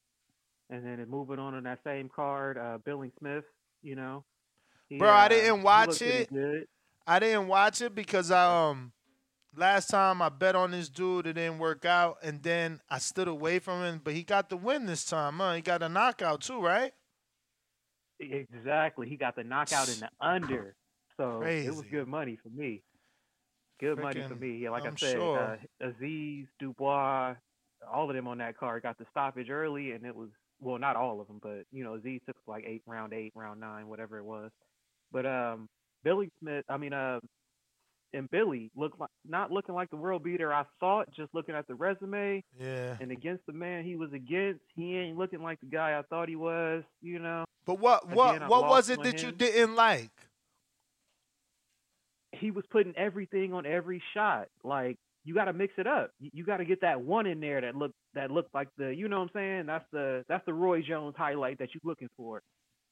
And 0.71 0.85
then 0.85 1.05
moving 1.09 1.39
on 1.39 1.55
on 1.55 1.65
that 1.65 1.81
same 1.85 2.09
card, 2.09 2.59
uh, 2.59 2.79
Billing 2.85 3.13
Smith. 3.19 3.45
You 3.83 3.97
know, 3.97 4.25
he, 4.89 4.99
Bro, 4.99 5.11
I 5.11 5.27
uh, 5.27 5.29
didn't 5.29 5.63
watch 5.63 6.01
it. 6.03 6.31
I 7.07 7.19
didn't 7.19 7.49
watch 7.49 7.83
it 7.83 7.95
because 7.95 8.31
I 8.31 8.71
um 8.71 8.93
last 9.57 9.89
time 9.89 10.23
I 10.23 10.29
bet 10.29 10.57
on 10.57 10.71
this 10.71 10.89
dude, 10.89 11.27
it 11.27 11.35
didn't 11.35 11.59
work 11.59 11.85
out, 11.85 12.19
and 12.23 12.43
then 12.43 12.81
I 12.89 12.99
stood 12.99 13.29
away 13.29 13.59
from 13.59 13.83
him. 13.83 14.01
But 14.03 14.15
he 14.15 14.23
got 14.23 14.49
the 14.49 14.57
win 14.57 14.87
this 14.87 15.05
time, 15.05 15.39
huh? 15.39 15.55
He 15.55 15.61
got 15.63 15.83
a 15.83 15.89
knockout 15.89 16.41
too, 16.41 16.61
right? 16.61 16.93
Exactly. 18.21 19.09
He 19.09 19.17
got 19.17 19.37
the 19.37 19.45
knockout 19.45 19.89
in 19.89 20.01
the 20.01 20.09
under. 20.21 20.75
So 21.17 21.43
it 21.43 21.69
was 21.69 21.85
good 21.91 22.09
money 22.09 22.39
for 22.43 22.49
me. 22.49 22.83
Good 23.81 23.99
money 23.99 24.23
for 24.23 24.35
me. 24.35 24.59
Yeah, 24.59 24.71
like 24.71 24.85
I'm 24.85 24.95
I 24.95 24.97
said, 24.97 25.13
sure. 25.17 25.59
uh, 25.83 25.89
Aziz, 25.89 26.47
Dubois, 26.59 27.35
all 27.93 28.09
of 28.09 28.17
them 28.17 28.27
on 28.27 28.39
that 28.39 28.57
card 28.57 28.83
got 28.83 28.99
the 28.99 29.07
stoppage 29.11 29.51
early, 29.51 29.93
and 29.93 30.05
it 30.07 30.15
was 30.15 30.31
well, 30.61 30.79
not 30.79 30.97
all 30.97 31.21
of 31.21 31.27
them, 31.27 31.41
but 31.43 31.65
you 31.73 31.85
know, 31.85 31.95
Aziz 31.95 32.21
took 32.27 32.37
like 32.47 32.65
eight, 32.67 32.83
round 32.87 33.13
eight, 33.13 33.33
round 33.35 33.61
nine, 33.61 33.89
whatever 33.89 34.19
it 34.19 34.25
was. 34.25 34.51
But 35.13 35.27
um, 35.27 35.69
Billy 36.03 36.31
Smith, 36.41 36.65
I 36.69 36.77
mean, 36.77 36.93
uh, 36.93 37.21
and 38.15 38.31
Billy 38.31 38.71
looked 38.77 38.99
like 38.99 39.11
not 39.29 39.51
looking 39.51 39.75
like 39.75 39.91
the 39.91 39.97
world 39.97 40.23
beater 40.23 40.53
I 40.55 40.65
thought, 40.81 41.09
just 41.15 41.35
looking 41.35 41.55
at 41.55 41.67
the 41.67 41.75
resume. 41.75 42.43
Yeah. 42.59 42.97
And 43.01 43.11
against 43.11 43.45
the 43.47 43.53
man 43.53 43.85
he 43.85 43.97
was 43.97 44.13
against, 44.13 44.61
he 44.77 44.97
ain't 44.97 45.19
looking 45.19 45.43
like 45.43 45.61
the 45.61 45.67
guy 45.67 45.99
I 45.99 46.03
thought 46.09 46.29
he 46.29 46.37
was. 46.37 46.85
You 47.03 47.19
know. 47.19 47.45
But 47.67 47.79
what 47.81 48.09
what 48.09 48.37
Again, 48.37 48.49
what 48.49 48.69
was 48.69 48.89
it 48.91 49.03
that 49.03 49.23
you 49.23 49.33
didn't 49.33 49.75
like? 49.75 50.11
he 52.33 52.51
was 52.51 52.65
putting 52.71 52.95
everything 52.97 53.53
on 53.55 53.65
every 53.65 54.03
shot. 54.13 54.49
Like 54.65 54.97
you 55.25 55.35
got 55.35 55.45
to 55.47 55.53
mix 55.53 55.73
it 55.79 55.87
up. 55.87 56.11
You, 56.21 56.31
you 56.35 56.45
got 56.45 56.59
to 56.59 56.65
get 56.65 56.81
that 56.83 57.01
one 57.01 57.27
in 57.27 57.41
there 57.41 57.61
that 57.61 57.75
look 57.77 57.93
that 58.15 58.31
looked 58.31 58.53
like 58.55 58.69
the 58.77 58.95
you 58.95 59.09
know 59.09 59.19
what 59.19 59.25
I'm 59.25 59.31
saying. 59.35 59.67
That's 59.67 59.85
the 59.93 60.25
that's 60.29 60.45
the 60.47 60.53
Roy 60.53 60.83
Jones 60.83 61.15
highlight 61.17 61.59
that 61.59 61.69
you're 61.75 61.81
looking 61.85 62.09
for. 62.17 62.43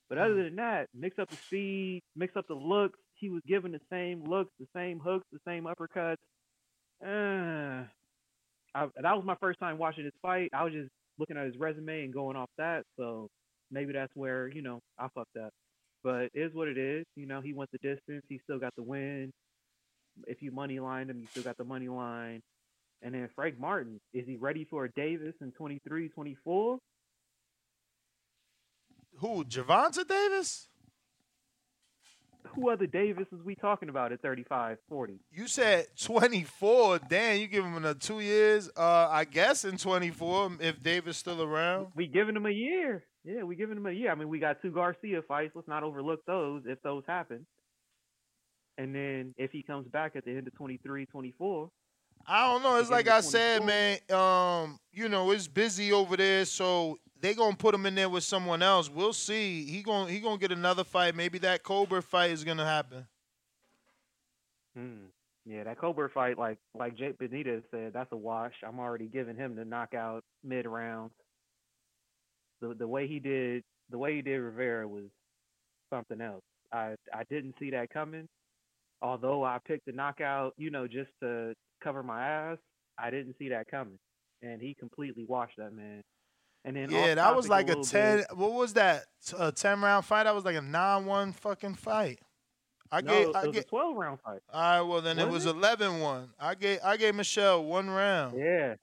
But 0.08 0.18
other 0.18 0.34
Mm. 0.34 0.44
than 0.44 0.56
that, 0.56 0.88
mix 0.94 1.18
up 1.18 1.28
the 1.30 1.36
speed, 1.36 2.02
mix 2.16 2.36
up 2.36 2.46
the 2.46 2.54
looks. 2.54 2.98
He 3.22 3.30
was 3.30 3.42
given 3.46 3.70
the 3.70 3.80
same 3.88 4.24
looks, 4.24 4.50
the 4.58 4.66
same 4.74 4.98
hooks, 4.98 5.24
the 5.30 5.38
same 5.46 5.64
uppercuts. 5.64 6.16
Uh, 7.00 7.86
I, 8.74 8.86
that 9.00 9.14
was 9.14 9.22
my 9.24 9.36
first 9.36 9.60
time 9.60 9.78
watching 9.78 10.02
this 10.02 10.12
fight. 10.20 10.50
I 10.52 10.64
was 10.64 10.72
just 10.72 10.90
looking 11.20 11.36
at 11.36 11.46
his 11.46 11.56
resume 11.56 12.02
and 12.02 12.12
going 12.12 12.36
off 12.36 12.50
that. 12.58 12.82
So 12.98 13.28
maybe 13.70 13.92
that's 13.92 14.10
where 14.16 14.48
you 14.48 14.60
know 14.60 14.80
I 14.98 15.06
fucked 15.14 15.36
up. 15.36 15.52
But 16.02 16.30
it 16.34 16.40
is 16.40 16.52
what 16.52 16.66
it 16.66 16.76
is. 16.76 17.04
You 17.14 17.26
know, 17.26 17.40
he 17.40 17.52
went 17.52 17.70
the 17.70 17.78
distance. 17.78 18.24
He 18.28 18.40
still 18.42 18.58
got 18.58 18.74
the 18.74 18.82
win. 18.82 19.30
If 20.26 20.42
you 20.42 20.50
money 20.50 20.80
lined 20.80 21.08
him, 21.08 21.20
you 21.20 21.28
still 21.28 21.44
got 21.44 21.56
the 21.56 21.64
money 21.64 21.88
line. 21.88 22.40
And 23.02 23.14
then 23.14 23.28
Frank 23.36 23.56
Martin, 23.56 24.00
is 24.12 24.26
he 24.26 24.34
ready 24.36 24.64
for 24.68 24.84
a 24.84 24.90
Davis 24.90 25.34
in 25.40 25.52
23, 25.52 26.08
24? 26.08 26.78
Who? 29.18 29.44
Gervonta 29.44 30.06
Davis? 30.06 30.68
Who 32.48 32.70
other 32.70 32.86
Davis 32.86 33.26
is 33.32 33.42
we 33.44 33.54
talking 33.54 33.88
about 33.88 34.12
at 34.12 34.20
35, 34.20 34.78
40? 34.88 35.20
You 35.30 35.46
said 35.46 35.86
24. 36.00 37.00
Damn, 37.08 37.40
you 37.40 37.46
give 37.46 37.64
him 37.64 37.76
another 37.76 37.98
two 37.98 38.20
years. 38.20 38.68
Uh, 38.76 39.08
I 39.10 39.24
guess 39.24 39.64
in 39.64 39.78
24 39.78 40.52
if 40.60 40.82
Davis 40.82 41.16
still 41.16 41.42
around. 41.42 41.88
We 41.94 42.06
giving 42.06 42.36
him 42.36 42.46
a 42.46 42.50
year. 42.50 43.04
Yeah, 43.24 43.44
we 43.44 43.56
giving 43.56 43.76
him 43.76 43.86
a 43.86 43.92
year. 43.92 44.10
I 44.10 44.14
mean, 44.16 44.28
we 44.28 44.38
got 44.38 44.60
two 44.60 44.72
Garcia 44.72 45.22
fights. 45.22 45.52
Let's 45.54 45.68
not 45.68 45.82
overlook 45.82 46.24
those 46.26 46.62
if 46.66 46.82
those 46.82 47.04
happen. 47.06 47.46
And 48.78 48.94
then 48.94 49.34
if 49.36 49.50
he 49.52 49.62
comes 49.62 49.86
back 49.88 50.16
at 50.16 50.24
the 50.24 50.32
end 50.32 50.46
of 50.46 50.54
23, 50.54 51.06
24. 51.06 51.70
I 52.26 52.46
don't 52.46 52.62
know. 52.62 52.76
It's 52.76 52.90
like 52.90 53.08
I 53.08 53.20
said, 53.20 53.64
man. 53.64 53.98
Um, 54.10 54.78
you 54.92 55.08
know, 55.08 55.30
it's 55.30 55.48
busy 55.48 55.92
over 55.92 56.16
there, 56.16 56.44
so 56.44 56.98
they 57.20 57.34
gonna 57.34 57.56
put 57.56 57.74
him 57.74 57.86
in 57.86 57.94
there 57.94 58.08
with 58.08 58.24
someone 58.24 58.62
else. 58.62 58.90
We'll 58.90 59.12
see. 59.12 59.64
He 59.64 59.82
gonna 59.82 60.10
he 60.10 60.20
gonna 60.20 60.38
get 60.38 60.52
another 60.52 60.84
fight. 60.84 61.14
Maybe 61.14 61.38
that 61.38 61.62
Cobra 61.62 62.02
fight 62.02 62.30
is 62.30 62.44
gonna 62.44 62.66
happen. 62.66 63.06
Hmm. 64.76 65.06
Yeah, 65.44 65.64
that 65.64 65.78
Cobra 65.78 66.08
fight, 66.08 66.38
like 66.38 66.58
like 66.74 66.96
Jake 66.96 67.18
Benitez 67.18 67.62
said, 67.70 67.92
that's 67.92 68.12
a 68.12 68.16
wash. 68.16 68.54
I'm 68.66 68.78
already 68.78 69.06
giving 69.06 69.36
him 69.36 69.56
the 69.56 69.64
knockout 69.64 70.22
mid 70.44 70.66
round. 70.66 71.10
The 72.60 72.74
the 72.74 72.86
way 72.86 73.08
he 73.08 73.18
did 73.18 73.64
the 73.90 73.98
way 73.98 74.14
he 74.16 74.22
did 74.22 74.38
Rivera 74.38 74.86
was 74.86 75.04
something 75.90 76.20
else. 76.20 76.42
I 76.72 76.94
I 77.12 77.24
didn't 77.28 77.54
see 77.58 77.70
that 77.70 77.90
coming. 77.90 78.28
Although 79.00 79.44
I 79.44 79.58
picked 79.66 79.86
the 79.86 79.92
knockout, 79.92 80.54
you 80.56 80.70
know, 80.70 80.86
just 80.86 81.10
to 81.20 81.54
cover 81.82 82.02
my 82.02 82.22
ass, 82.22 82.58
I 82.98 83.10
didn't 83.10 83.36
see 83.38 83.48
that 83.50 83.68
coming. 83.70 83.98
And 84.42 84.60
he 84.60 84.74
completely 84.74 85.24
washed 85.26 85.56
that 85.58 85.72
man. 85.72 86.02
And 86.64 86.76
then 86.76 86.90
Yeah, 86.90 87.14
that 87.16 87.34
was 87.34 87.48
like 87.48 87.66
a 87.66 87.68
little 87.70 87.84
ten. 87.84 88.18
bit- 88.18 88.36
What 88.36 88.52
was 88.52 88.74
that? 88.74 89.04
A 89.38 89.50
ten 89.52 89.80
round 89.80 90.04
fight. 90.04 90.24
That 90.24 90.34
was 90.34 90.44
like 90.44 90.56
a 90.56 90.62
nine 90.62 91.06
one 91.06 91.32
fucking 91.32 91.74
fight. 91.74 92.20
I 92.90 93.00
no, 93.00 93.10
gave. 93.12 93.28
it 93.28 93.36
I 93.36 93.46
was 93.46 93.54
gave. 93.54 93.62
a 93.64 93.66
12 93.66 93.96
round 93.96 94.20
fight. 94.20 94.40
All 94.52 94.60
right, 94.60 94.80
well 94.82 95.00
then 95.00 95.18
it 95.18 95.26
Was 95.28 95.46
was 95.46 95.54
it? 95.54 95.60
11-1. 95.60 96.28
I 96.38 96.54
gave. 96.54 96.78
I 96.84 96.96
gave 96.98 97.14
Michel 97.14 97.64
one 97.64 97.88
round. 97.88 98.38
Yeah. 98.38 98.74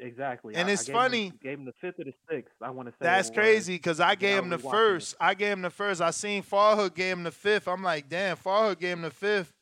Exactly. 0.00 0.54
And 0.54 0.68
I- 0.68 0.70
I 0.70 0.74
it's 0.74 0.84
gave 0.84 0.94
him- 0.94 1.00
funny- 1.00 1.30
gave 1.42 1.58
him 1.58 1.64
the 1.64 1.72
fifth 1.80 1.98
or 1.98 2.04
the 2.04 2.12
sixth. 2.30 2.54
I 2.62 2.70
want 2.70 2.86
to 2.88 2.92
say 2.92 2.98
That's 3.00 3.30
crazy 3.30 3.74
because 3.74 3.98
I 3.98 4.14
gave 4.14 4.38
him 4.42 4.48
the 4.50 4.58
rewatching 4.58 4.66
it. 4.66 4.70
first. 4.70 5.14
I 5.18 5.34
gave 5.34 5.52
him 5.54 5.62
the 5.62 5.70
first. 5.70 6.00
I 6.00 6.10
seen 6.12 6.42
Farhood 6.42 6.94
gave 6.94 7.16
him 7.16 7.24
the 7.24 7.32
fifth. 7.32 7.66
I'm 7.66 7.82
like, 7.82 8.08
damn, 8.08 8.36
Farhood 8.36 8.78
gave 8.78 8.96
him 8.96 9.02
the 9.02 9.10
fifth 9.10 9.52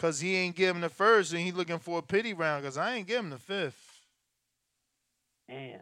because 0.00 0.20
he 0.20 0.34
ain't 0.34 0.56
give 0.56 0.74
him 0.74 0.80
the 0.80 0.88
first 0.88 1.32
and 1.32 1.42
he 1.42 1.52
looking 1.52 1.78
for 1.78 1.98
a 1.98 2.02
pity 2.02 2.32
round 2.32 2.62
because 2.62 2.78
I 2.78 2.94
ain't 2.94 3.06
give 3.06 3.20
him 3.20 3.30
the 3.30 3.38
fifth. 3.38 4.00
Damn. 5.46 5.80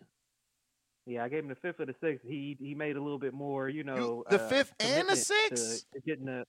Yeah, 1.06 1.24
I 1.24 1.28
gave 1.28 1.44
him 1.44 1.48
the 1.48 1.54
fifth 1.54 1.78
or 1.78 1.86
the 1.86 1.94
sixth. 2.02 2.24
He 2.26 2.56
he 2.60 2.74
made 2.74 2.96
a 2.96 3.00
little 3.00 3.18
bit 3.18 3.32
more, 3.32 3.68
you 3.68 3.84
know. 3.84 4.24
the 4.28 4.42
uh, 4.42 4.48
fifth 4.48 4.74
and 4.80 5.08
the 5.08 5.16
sixth? 5.16 5.84
To, 5.92 6.00
to 6.00 6.06
getting 6.06 6.26
the. 6.26 6.44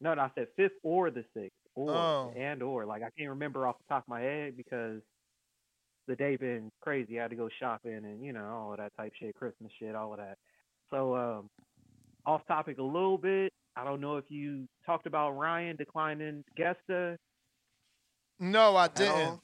No, 0.00 0.14
no, 0.14 0.22
I 0.22 0.30
said 0.34 0.46
fifth 0.56 0.72
or 0.82 1.10
the 1.10 1.24
sixth, 1.34 1.56
or 1.74 1.90
Oh. 1.90 2.32
and 2.36 2.62
or. 2.62 2.86
Like 2.86 3.02
I 3.02 3.10
can't 3.18 3.30
remember 3.30 3.66
off 3.66 3.76
the 3.78 3.94
top 3.94 4.04
of 4.04 4.08
my 4.08 4.20
head 4.20 4.56
because 4.56 5.02
the 6.06 6.16
day 6.16 6.36
been 6.36 6.70
crazy. 6.80 7.18
I 7.18 7.22
had 7.22 7.30
to 7.30 7.36
go 7.36 7.48
shopping 7.60 8.04
and 8.04 8.24
you 8.24 8.32
know 8.32 8.44
all 8.44 8.72
of 8.72 8.78
that 8.78 8.92
type 8.96 9.12
shit, 9.18 9.34
Christmas 9.34 9.72
shit, 9.78 9.94
all 9.94 10.12
of 10.12 10.18
that. 10.18 10.38
So 10.90 11.16
um, 11.16 11.50
off 12.24 12.46
topic 12.46 12.78
a 12.78 12.82
little 12.82 13.18
bit. 13.18 13.52
I 13.76 13.84
don't 13.84 14.00
know 14.00 14.16
if 14.16 14.24
you 14.28 14.68
talked 14.84 15.06
about 15.06 15.32
Ryan 15.32 15.76
declining 15.76 16.44
Gesta. 16.56 17.16
No, 18.38 18.76
I 18.76 18.88
didn't. 18.88 19.40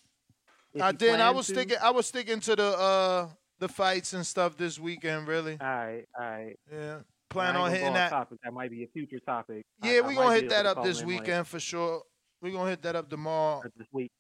I 0.81 0.93
didn't. 0.93 1.21
I 1.21 1.31
was 1.31 1.47
to. 1.47 1.53
sticking. 1.55 1.79
I 1.83 1.91
was 1.91 2.07
sticking 2.07 2.41
to 2.41 2.57
the 2.57 2.67
uh 2.79 3.29
the 3.59 3.69
fights 3.69 4.13
and 4.13 4.27
stuff 4.27 4.57
this 4.57 4.79
weekend. 4.79 5.27
Really. 5.29 5.57
All 5.61 5.67
right, 5.67 6.05
all 6.19 6.25
right. 6.25 6.57
Yeah. 6.71 6.99
Plan 7.31 7.57
on 7.57 7.71
hitting 7.71 7.93
that. 7.93 8.11
Topic. 8.11 8.39
That 8.43 8.53
might 8.53 8.71
be 8.71 8.85
a 8.85 8.89
future 8.89 9.21
topic. 9.21 9.65
Yeah, 9.83 10.01
we're 10.01 10.15
gonna 10.15 10.35
hit 10.35 10.49
that 10.51 10.67
up 10.67 10.83
this 10.83 11.01
in, 11.01 11.09
like, 11.09 11.21
weekend 11.21 11.47
for 11.47 11.61
sure. 11.61 12.03
We're 12.41 12.53
gonna 12.53 12.71
hit 12.71 12.83
that 12.83 12.97
up 12.97 13.09
tomorrow. 13.09 13.63
this 13.77 13.87
week. 13.93 14.11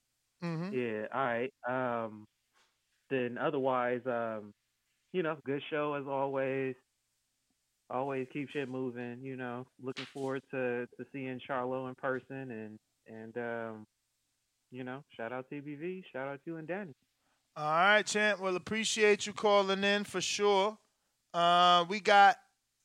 Mhm. 0.42 0.72
Yeah, 0.72 1.06
all 1.12 1.24
right. 1.24 1.52
Um, 1.68 2.26
then 3.10 3.38
otherwise, 3.38 4.00
um, 4.06 4.52
you 5.12 5.22
know, 5.22 5.36
good 5.44 5.62
show 5.70 5.94
as 5.94 6.06
always. 6.06 6.74
Always 7.90 8.26
keep 8.32 8.50
shit 8.50 8.68
moving. 8.68 9.18
You 9.22 9.36
know, 9.36 9.66
looking 9.82 10.06
forward 10.12 10.42
to 10.50 10.86
to 10.86 11.06
seeing 11.12 11.40
Charlo 11.48 11.88
in 11.88 11.94
person 11.94 12.50
and 12.50 12.78
and 13.06 13.36
um, 13.36 13.86
you 14.70 14.84
know, 14.84 15.02
shout 15.16 15.32
out 15.32 15.46
TBV, 15.50 16.02
shout 16.12 16.28
out 16.28 16.40
you 16.44 16.56
and 16.56 16.68
Danny. 16.68 16.94
All 17.56 17.64
right, 17.64 18.06
champ. 18.06 18.40
Well, 18.40 18.56
appreciate 18.56 19.26
you 19.26 19.32
calling 19.32 19.82
in 19.82 20.04
for 20.04 20.20
sure. 20.20 20.78
Uh, 21.34 21.84
we 21.88 22.00
got 22.00 22.36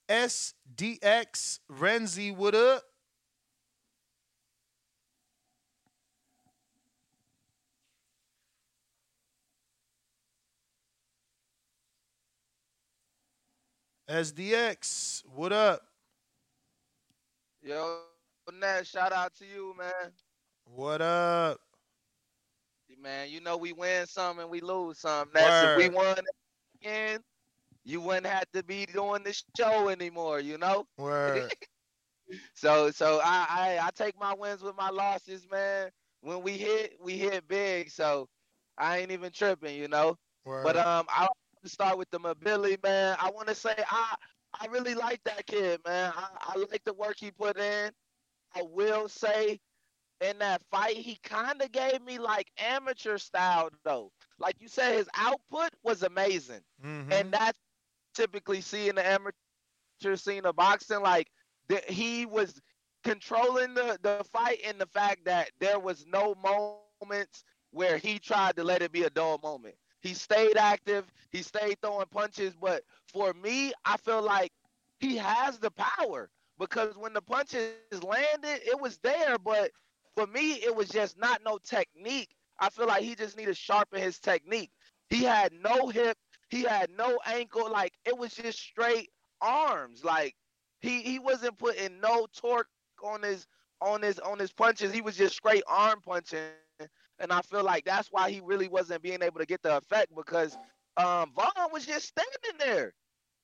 SDX 0.10 1.60
Renzi. 1.72 2.36
What 2.36 2.56
up? 2.56 2.84
SDX, 14.08 15.24
what 15.26 15.54
up? 15.54 15.82
Yo, 17.62 18.00
Nat, 18.02 18.86
shout 18.86 19.12
out 19.14 19.34
to 19.36 19.46
you, 19.46 19.74
man. 19.78 20.12
What 20.66 21.02
up? 21.02 21.60
Man, 23.02 23.30
you 23.30 23.42
know 23.42 23.58
we 23.58 23.74
win 23.74 24.06
some 24.08 24.40
and 24.40 24.50
we 24.50 24.62
lose 24.62 25.00
some. 25.00 25.30
That's 25.34 25.62
if 25.62 25.74
we 25.76 25.88
Word. 25.88 25.90
won 25.90 26.16
again, 26.82 27.20
you 27.84 28.02
wouldn't 28.02 28.26
have 28.28 28.50
to 28.54 28.64
be 28.64 28.86
doing 28.86 29.24
this 29.24 29.44
show 29.58 29.90
anymore, 29.90 30.40
you 30.40 30.58
know? 30.58 30.86
Word. 30.98 31.52
So 32.54 32.90
so 32.92 33.20
I, 33.24 33.46
I 33.50 33.80
I 33.88 33.90
take 33.94 34.18
my 34.20 34.34
wins 34.34 34.64
with 34.64 34.76
my 34.76 34.90
losses, 34.90 35.48
man. 35.52 35.90
When 36.22 36.42
we 36.42 36.54
hit, 36.58 36.98
we 37.02 37.18
hit 37.18 37.48
big. 37.48 37.90
So 37.92 38.30
I 38.78 38.98
ain't 39.00 39.12
even 39.12 39.32
tripping, 39.32 39.76
you 39.76 39.88
know. 39.88 40.18
But 40.62 40.78
um, 40.78 41.06
I 41.10 41.28
to 41.64 41.70
start 41.70 41.98
with 42.00 42.12
the 42.12 42.20
mobility, 42.20 42.78
man. 42.84 43.18
I 43.20 43.32
want 43.32 43.50
to 43.50 43.56
say 43.56 43.76
I 43.90 44.16
I 44.60 44.68
really 44.68 44.96
like 44.96 45.24
that 45.26 45.46
kid, 45.48 45.82
man. 45.86 46.14
I, 46.16 46.28
I 46.42 46.58
like 46.72 46.84
the 46.86 46.94
work 46.94 47.16
he 47.20 47.32
put 47.32 47.58
in. 47.58 47.92
I 48.56 48.64
will 48.64 49.08
say, 49.10 49.60
in 50.22 50.40
that 50.40 50.62
fight, 50.72 50.96
he 50.98 51.18
kind 51.24 51.62
of 51.62 51.72
gave 51.72 52.02
me 52.04 52.20
like 52.20 52.52
amateur 52.58 53.18
style 53.18 53.70
though. 53.84 54.12
Like 54.40 54.56
you 54.60 54.68
said, 54.68 54.96
his 54.96 55.10
output 55.18 55.72
was 55.84 56.04
amazing, 56.04 56.62
Mhm. 56.84 57.30
and 57.34 57.34
that's 57.34 57.60
typically 58.16 58.62
see 58.62 58.90
in 58.90 58.96
the 58.96 59.06
amateur 59.06 60.16
scene 60.16 60.46
of 60.46 60.56
boxing. 60.56 61.02
Like 61.02 61.30
that 61.70 61.90
he 61.90 62.26
was 62.26 62.62
controlling 63.04 63.74
the 63.76 64.00
the 64.02 64.24
fight 64.26 64.62
in 64.62 64.78
the 64.80 64.88
fact 64.88 65.26
that 65.26 65.52
there 65.60 65.80
was 65.80 66.06
no 66.08 66.36
moments 66.36 67.44
where 67.72 67.98
he 67.98 68.20
tried 68.20 68.56
to 68.58 68.64
let 68.64 68.82
it 68.82 68.92
be 68.92 69.04
a 69.04 69.10
dull 69.10 69.40
moment. 69.44 69.76
He 70.04 70.14
stayed 70.14 70.58
active, 70.58 71.12
he 71.32 71.44
stayed 71.44 71.82
throwing 71.82 72.08
punches, 72.08 72.56
but 72.56 72.84
for 73.08 73.34
me, 73.34 73.74
I 73.86 73.98
feel 73.98 74.22
like 74.24 74.54
he 75.00 75.18
has 75.18 75.60
the 75.60 75.72
power 75.72 76.30
because 76.60 76.98
when 76.98 77.14
the 77.14 77.22
punches 77.22 77.76
landed, 77.76 78.28
it 78.36 78.80
was 78.80 78.98
there, 79.00 79.38
but 79.40 79.72
for 79.88 80.00
me, 80.00 80.32
it 80.36 80.52
was 80.52 80.68
just 80.68 81.00
not 81.00 81.22
no 81.26 81.42
technique. 81.42 82.28
I 82.48 82.70
feel 82.70 82.88
like 82.88 83.04
he 83.04 83.16
just 83.16 83.38
needed 83.38 83.46
to 83.52 83.56
sharpen 83.56 84.02
his 84.02 84.20
technique. 84.20 84.72
He 85.10 85.24
had 85.24 85.52
no 85.54 85.90
hip, 85.90 86.18
he 86.50 86.64
had 86.64 86.90
no 86.92 87.20
ankle, 87.26 87.70
like 87.72 87.94
it 88.06 88.18
was 88.18 88.34
just 88.36 88.60
straight 88.60 89.10
arms. 89.42 90.04
Like 90.04 90.36
he 90.82 91.02
he 91.02 91.20
wasn't 91.20 91.58
putting 91.58 92.00
no 92.02 92.28
torque 92.34 92.70
on 93.04 93.24
his 93.24 93.48
on 93.82 94.02
his 94.02 94.20
on 94.20 94.40
his 94.40 94.52
punches. 94.54 94.94
He 94.94 95.02
was 95.02 95.18
just 95.18 95.36
straight 95.36 95.64
arm 95.68 96.02
punching, 96.02 96.40
and 97.24 97.32
I 97.32 97.42
feel 97.42 97.64
like 97.64 97.86
that's 97.86 98.10
why 98.12 98.30
he 98.30 98.42
really 98.44 98.68
wasn't 98.68 99.02
being 99.02 99.24
able 99.24 99.40
to 99.40 99.46
get 99.46 99.64
the 99.64 99.78
effect 99.78 100.14
because 100.16 100.58
um, 100.98 101.32
Vaughn 101.34 101.72
was 101.72 101.86
just 101.86 102.10
standing 102.10 102.60
there. 102.60 102.94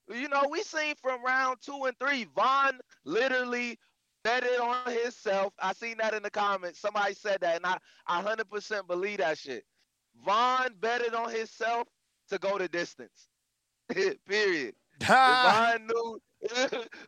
You 0.09 0.27
know, 0.27 0.47
we 0.51 0.61
seen 0.63 0.95
from 1.01 1.23
round 1.23 1.57
two 1.61 1.86
and 1.86 1.97
three, 1.97 2.27
Vaughn 2.36 2.80
literally 3.05 3.80
bet 4.23 4.43
it 4.43 4.59
on 4.59 4.91
himself. 4.91 5.53
I 5.59 5.73
seen 5.73 5.95
that 5.99 6.13
in 6.13 6.23
the 6.23 6.30
comments. 6.30 6.80
Somebody 6.80 7.13
said 7.13 7.39
that, 7.41 7.55
and 7.55 7.65
I, 7.65 7.77
I 8.05 8.21
100% 8.21 8.88
believe 8.88 9.19
that 9.19 9.38
shit. 9.38 9.63
Vaughn 10.25 10.69
betted 10.82 11.13
on 11.13 11.32
himself 11.32 11.88
to 12.30 12.38
go 12.38 12.57
the 12.57 12.67
distance. 12.67 13.30
Period. 14.27 14.75
Vaughn 15.03 15.88
knew, 15.88 16.19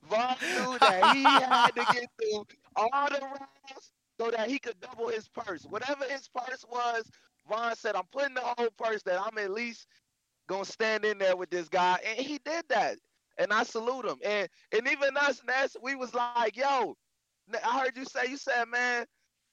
Vaughn 0.10 0.36
knew 0.42 0.78
that 0.80 1.16
he 1.16 1.24
had 1.24 1.72
to 1.72 1.86
get 1.94 2.06
through 2.18 2.46
all 2.78 3.10
the 3.10 3.20
rounds 3.22 3.92
so 4.22 4.30
that 4.30 4.50
he 4.50 4.60
could 4.60 4.80
double 4.80 5.08
his 5.08 5.28
purse. 5.28 5.64
Whatever 5.64 6.06
his 6.06 6.28
purse 6.28 6.64
was, 6.72 7.10
Vaughn 7.50 7.76
said, 7.76 7.96
I'm 7.96 8.04
putting 8.12 8.36
the 8.36 8.42
whole 8.42 8.70
purse 8.78 9.02
that 9.04 9.20
I'm 9.20 9.36
at 9.40 9.52
least 9.52 9.88
gonna 10.48 10.66
stand 10.66 11.06
in 11.06 11.18
there 11.18 11.36
with 11.36 11.50
this 11.50 11.68
guy, 11.68 11.98
and 12.06 12.20
he 12.20 12.40
did 12.46 12.66
that, 12.70 12.98
and 13.40 13.52
I 13.52 13.64
salute 13.64 14.06
him. 14.06 14.18
And 14.24 14.48
and 14.72 14.88
even 14.88 15.18
us, 15.18 15.42
Ness, 15.48 15.76
we 15.82 15.96
was 15.96 16.14
like, 16.14 16.56
yo, 16.56 16.96
I 17.66 17.80
heard 17.80 17.98
you 17.98 18.06
say, 18.06 18.30
you 18.30 18.38
said, 18.38 18.66
man, 18.66 19.06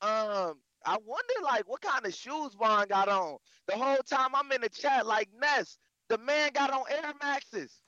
um, 0.02 0.60
I 0.84 0.98
wonder 1.04 1.34
like 1.42 1.66
what 1.66 1.80
kind 1.80 2.04
of 2.04 2.14
shoes 2.14 2.52
Vaughn 2.58 2.88
got 2.88 3.08
on. 3.08 3.38
The 3.68 3.76
whole 3.76 4.02
time 4.08 4.30
I'm 4.34 4.52
in 4.52 4.60
the 4.60 4.68
chat, 4.68 5.06
like 5.06 5.30
Ness, 5.40 5.78
the 6.10 6.18
man 6.18 6.50
got 6.52 6.70
on 6.70 6.82
Air 6.90 7.14
Maxes. 7.22 7.80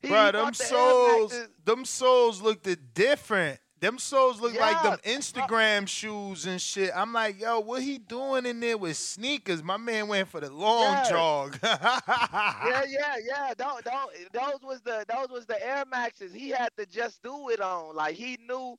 He 0.00 0.08
Bro, 0.08 0.32
them 0.32 0.46
the 0.46 0.54
souls, 0.54 1.34
them 1.64 1.84
souls 1.84 2.40
looked 2.40 2.94
different. 2.94 3.60
Them 3.80 3.98
souls 3.98 4.40
look 4.40 4.58
like 4.58 4.82
them 4.82 4.98
Instagram 5.04 5.86
shoes 5.86 6.46
and 6.46 6.60
shit. 6.60 6.90
I'm 6.94 7.12
like, 7.12 7.40
yo, 7.40 7.60
what 7.60 7.82
he 7.82 7.98
doing 7.98 8.44
in 8.44 8.58
there 8.58 8.76
with 8.76 8.96
sneakers? 8.96 9.62
My 9.62 9.76
man 9.76 10.08
went 10.08 10.28
for 10.28 10.40
the 10.40 10.50
long 10.50 10.94
Yeah. 10.94 11.08
jog. 11.10 11.58
yeah, 11.62 12.00
yeah, 12.88 13.16
yeah. 13.24 13.54
Those, 13.56 13.82
those, 13.84 14.26
those 14.32 14.62
was 14.62 14.80
the 14.82 15.04
those 15.08 15.28
was 15.30 15.46
the 15.46 15.64
Air 15.64 15.84
Maxes. 15.90 16.32
He 16.32 16.48
had 16.50 16.70
to 16.76 16.86
just 16.86 17.22
do 17.22 17.50
it 17.50 17.60
on. 17.60 17.94
Like 17.94 18.16
he 18.16 18.36
knew 18.48 18.76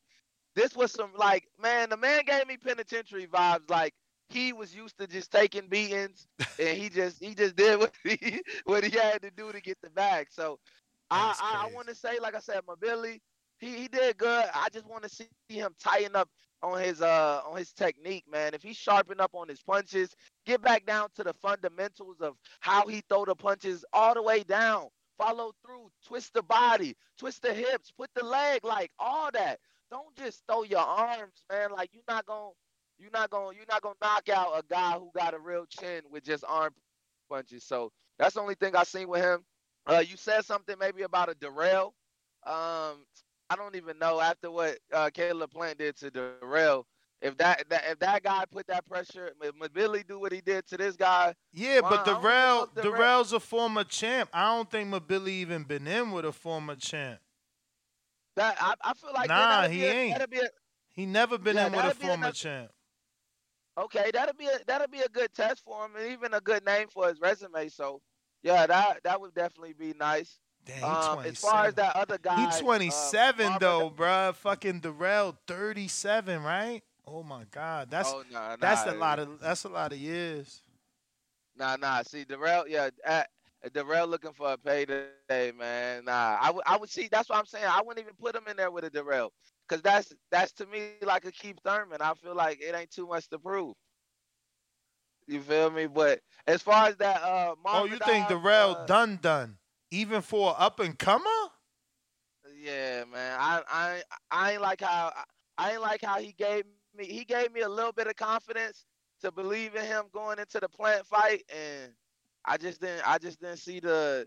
this 0.56 0.76
was 0.76 0.92
some 0.92 1.12
like 1.16 1.48
man. 1.62 1.90
The 1.90 1.98
man 1.98 2.24
gave 2.26 2.48
me 2.48 2.58
penitentiary 2.58 3.28
vibes. 3.28 3.70
Like 3.70 3.94
he 4.30 4.52
was 4.54 4.76
used 4.76 4.98
to 5.00 5.08
just 5.08 5.32
taking 5.32 5.68
beatings, 5.68 6.28
and 6.60 6.78
he 6.78 6.90
just 6.90 7.24
he 7.24 7.34
just 7.34 7.56
did 7.56 7.80
what 7.80 7.94
he 8.04 8.42
what 8.66 8.84
he 8.84 8.98
had 8.98 9.22
to 9.22 9.32
do 9.32 9.52
to 9.52 9.62
get 9.62 9.78
the 9.82 9.90
bag. 9.92 10.28
So 10.30 10.60
I 11.10 11.34
I, 11.42 11.68
I 11.70 11.74
want 11.74 11.88
to 11.88 11.96
say, 11.96 12.20
like 12.22 12.36
I 12.36 12.40
said, 12.40 12.62
my 12.68 12.76
Billy, 12.80 13.22
he 13.60 13.76
he 13.78 13.90
did 13.90 14.18
good. 14.18 14.46
I 14.54 14.70
just 14.74 14.88
want 14.88 15.04
to 15.04 15.10
see 15.10 15.28
him 15.50 15.76
tighten 15.84 16.16
up 16.16 16.30
on 16.64 16.82
his 16.82 17.02
uh 17.02 17.42
on 17.50 17.58
his 17.58 17.74
technique, 17.74 18.26
man. 18.32 18.54
If 18.54 18.64
he 18.64 18.74
sharpen 18.74 19.20
up 19.22 19.32
on 19.36 19.50
his 19.50 19.62
punches, 19.62 20.16
get 20.46 20.62
back 20.62 20.86
down 20.86 21.10
to 21.16 21.24
the 21.26 21.34
fundamentals 21.36 22.22
of 22.22 22.36
how 22.62 22.88
he 22.88 23.04
throw 23.10 23.26
the 23.26 23.36
punches 23.36 23.86
all 23.94 24.16
the 24.16 24.24
way 24.24 24.44
down, 24.44 24.88
follow 25.18 25.54
through, 25.66 25.90
twist 26.08 26.34
the 26.34 26.44
body, 26.44 26.96
twist 27.20 27.44
the 27.44 27.54
hips, 27.54 27.92
put 27.98 28.10
the 28.16 28.26
leg, 28.26 28.66
like 28.66 28.92
all 29.00 29.32
that. 29.34 29.60
Don't 29.92 30.16
just 30.18 30.44
throw 30.50 30.64
your 30.64 30.80
arms, 30.82 31.44
man. 31.52 31.72
Like 31.72 31.92
you're 31.94 32.04
not 32.10 32.26
gonna 32.26 32.52
you're 33.00 33.12
not 33.14 33.30
gonna 33.30 33.56
you're 33.56 33.66
not 33.70 33.82
gonna 33.84 33.96
knock 34.02 34.30
out 34.30 34.54
a 34.60 34.64
guy 34.70 34.94
who 34.94 35.12
got 35.16 35.34
a 35.36 35.40
real 35.40 35.66
chin 35.68 36.04
with 36.12 36.24
just 36.24 36.44
arm 36.48 36.74
punches. 37.30 37.64
So 37.66 37.92
that's 38.20 38.36
the 38.36 38.42
only 38.42 38.56
thing 38.56 38.76
I 38.76 38.84
seen 38.84 39.08
with 39.10 39.22
him. 39.24 39.44
Uh, 39.88 40.04
you 40.08 40.18
said 40.18 40.46
something 40.46 40.76
maybe 40.80 41.04
about 41.04 41.30
a 41.30 41.36
Darrell. 41.36 41.94
Um, 42.46 43.06
I 43.50 43.56
don't 43.56 43.76
even 43.76 43.98
know 44.00 44.20
after 44.22 44.52
what 44.52 44.78
uh, 44.94 45.10
Caleb 45.14 45.52
Plant 45.52 45.80
did 45.80 45.96
to 45.98 46.12
Darrell. 46.12 46.86
If 47.22 47.36
that, 47.38 47.66
that 47.70 47.84
if 47.90 48.00
that 48.00 48.24
guy 48.24 48.46
put 48.50 48.68
that 48.68 48.88
pressure, 48.88 49.32
if 49.42 49.74
Billy 49.74 50.04
do 50.08 50.20
what 50.20 50.32
he 50.32 50.40
did 50.40 50.66
to 50.68 50.78
this 50.78 50.96
guy, 50.96 51.34
yeah, 51.52 51.82
but 51.82 51.92
I 51.92 51.96
don't 51.98 52.08
even 52.08 52.14
know 52.14 52.22
Darrell, 52.22 52.70
Darrell- 52.76 52.92
Darrell's 52.94 53.34
a 53.34 53.40
former 53.42 53.84
champ. 53.84 54.30
I 54.32 54.56
don't 54.56 54.70
think 54.72 54.90
Mbilli 54.94 55.28
even 55.30 55.64
been 55.64 55.86
in 55.86 56.12
with 56.12 56.24
a 56.26 56.32
former 56.32 56.76
champ. 56.76 57.20
that 58.38 58.56
I, 58.62 58.74
I 58.82 58.94
feel 58.94 59.12
like 59.14 59.28
Nah, 59.28 59.68
he 59.68 59.84
a- 59.86 59.92
ain't. 59.94 60.22
a, 60.22 60.52
He 60.96 61.06
never 61.06 61.38
been 61.38 61.58
Yeah, 61.58 61.68
in 61.68 61.74
with 61.74 61.86
a 61.86 61.96
former 61.96 62.14
another- 62.14 62.32
champ. 62.34 62.72
okay, 63.78 64.12
that'd 64.14 64.38
be 64.38 64.46
a 64.48 64.60
that'd 64.66 64.90
be 64.92 65.02
a 65.02 65.10
good 65.10 65.34
test 65.34 65.62
for 65.66 65.86
him, 65.86 65.96
and 65.98 66.12
even 66.14 66.34
a 66.34 66.40
good 66.40 66.64
name 66.66 66.88
for 66.88 67.10
his 67.10 67.20
resume. 67.20 67.68
So 67.68 68.02
yeah, 68.44 68.66
that 68.66 69.02
that 69.04 69.20
would 69.20 69.34
definitely 69.34 69.74
be 69.74 69.94
nice. 70.00 70.40
Damn, 70.66 70.78
he 70.78 70.84
Um, 70.84 71.20
as 71.20 71.40
far 71.40 71.66
27. 71.66 71.66
as 71.66 71.74
that 71.76 71.96
other 71.96 72.18
guy, 72.18 72.56
He 72.56 72.62
27 72.62 73.46
uh, 73.54 73.60
though, 73.60 73.90
bruh. 73.90 74.36
Fucking 74.36 74.80
Darrell 74.82 75.38
37, 75.48 76.44
right? 76.44 76.82
Oh 77.08 77.24
my 77.24 77.44
God, 77.52 77.90
that's 77.90 78.12
oh, 78.12 78.24
nah, 78.32 78.56
that's 78.56 78.86
nah, 78.86 78.94
a 78.94 78.96
lot 78.96 79.20
of 79.20 79.40
that's 79.40 79.64
a 79.64 79.70
lot 79.70 79.92
of 79.92 79.98
years. 79.98 80.62
Nah, 81.58 81.76
nah. 81.76 82.04
See, 82.04 82.24
Darrell, 82.24 82.68
yeah, 82.68 82.90
uh, 83.06 83.24
Darrell 83.74 84.08
looking 84.08 84.32
for 84.34 84.54
a 84.54 84.58
payday, 84.58 85.52
man. 85.52 86.06
Nah, 86.06 86.38
I 86.40 86.52
would, 86.52 86.64
I 86.68 86.78
would 86.78 86.90
see. 86.90 87.10
That's 87.12 87.30
what 87.30 87.40
I'm 87.40 87.46
saying. 87.46 87.66
I 87.68 87.82
wouldn't 87.82 88.00
even 88.00 88.16
put 88.20 88.36
him 88.36 88.44
in 88.48 88.56
there 88.56 88.72
with 88.72 88.84
a 88.86 88.90
Darrell, 88.90 89.32
cause 89.68 89.82
that's 89.82 90.14
that's 90.32 90.52
to 90.54 90.66
me 90.68 90.92
like 91.02 91.26
a 91.26 91.32
Keith 91.32 91.58
Thurman. 91.66 92.02
I 92.02 92.14
feel 92.14 92.36
like 92.36 92.62
it 92.62 92.76
ain't 92.76 92.92
too 92.92 93.08
much 93.08 93.28
to 93.30 93.40
prove. 93.40 93.76
You 95.28 95.42
feel 95.42 95.70
me? 95.70 95.88
But 95.88 96.22
as 96.48 96.62
far 96.62 96.88
as 96.88 96.98
that, 96.98 97.22
uh, 97.22 97.56
Oh, 97.68 97.86
you 97.86 97.98
think 98.00 98.28
Darrell 98.28 98.72
uh, 98.72 98.86
done 98.88 99.20
done? 99.22 99.59
Even 99.92 100.22
for 100.22 100.52
a 100.52 100.54
up 100.54 100.80
and 100.80 100.98
comer? 100.98 101.50
Yeah, 102.58 103.04
man. 103.12 103.38
I 103.40 103.62
I 103.70 104.02
I 104.32 104.52
ain't 104.54 104.62
like 104.62 104.82
how 104.82 105.12
I 105.58 105.72
ain't 105.74 105.82
like 105.82 106.02
how 106.04 106.20
he 106.20 106.34
gave 106.34 106.66
me 106.66 106.76
he 106.78 106.90
gave 107.24 107.52
me 107.54 107.62
a 107.62 107.70
little 107.70 107.92
bit 107.92 108.08
of 108.08 108.16
confidence 108.16 108.86
to 109.22 109.32
believe 109.32 109.48
in 109.48 109.58
him 109.58 109.88
going 109.96 110.24
into 110.24 110.44
the 110.44 110.52
plant 110.70 111.06
fight 111.06 111.44
and 111.50 111.92
I 112.46 112.58
just 112.58 112.80
didn't 112.82 113.02
I 113.08 113.18
just 113.18 113.40
didn't 113.42 113.58
see 113.60 113.80
the 113.80 114.26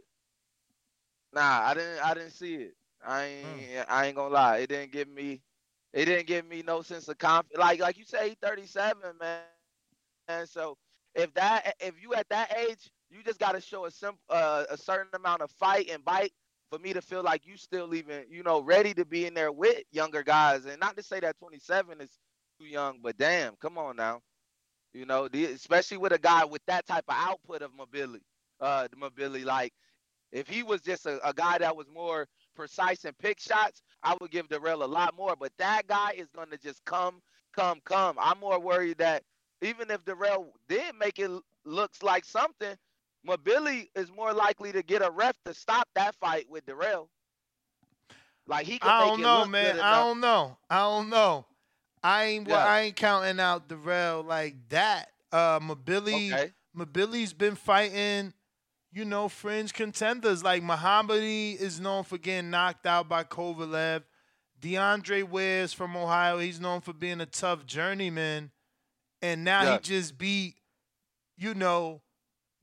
Nah, 1.33 1.61
I 1.65 1.75
didn't 1.75 1.99
I 2.05 2.15
didn't 2.15 2.33
see 2.33 2.55
it. 2.55 2.75
I 3.07 3.25
ain't 3.25 3.59
hmm. 3.59 3.61
I 3.89 4.07
ain't 4.07 4.17
gonna 4.17 4.35
lie. 4.35 4.59
It 4.59 4.69
didn't 4.69 4.93
give 4.93 5.09
me 5.09 5.43
it 5.93 6.07
didn't 6.07 6.27
give 6.27 6.47
me 6.47 6.63
no 6.67 6.83
sense 6.83 7.09
of 7.09 7.19
confidence. 7.19 7.59
Like 7.59 7.81
like 7.81 7.99
you 7.99 8.05
say, 8.05 8.31
he 8.31 8.37
37, 8.43 9.01
man. 9.21 9.41
And 10.29 10.49
so 10.49 10.77
if 11.15 11.33
that 11.35 11.75
if 11.81 12.01
you 12.03 12.15
at 12.15 12.29
that 12.31 12.57
age, 12.57 12.91
you 13.13 13.23
just 13.25 13.39
got 13.41 13.53
to 13.53 13.61
show 13.61 13.87
a 13.87 13.91
uh, 14.31 14.65
a 14.71 14.77
certain 14.79 15.11
amount 15.15 15.43
of 15.43 15.51
fight 15.53 15.91
and 15.91 16.05
bite 16.05 16.33
for 16.71 16.79
me 16.79 16.93
to 16.95 17.03
feel 17.03 17.23
like 17.23 17.47
you 17.47 17.57
still 17.57 17.95
even 17.95 18.25
you 18.31 18.43
know 18.43 18.63
ready 18.63 18.95
to 18.95 19.05
be 19.05 19.27
in 19.27 19.35
there 19.35 19.53
with 19.53 19.83
younger 19.93 20.23
guys. 20.23 20.67
And 20.67 20.81
not 20.81 20.97
to 20.97 21.03
say 21.03 21.21
that 21.21 21.39
27 21.39 22.01
is 22.01 22.11
too 22.61 22.67
young, 22.67 23.01
but 23.03 23.19
damn, 23.19 23.57
come 23.57 23.79
on 23.79 23.97
now. 23.97 24.21
You 24.95 25.07
know, 25.07 25.29
the, 25.29 25.47
especially 25.47 25.99
with 25.99 26.13
a 26.13 26.19
guy 26.19 26.45
with 26.45 26.63
that 26.67 26.87
type 26.87 27.05
of 27.09 27.17
output 27.19 27.63
of 27.63 27.73
mobility, 27.77 28.25
uh, 28.61 28.89
mobility. 28.97 29.45
Like, 29.45 29.73
if 30.33 30.49
he 30.49 30.63
was 30.63 30.83
just 30.83 31.07
a, 31.07 31.27
a 31.29 31.33
guy 31.33 31.59
that 31.59 31.77
was 31.77 31.89
more 31.93 32.27
precise 32.57 33.05
and 33.05 33.17
pick 33.19 33.41
shots, 33.41 33.83
I 34.03 34.17
would 34.21 34.31
give 34.31 34.49
Darrell 34.49 34.85
a 34.85 34.87
lot 34.87 35.17
more. 35.17 35.35
But 35.39 35.53
that 35.59 35.87
guy 35.87 36.13
is 36.17 36.29
gonna 36.35 36.59
just 36.59 36.85
come, 36.85 37.23
come, 37.55 37.81
come. 37.85 38.17
I'm 38.21 38.39
more 38.41 38.61
worried 38.61 38.99
that 38.99 39.23
even 39.63 39.91
if 39.91 40.05
Darrell 40.05 40.53
did 40.69 40.95
make 40.99 41.19
it 41.19 41.31
looks 41.65 42.03
like 42.03 42.25
something, 42.25 42.77
Mbilli 43.27 43.89
is 43.95 44.11
more 44.11 44.33
likely 44.33 44.73
to 44.73 44.83
get 44.83 45.03
a 45.03 45.11
ref 45.11 45.37
to 45.45 45.55
stop 45.55 45.89
that 45.95 46.15
fight 46.17 46.49
with 46.49 46.67
Darrell. 46.67 47.09
Like 48.47 48.67
he 48.67 48.79
could 48.79 48.91
I 48.91 49.07
don't 49.07 49.21
know, 49.23 49.47
man. 49.47 49.79
I 49.81 50.03
don't 50.03 50.21
know. 50.21 50.57
I 50.69 50.79
don't 50.79 51.09
know. 51.09 51.47
I 52.03 52.25
ain't 52.25 52.49
Yeah. 52.49 52.57
I 52.57 52.81
ain't 52.81 52.97
counting 52.97 53.39
out 53.39 53.69
Darrell 53.69 54.23
like 54.23 54.57
that. 54.71 55.11
Uh 55.31 55.61
Mbilli 55.61 56.33
Okay. 56.33 56.53
Mbilli's 56.77 57.33
been 57.33 57.55
fighting, 57.55 58.33
you 58.91 59.05
know, 59.05 59.29
fringe 59.29 59.73
contenders. 59.73 60.43
Like 60.43 60.63
Muhammadi 60.63 61.57
is 61.57 61.79
known 61.81 62.03
for 62.03 62.19
getting 62.19 62.51
knocked 62.51 62.87
out 62.87 63.09
by 63.09 63.25
Kovalev. 63.25 64.03
DeAndre 64.61 65.25
Wares 65.25 65.73
from 65.73 65.97
Ohio, 65.97 66.39
he's 66.39 66.61
known 66.61 66.81
for 66.81 66.93
being 66.93 67.21
a 67.21 67.27
tough 67.27 67.67
journeyman. 67.67 68.51
And 69.21 69.45
now 69.45 69.63
Yeah. 69.63 69.73
he 69.75 69.79
just 69.81 70.19
beat, 70.19 70.57
you 71.37 71.55
know, 71.55 72.01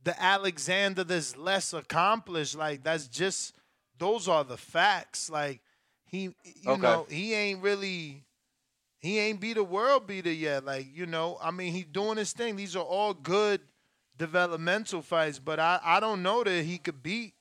the 0.04 0.22
Alexander 0.22 1.04
that's 1.04 1.36
less 1.38 1.74
accomplished. 1.74 2.56
Like 2.56 2.84
that's 2.84 3.08
just 3.08 3.56
those 3.98 4.28
are 4.28 4.44
the 4.44 4.58
facts. 4.58 5.30
Like 5.30 5.62
he 6.06 6.34
you 6.44 6.72
Okay. 6.74 6.82
know, 6.82 7.08
he 7.10 7.34
ain't 7.34 7.62
really 7.62 8.26
he 9.00 9.20
ain't 9.20 9.40
beat 9.40 9.58
a 9.58 9.64
world 9.64 10.08
beater 10.08 10.32
yet. 10.32 10.66
Like, 10.66 10.88
you 10.94 11.06
know, 11.06 11.38
I 11.42 11.52
mean, 11.52 11.74
he's 11.74 11.86
doing 11.86 12.18
his 12.18 12.34
thing. 12.34 12.56
These 12.56 12.76
are 12.76 12.84
all 12.84 13.14
good 13.14 13.62
developmental 14.18 15.02
fights, 15.02 15.40
but 15.40 15.60
I, 15.60 15.80
I 15.84 16.00
don't 16.00 16.22
know 16.22 16.44
that 16.44 16.64
he 16.64 16.78
could 16.78 17.02
beat, 17.02 17.34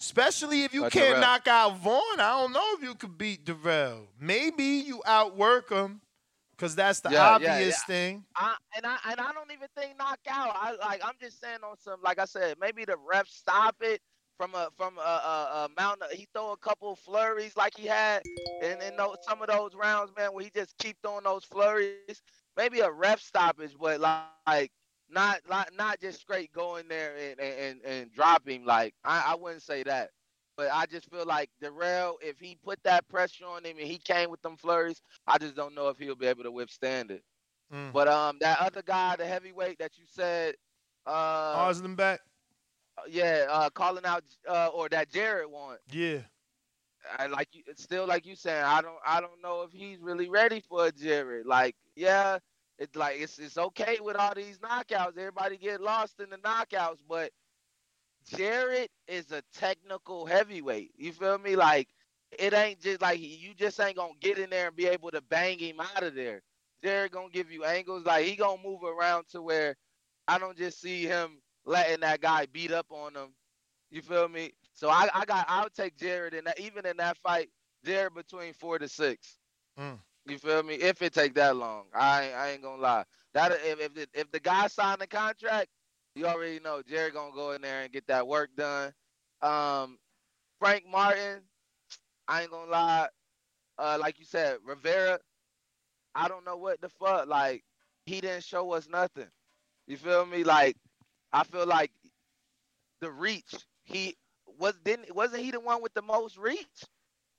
especially 0.00 0.64
if 0.64 0.74
you 0.74 0.84
Uh, 0.84 0.90
can't 0.90 1.20
knock 1.20 1.46
out 1.46 1.78
Vaughn. 1.78 2.18
I 2.18 2.40
don't 2.40 2.52
know 2.52 2.64
if 2.76 2.82
you 2.82 2.94
could 2.94 3.16
beat 3.16 3.44
Darrell. 3.44 4.08
Maybe 4.20 4.64
you 4.64 5.02
outwork 5.06 5.70
him 5.70 6.00
because 6.56 6.76
that's 6.76 7.00
the 7.00 7.10
Yeah, 7.10 7.30
yeah, 7.32 7.58
obvious 7.58 7.76
yeah. 7.76 7.82
thing. 7.82 8.24
I, 8.36 8.56
and 8.76 8.86
I 8.86 8.98
and 9.10 9.20
I 9.20 9.32
don't 9.32 9.50
even 9.52 9.68
think 9.76 9.98
knockout. 9.98 10.56
I 10.56 10.76
like 10.80 11.00
I'm 11.04 11.14
just 11.20 11.40
saying 11.40 11.58
on 11.62 11.76
some 11.78 12.00
like 12.02 12.18
I 12.18 12.24
said, 12.24 12.56
maybe 12.60 12.84
the 12.84 12.96
ref 12.96 13.28
stop 13.28 13.76
it 13.80 14.00
from 14.36 14.54
a 14.54 14.68
from 14.76 14.98
a, 14.98 15.00
a, 15.00 15.48
a 15.62 15.68
amount. 15.76 16.02
He 16.12 16.26
throw 16.32 16.52
a 16.52 16.56
couple 16.56 16.94
flurries 16.96 17.56
like 17.56 17.76
he 17.76 17.86
had 17.86 18.22
in 18.60 18.80
in 18.82 18.96
those, 18.96 19.16
some 19.22 19.42
of 19.42 19.48
those 19.48 19.74
rounds, 19.74 20.12
man, 20.16 20.32
where 20.32 20.44
he 20.44 20.50
just 20.54 20.76
keep 20.78 20.96
throwing 21.02 21.24
those 21.24 21.44
flurries. 21.44 22.22
Maybe 22.56 22.80
a 22.80 22.90
ref 22.90 23.20
stoppage, 23.20 23.74
but 23.80 24.00
like, 24.00 24.70
not 25.08 25.40
not 25.48 25.70
not 25.74 26.00
just 26.00 26.20
straight 26.20 26.52
going 26.52 26.88
there 26.88 27.14
and 27.16 27.40
and, 27.40 27.58
and, 27.58 27.80
and 27.84 28.12
drop 28.12 28.48
him. 28.48 28.64
Like 28.64 28.94
I, 29.04 29.24
I 29.28 29.34
wouldn't 29.34 29.62
say 29.62 29.82
that. 29.84 30.10
But 30.56 30.68
I 30.72 30.86
just 30.86 31.10
feel 31.10 31.26
like 31.26 31.50
Darrell, 31.60 32.18
if 32.22 32.38
he 32.38 32.56
put 32.62 32.82
that 32.84 33.08
pressure 33.08 33.46
on 33.46 33.64
him 33.64 33.76
and 33.78 33.86
he 33.86 33.98
came 33.98 34.30
with 34.30 34.40
them 34.42 34.56
flurries, 34.56 35.00
I 35.26 35.38
just 35.38 35.56
don't 35.56 35.74
know 35.74 35.88
if 35.88 35.98
he'll 35.98 36.14
be 36.14 36.26
able 36.26 36.44
to 36.44 36.52
withstand 36.52 37.10
it. 37.10 37.22
Mm. 37.72 37.92
But 37.92 38.08
um, 38.08 38.38
that 38.40 38.60
other 38.60 38.82
guy, 38.82 39.16
the 39.16 39.26
heavyweight 39.26 39.78
that 39.78 39.98
you 39.98 40.04
said, 40.06 40.54
uh, 41.06 41.72
back? 41.96 42.20
yeah, 43.10 43.46
uh, 43.48 43.70
calling 43.70 44.04
out, 44.04 44.22
uh, 44.48 44.68
or 44.68 44.88
that 44.90 45.10
Jared 45.10 45.50
one. 45.50 45.78
Yeah. 45.90 46.20
I 47.18 47.26
like 47.26 47.48
you, 47.52 47.62
it's 47.66 47.82
still 47.82 48.06
like 48.06 48.24
you 48.24 48.34
saying, 48.34 48.64
I 48.64 48.80
don't, 48.80 48.96
I 49.06 49.20
don't 49.20 49.42
know 49.42 49.62
if 49.62 49.72
he's 49.72 50.00
really 50.00 50.28
ready 50.28 50.60
for 50.60 50.86
a 50.86 50.92
Jared. 50.92 51.46
Like, 51.46 51.76
yeah, 51.96 52.38
it's 52.78 52.96
like 52.96 53.20
it's 53.20 53.38
it's 53.38 53.58
okay 53.58 53.98
with 54.00 54.16
all 54.16 54.34
these 54.34 54.58
knockouts. 54.58 55.18
Everybody 55.18 55.58
get 55.58 55.80
lost 55.80 56.20
in 56.20 56.30
the 56.30 56.38
knockouts, 56.38 56.98
but 57.08 57.30
Jared 58.26 58.88
is 59.08 59.32
a 59.32 59.42
technical 59.52 60.26
heavyweight. 60.26 60.92
You 60.96 61.12
feel 61.12 61.38
me? 61.38 61.56
Like 61.56 61.88
it 62.38 62.52
ain't 62.52 62.80
just 62.80 63.00
like 63.02 63.20
you 63.20 63.54
just 63.54 63.80
ain't 63.80 63.96
gonna 63.96 64.14
get 64.20 64.38
in 64.38 64.50
there 64.50 64.68
and 64.68 64.76
be 64.76 64.86
able 64.86 65.10
to 65.10 65.20
bang 65.22 65.58
him 65.58 65.80
out 65.80 66.02
of 66.02 66.14
there. 66.14 66.42
Jared 66.82 67.12
gonna 67.12 67.30
give 67.30 67.50
you 67.50 67.64
angles. 67.64 68.04
Like 68.04 68.26
he 68.26 68.36
gonna 68.36 68.62
move 68.62 68.82
around 68.84 69.26
to 69.30 69.42
where 69.42 69.76
I 70.28 70.38
don't 70.38 70.56
just 70.56 70.80
see 70.80 71.04
him 71.04 71.40
letting 71.64 72.00
that 72.00 72.20
guy 72.20 72.46
beat 72.46 72.72
up 72.72 72.86
on 72.90 73.14
him. 73.14 73.34
You 73.90 74.02
feel 74.02 74.28
me? 74.28 74.52
So 74.72 74.88
I, 74.88 75.08
I 75.14 75.24
got 75.24 75.46
I'll 75.48 75.70
take 75.70 75.96
Jared 75.96 76.34
in 76.34 76.44
that 76.44 76.58
even 76.60 76.86
in 76.86 76.96
that 76.98 77.16
fight, 77.18 77.50
Jared 77.84 78.14
between 78.14 78.52
four 78.54 78.78
to 78.78 78.88
six. 78.88 79.38
Mm. 79.78 79.98
You 80.26 80.38
feel 80.38 80.62
me? 80.62 80.74
If 80.74 81.02
it 81.02 81.12
take 81.12 81.34
that 81.34 81.56
long, 81.56 81.84
I 81.94 82.32
I 82.32 82.50
ain't 82.50 82.62
gonna 82.62 82.80
lie. 82.82 83.04
That 83.34 83.52
if 83.64 83.80
if 83.80 83.94
the, 83.94 84.06
if 84.14 84.30
the 84.30 84.40
guy 84.40 84.66
signed 84.68 85.00
the 85.00 85.06
contract, 85.06 85.68
you 86.14 86.26
already 86.26 86.60
know 86.60 86.82
Jerry 86.82 87.10
gonna 87.10 87.34
go 87.34 87.52
in 87.52 87.62
there 87.62 87.82
and 87.82 87.92
get 87.92 88.06
that 88.08 88.26
work 88.26 88.50
done. 88.56 88.92
Um, 89.42 89.98
Frank 90.60 90.84
Martin, 90.90 91.42
I 92.28 92.42
ain't 92.42 92.50
gonna 92.50 92.70
lie. 92.70 93.08
Uh, 93.78 93.98
like 94.00 94.18
you 94.18 94.24
said, 94.24 94.58
Rivera, 94.64 95.18
I 96.14 96.28
don't 96.28 96.44
know 96.46 96.56
what 96.56 96.80
the 96.80 96.88
fuck. 96.88 97.28
Like 97.28 97.64
he 98.06 98.20
didn't 98.20 98.44
show 98.44 98.72
us 98.72 98.88
nothing. 98.88 99.28
You 99.86 99.96
feel 99.96 100.26
me? 100.26 100.44
Like 100.44 100.76
I 101.32 101.44
feel 101.44 101.66
like 101.66 101.92
the 103.00 103.10
reach. 103.10 103.54
He 103.84 104.16
was 104.58 104.74
didn't 104.84 105.14
wasn't 105.14 105.42
he 105.44 105.50
the 105.50 105.60
one 105.60 105.82
with 105.82 105.94
the 105.94 106.02
most 106.02 106.36
reach? 106.38 106.84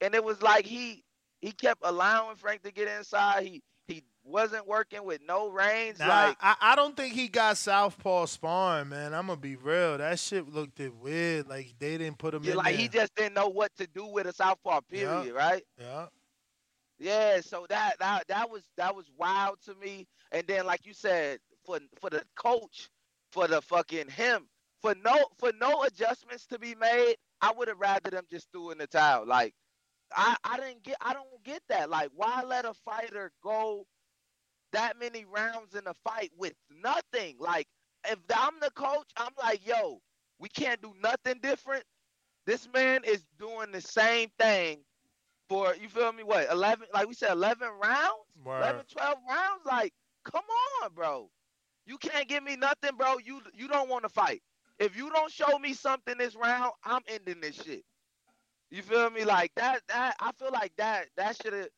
And 0.02 0.16
it 0.16 0.24
was 0.24 0.42
like 0.42 0.66
he 0.66 1.04
he 1.42 1.52
kept 1.52 1.82
allowing 1.84 2.36
Frank 2.38 2.64
to 2.64 2.72
get 2.72 2.88
inside. 2.88 3.44
He 3.46 3.64
wasn't 4.26 4.68
working 4.68 5.04
with 5.04 5.22
no 5.26 5.50
range. 5.50 6.00
Nah, 6.00 6.08
like 6.08 6.38
I, 6.42 6.56
I 6.60 6.76
don't 6.76 6.98
think 6.98 7.14
he 7.14 7.28
got 7.28 7.58
southpaw 7.58 8.26
sparring, 8.26 8.90
man. 8.90 9.14
I'm 9.14 9.28
gonna 9.28 9.40
be 9.40 9.56
real. 9.56 9.98
That 10.00 10.20
shit 10.20 10.52
looked 10.52 10.80
it 10.80 10.94
weird. 10.96 11.48
Like 11.48 11.74
they 11.80 11.98
didn't 11.98 12.18
put 12.18 12.34
him 12.34 12.44
yeah, 12.44 12.52
in 12.52 12.58
like 12.58 12.74
there. 12.74 12.78
he 12.78 12.88
just 12.88 13.16
didn't 13.16 13.36
know 13.36 13.48
what 13.48 13.76
to 13.78 13.88
do 13.88 14.06
with 14.06 14.28
a 14.28 14.34
southpaw. 14.34 14.82
Period. 14.82 15.34
Right. 15.34 15.64
yeah. 15.80 16.08
Yeah, 16.98 17.42
so 17.42 17.66
that 17.70 18.00
that 18.00 18.28
that 18.30 18.50
was 18.50 18.64
that 18.78 18.96
was 18.96 19.12
wild 19.18 19.58
to 19.66 19.76
me. 19.76 20.08
And 20.32 20.48
then 20.48 20.66
like 20.66 20.86
you 20.86 20.94
said, 20.94 21.40
for 21.66 21.80
for 22.00 22.10
the 22.10 22.24
coach, 22.36 22.90
for 23.32 23.48
the 23.48 23.62
fucking 23.62 24.10
him, 24.10 24.48
for 24.82 24.96
no 25.04 25.26
for 25.38 25.52
no 25.60 25.84
adjustments 25.84 26.46
to 26.48 26.60
be 26.60 26.74
made, 26.76 27.16
I 27.42 27.52
would 27.52 27.68
have 27.68 27.80
rather 27.80 28.10
them 28.10 28.26
just 28.30 28.50
threw 28.52 28.72
in 28.72 28.78
the 28.78 28.88
towel. 28.88 29.28
Like 29.28 29.54
I 30.16 30.36
I 30.44 30.58
didn't 30.58 30.84
get 30.84 30.96
I 31.02 31.14
don't 31.14 31.44
get 31.44 31.62
that. 31.70 31.90
Like 31.90 32.12
why 32.16 32.44
let 32.48 32.66
a 32.66 32.74
fighter 32.74 33.32
go 33.44 33.86
that 34.76 35.00
many 35.00 35.26
rounds 35.26 35.74
in 35.74 35.88
a 35.88 35.94
fight 36.04 36.32
with 36.38 36.54
nothing? 36.84 37.38
Like 37.40 37.68
if 38.08 38.20
I'm 38.36 38.54
the 38.62 38.72
coach, 38.72 39.10
I'm 39.18 39.32
like, 39.42 39.66
yo, 39.66 40.02
we 40.40 40.50
can't 40.50 40.82
do 40.82 40.94
nothing 41.02 41.40
different. 41.42 41.84
This 42.46 42.68
man 42.74 43.02
is 43.06 43.26
doing 43.40 43.72
the 43.72 43.82
same 43.82 44.30
thing 44.38 44.80
for 45.48 45.76
you 45.82 45.88
feel 45.88 46.12
me 46.12 46.24
what 46.24 46.50
11 46.52 46.88
like 46.94 47.08
we 47.08 47.14
said 47.14 47.32
11 47.32 47.68
rounds? 47.82 48.12
Word. 48.44 48.60
11 48.60 48.82
12 48.92 49.18
rounds? 49.28 49.62
Like 49.66 49.94
come 50.26 50.44
on 50.84 50.94
bro. 50.94 51.30
You 51.86 51.98
can't 51.98 52.28
give 52.28 52.44
me 52.44 52.56
nothing 52.58 52.98
bro. 52.98 53.16
You 53.24 53.42
you 53.54 53.68
don't 53.68 53.90
want 53.90 54.04
to 54.04 54.10
fight. 54.10 54.42
If 54.78 54.98
you 54.98 55.10
don't 55.10 55.32
show 55.32 55.58
me 55.58 55.74
something 55.74 56.18
this 56.18 56.36
round 56.36 56.72
i'm 56.84 57.02
ending 57.08 57.42
this 57.42 57.56
shit. 57.56 57.84
You 58.72 58.82
feel 58.82 59.10
me? 59.10 59.24
Like 59.24 59.52
that 59.56 59.82
that 59.88 60.16
i 60.20 60.32
feel 60.38 60.52
like 60.52 60.74
that 60.78 61.08
that 61.18 61.38
should 61.42 61.54
have 61.54 61.70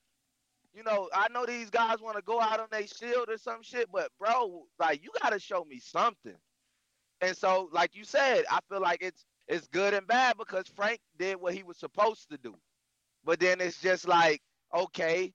you 0.74 0.84
know 0.84 1.10
i 1.14 1.28
know 1.30 1.46
these 1.46 1.70
guys 1.70 2.02
want 2.02 2.16
to 2.18 2.24
go 2.24 2.42
out 2.42 2.60
on 2.60 2.68
their 2.72 2.88
shield 2.88 3.30
or 3.30 3.38
some 3.38 3.64
shit 3.64 3.90
but 3.92 4.10
bro 4.20 4.66
like 4.80 5.04
you 5.04 5.10
gotta 5.22 5.40
show 5.40 5.64
me 5.66 5.80
something 5.80 6.36
and 7.22 7.36
so 7.38 7.70
like 7.74 7.96
you 7.96 8.04
said 8.04 8.44
i 8.52 8.60
feel 8.70 8.82
like 8.82 9.02
it's 9.02 9.26
it's 9.48 9.68
good 9.68 9.94
and 9.94 10.08
bad 10.08 10.38
because 10.38 10.66
frank 10.76 11.00
did 11.18 11.38
what 11.40 11.54
he 11.54 11.64
was 11.64 11.78
supposed 11.78 12.30
to 12.30 12.38
do 12.38 12.54
but 13.26 13.40
then 13.42 13.62
it's 13.62 13.82
just 13.82 14.08
like, 14.08 14.42
okay, 14.76 15.34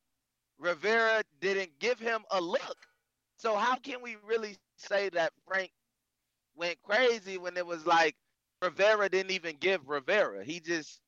Rivera 0.58 1.22
didn't 1.40 1.78
give 1.78 2.00
him 2.00 2.22
a 2.30 2.40
look. 2.40 2.78
So 3.36 3.56
how 3.56 3.76
can 3.76 4.02
we 4.02 4.16
really 4.26 4.56
say 4.76 5.10
that 5.10 5.32
Frank 5.46 5.70
went 6.56 6.78
crazy 6.82 7.38
when 7.38 7.56
it 7.56 7.66
was 7.66 7.86
like 7.86 8.16
Rivera 8.62 9.10
didn't 9.10 9.32
even 9.32 9.56
give 9.58 9.88
Rivera? 9.88 10.44
He 10.44 10.60
just 10.60 11.00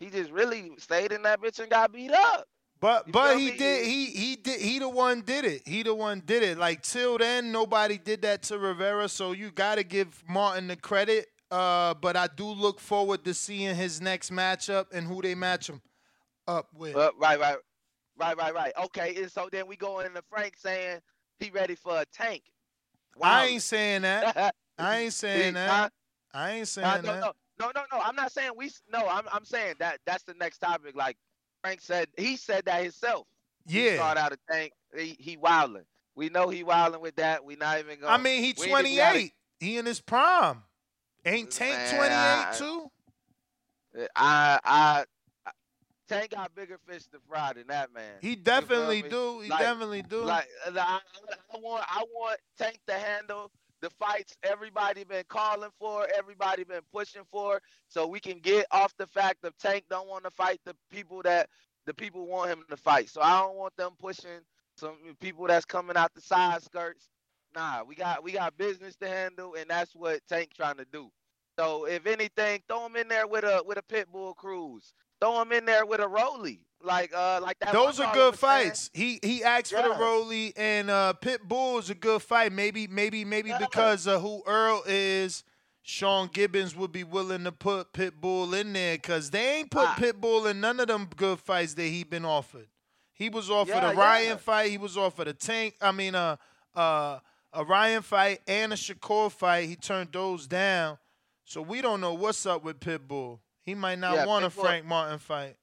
he 0.00 0.10
just 0.10 0.30
really 0.30 0.72
stayed 0.78 1.12
in 1.12 1.22
that 1.22 1.42
bitch 1.42 1.60
and 1.60 1.70
got 1.70 1.92
beat 1.92 2.12
up. 2.12 2.46
But 2.84 3.06
You 3.06 3.12
but 3.14 3.38
he 3.38 3.50
me? 3.52 3.56
did 3.56 3.86
he 3.86 4.04
he 4.06 4.36
did 4.36 4.60
he 4.60 4.78
the 4.78 4.90
one 4.90 5.22
did 5.22 5.46
it. 5.46 5.62
He 5.66 5.82
the 5.82 5.94
one 5.94 6.20
did 6.26 6.42
it. 6.42 6.58
Like 6.58 6.82
till 6.82 7.16
then 7.16 7.50
nobody 7.50 7.96
did 7.96 8.20
that 8.22 8.42
to 8.42 8.58
Rivera, 8.58 9.08
so 9.08 9.32
you 9.32 9.50
got 9.50 9.76
to 9.76 9.84
give 9.84 10.22
Martin 10.28 10.66
the 10.66 10.76
credit. 10.76 11.28
Uh, 11.50 11.94
but 11.94 12.14
I 12.14 12.26
do 12.26 12.44
look 12.44 12.78
forward 12.78 13.24
to 13.24 13.32
seeing 13.32 13.74
his 13.74 14.02
next 14.02 14.30
matchup 14.30 14.92
and 14.92 15.06
who 15.06 15.22
they 15.22 15.34
match 15.34 15.70
him 15.70 15.80
up 16.46 16.68
with. 16.74 16.94
Uh, 16.94 17.10
right, 17.18 17.40
right, 17.40 17.56
right, 18.18 18.36
right, 18.36 18.54
right. 18.54 18.72
Okay, 18.84 19.14
and 19.16 19.32
so 19.32 19.48
then 19.50 19.66
we 19.66 19.76
go 19.76 20.00
into 20.00 20.20
Frank 20.28 20.54
saying 20.58 21.00
he 21.38 21.48
ready 21.48 21.76
for 21.76 22.02
a 22.02 22.04
tank. 22.12 22.42
I 23.22 23.46
ain't 23.46 23.62
saying 23.62 24.02
that. 24.02 24.54
I 24.78 24.98
ain't 25.00 25.14
saying 25.14 25.54
Huh? 25.54 25.88
that. 25.88 25.92
I 26.34 26.50
ain't 26.50 26.76
Uh, 26.82 26.98
saying 26.98 27.02
no, 27.02 27.12
that. 27.12 27.20
no, 27.22 27.32
no, 27.60 27.72
no, 27.74 27.82
no. 27.92 28.00
I'm 28.04 28.16
not 28.16 28.30
saying 28.30 28.50
we. 28.54 28.70
No, 28.92 29.08
I'm. 29.08 29.24
I'm 29.32 29.46
saying 29.46 29.76
that 29.78 30.00
that's 30.04 30.24
the 30.24 30.34
next 30.34 30.58
topic. 30.58 30.94
Like 30.94 31.16
Frank 31.64 31.80
said, 31.80 32.08
he 32.18 32.36
said 32.36 32.66
that 32.66 32.82
himself. 32.82 33.26
Yeah. 33.66 33.94
start 33.94 34.18
out 34.18 34.34
a 34.34 34.38
tank. 34.52 34.72
He, 34.94 35.16
he 35.18 35.38
wilding. 35.38 35.84
We 36.14 36.28
know 36.28 36.50
he 36.50 36.62
wilding 36.62 37.00
with 37.00 37.16
that. 37.16 37.42
We 37.42 37.56
not 37.56 37.78
even 37.78 38.00
going. 38.00 38.12
I 38.12 38.18
mean, 38.18 38.44
he 38.44 38.52
28. 38.52 39.32
He 39.60 39.78
in 39.78 39.86
his 39.86 40.02
prime. 40.02 40.62
Ain't 41.24 41.50
Tank 41.50 41.74
28 41.88 42.10
I- 42.12 42.54
too? 42.58 42.90
I, 44.14 44.58
I, 44.62 45.04
I, 45.46 45.50
Tank 46.06 46.32
got 46.32 46.54
bigger 46.54 46.78
fish 46.86 47.04
to 47.12 47.18
fry 47.26 47.54
than 47.54 47.68
that 47.68 47.94
man. 47.94 48.12
He 48.20 48.30
You 48.30 48.34
feel 48.34 48.44
definitely 48.44 49.02
do. 49.02 49.40
He 49.40 49.48
Like- 49.48 49.60
definitely 49.60 50.02
do. 50.02 50.20
Like 50.22 50.46
I 50.70 51.00
I 51.54 51.56
want, 51.56 51.84
I 51.88 52.04
want 52.14 52.40
Tank 52.58 52.78
to 52.88 52.92
handle 52.92 53.50
the 53.84 53.90
fights 53.90 54.34
everybody 54.42 55.04
been 55.04 55.24
calling 55.28 55.70
for, 55.78 56.08
everybody 56.16 56.64
been 56.64 56.80
pushing 56.92 57.22
for, 57.30 57.60
so 57.88 58.06
we 58.08 58.18
can 58.18 58.40
get 58.40 58.66
off 58.72 58.94
the 58.98 59.06
fact 59.08 59.44
of 59.44 59.56
Tank 59.58 59.84
don't 59.90 60.08
want 60.08 60.24
to 60.24 60.30
fight 60.30 60.60
the 60.64 60.74
people 60.90 61.22
that 61.24 61.50
the 61.86 61.94
people 61.94 62.26
want 62.26 62.50
him 62.50 62.64
to 62.70 62.78
fight. 62.78 63.10
So 63.10 63.20
I 63.20 63.42
don't 63.42 63.56
want 63.56 63.76
them 63.76 63.92
pushing 64.00 64.40
some 64.78 64.96
people 65.20 65.46
that's 65.48 65.66
coming 65.66 65.98
out 65.98 66.14
the 66.14 66.22
side 66.22 66.62
skirts. 66.62 67.10
Nah, 67.54 67.84
we 67.84 67.94
got 67.94 68.24
we 68.24 68.32
got 68.32 68.56
business 68.56 68.96
to 68.96 69.08
handle, 69.08 69.54
and 69.54 69.68
that's 69.68 69.94
what 69.94 70.20
Tank 70.30 70.52
trying 70.56 70.78
to 70.78 70.86
do. 70.90 71.10
So 71.58 71.86
if 71.86 72.06
anything, 72.06 72.62
throw 72.68 72.86
him 72.86 72.96
in 72.96 73.08
there 73.08 73.26
with 73.28 73.44
a 73.44 73.62
with 73.66 73.78
a 73.78 73.82
Pitbull 73.82 74.34
Cruz. 74.34 74.94
Throw 75.20 75.40
him 75.42 75.52
in 75.52 75.64
there 75.64 75.86
with 75.86 76.00
a 76.00 76.08
Rolly, 76.08 76.60
like 76.82 77.12
uh 77.14 77.40
like 77.42 77.58
that. 77.60 77.72
Those 77.72 78.00
are 78.00 78.12
good 78.14 78.32
was 78.32 78.40
saying. 78.40 78.64
fights. 78.68 78.90
He 78.92 79.18
he 79.22 79.42
asked 79.42 79.70
for 79.72 79.82
the 79.82 79.88
Yeah. 79.90 79.98
Rolly 79.98 80.52
and 80.56 80.90
uh 80.90 81.14
Pitbull 81.20 81.78
is 81.78 81.90
a 81.90 81.94
good 81.94 82.20
fight. 82.22 82.52
Maybe 82.52 82.86
maybe 82.86 83.24
maybe 83.24 83.50
Yeah. 83.50 83.58
because 83.58 84.06
of 84.06 84.20
who 84.22 84.42
Earl 84.46 84.82
is, 84.86 85.44
Sean 85.82 86.28
Gibbons 86.32 86.74
would 86.76 86.92
be 86.92 87.04
willing 87.04 87.44
to 87.44 87.52
put 87.52 87.92
Pitbull 87.92 88.58
in 88.58 88.72
there 88.72 88.96
because 88.96 89.30
they 89.30 89.58
ain't 89.58 89.70
put 89.70 89.86
Ah. 89.88 89.96
Pitbull 89.98 90.50
in 90.50 90.60
none 90.60 90.80
of 90.80 90.88
them 90.88 91.08
good 91.16 91.38
fights 91.40 91.74
that 91.74 91.84
he 91.86 92.04
been 92.04 92.24
offered. 92.24 92.68
He 93.14 93.28
was 93.30 93.48
offered 93.48 93.74
Yeah, 93.76 93.92
a 93.92 93.94
Ryan 93.94 94.28
yeah. 94.30 94.36
fight. 94.36 94.70
He 94.70 94.78
was 94.78 94.96
offered 94.98 95.28
a 95.28 95.32
Tank. 95.32 95.76
I 95.80 95.92
mean 95.92 96.14
uh 96.14 96.36
uh 96.74 97.20
a 97.52 97.64
Ryan 97.64 98.02
fight 98.02 98.40
and 98.48 98.72
a 98.72 98.76
Shakur 98.76 99.30
fight. 99.30 99.68
He 99.68 99.76
turned 99.76 100.10
those 100.12 100.46
down. 100.48 100.98
So 101.44 101.62
we 101.62 101.80
don't 101.80 102.00
know 102.00 102.12
what's 102.14 102.44
up 102.46 102.64
with 102.64 102.80
Pitbull. 102.80 103.38
He 103.64 103.74
might 103.74 103.98
not 103.98 104.16
Yeah, 104.16 104.26
want 104.26 104.44
a 104.44 104.50
Frank 104.50 104.86
Martin 104.86 105.18
fight. 105.18 105.56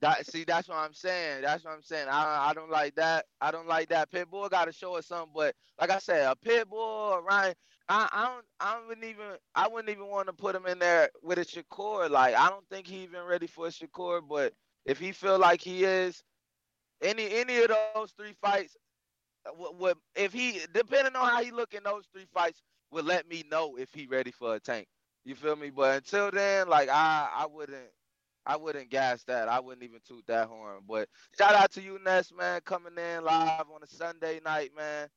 That 0.00 0.26
see, 0.26 0.44
that's 0.44 0.68
what 0.68 0.76
I'm 0.76 0.92
saying. 0.92 1.42
That's 1.42 1.64
what 1.64 1.72
I'm 1.72 1.82
saying. 1.82 2.08
I 2.08 2.50
I 2.50 2.54
don't 2.54 2.70
like 2.70 2.94
that. 2.96 3.26
I 3.40 3.50
don't 3.50 3.66
like 3.66 3.88
that. 3.88 4.10
Pitbull 4.10 4.50
got 4.50 4.66
to 4.66 4.72
show 4.72 4.96
us 4.96 5.06
something. 5.06 5.32
But 5.34 5.54
like 5.80 5.90
I 5.90 5.98
said, 5.98 6.30
a 6.30 6.34
Pitbull, 6.36 7.22
Ryan, 7.24 7.54
I 7.88 8.08
I 8.12 8.26
don't 8.26 8.44
I 8.60 8.80
wouldn't 8.86 9.06
even 9.06 9.36
I 9.54 9.68
wouldn't 9.68 9.90
even 9.90 10.08
want 10.08 10.26
to 10.26 10.32
put 10.34 10.54
him 10.54 10.66
in 10.66 10.78
there 10.78 11.10
with 11.22 11.38
a 11.38 11.44
Shakur. 11.44 12.10
Like 12.10 12.34
I 12.34 12.48
don't 12.50 12.68
think 12.68 12.86
he 12.86 13.02
even 13.04 13.22
ready 13.24 13.46
for 13.46 13.66
a 13.66 13.70
Shakur. 13.70 14.20
But 14.28 14.52
if 14.84 14.98
he 14.98 15.12
feel 15.12 15.38
like 15.38 15.62
he 15.62 15.84
is, 15.84 16.22
any 17.02 17.30
any 17.34 17.62
of 17.62 17.68
those 17.68 18.12
three 18.18 18.34
fights, 18.40 18.76
uh, 19.46 19.52
would, 19.58 19.78
would 19.78 19.96
if 20.14 20.32
he 20.32 20.60
depending 20.74 21.16
on 21.16 21.28
how 21.28 21.42
he 21.42 21.50
look 21.50 21.72
in 21.74 21.82
those 21.84 22.06
three 22.12 22.26
fights, 22.34 22.62
would 22.90 23.06
let 23.06 23.28
me 23.28 23.44
know 23.50 23.76
if 23.76 23.92
he 23.94 24.06
ready 24.06 24.30
for 24.30 24.56
a 24.56 24.60
tank. 24.60 24.86
You 25.26 25.34
feel 25.34 25.56
me? 25.56 25.70
But 25.70 25.96
until 25.96 26.30
then, 26.30 26.68
like 26.68 26.88
I 26.88 27.28
I 27.36 27.46
wouldn't. 27.46 27.90
I 28.48 28.54
wouldn't 28.54 28.90
gas 28.90 29.24
that. 29.24 29.48
I 29.48 29.58
wouldn't 29.58 29.82
even 29.82 29.98
toot 30.06 30.24
that 30.28 30.46
horn. 30.46 30.76
But 30.88 31.08
shout 31.36 31.56
out 31.56 31.72
to 31.72 31.82
you, 31.82 31.98
Ness, 32.04 32.32
man, 32.32 32.60
coming 32.64 32.92
in 32.96 33.24
live 33.24 33.64
on 33.74 33.82
a 33.82 33.88
Sunday 33.88 34.40
night, 34.44 34.70
man. 34.76 35.08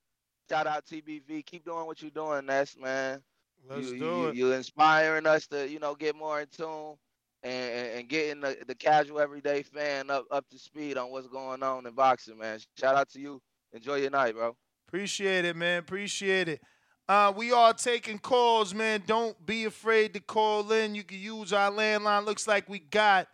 Shout 0.49 0.65
out 0.65 0.83
TBV. 0.87 1.45
Keep 1.45 1.65
doing 1.65 1.85
what 1.85 2.01
you're 2.01 2.09
doing, 2.09 2.47
Ness, 2.47 2.75
man. 2.75 3.21
Let's 3.69 3.91
you, 3.91 3.99
do 3.99 4.05
you, 4.05 4.27
it. 4.29 4.35
You're 4.35 4.55
inspiring 4.55 5.27
us 5.27 5.45
to, 5.49 5.69
you 5.69 5.77
know, 5.77 5.93
get 5.93 6.15
more 6.15 6.41
in 6.41 6.47
tune 6.47 6.95
and, 7.43 7.71
and, 7.71 7.99
and 7.99 8.09
getting 8.09 8.41
the, 8.41 8.57
the 8.67 8.73
casual 8.73 9.19
everyday 9.19 9.61
fan 9.61 10.09
up, 10.09 10.25
up 10.31 10.49
to 10.49 10.57
speed 10.57 10.97
on 10.97 11.11
what's 11.11 11.27
going 11.27 11.61
on 11.61 11.85
in 11.85 11.93
boxing, 11.93 12.39
man. 12.39 12.57
Shout 12.79 12.95
out 12.95 13.09
to 13.11 13.19
you. 13.19 13.39
Enjoy 13.73 13.95
your 13.97 14.09
night, 14.09 14.33
bro. 14.33 14.55
Appreciate 14.87 15.45
it, 15.45 15.55
man. 15.55 15.77
Appreciate 15.77 16.49
it. 16.49 16.61
Uh, 17.09 17.33
we 17.35 17.51
are 17.51 17.73
taking 17.73 18.19
calls, 18.19 18.71
man. 18.71 19.01
Don't 19.07 19.43
be 19.43 19.65
afraid 19.65 20.13
to 20.13 20.19
call 20.19 20.71
in. 20.71 20.93
You 20.93 21.01
can 21.03 21.17
use 21.17 21.51
our 21.51 21.71
landline. 21.71 22.23
Looks 22.23 22.47
like 22.47 22.69
we 22.69 22.77
got 22.77 23.27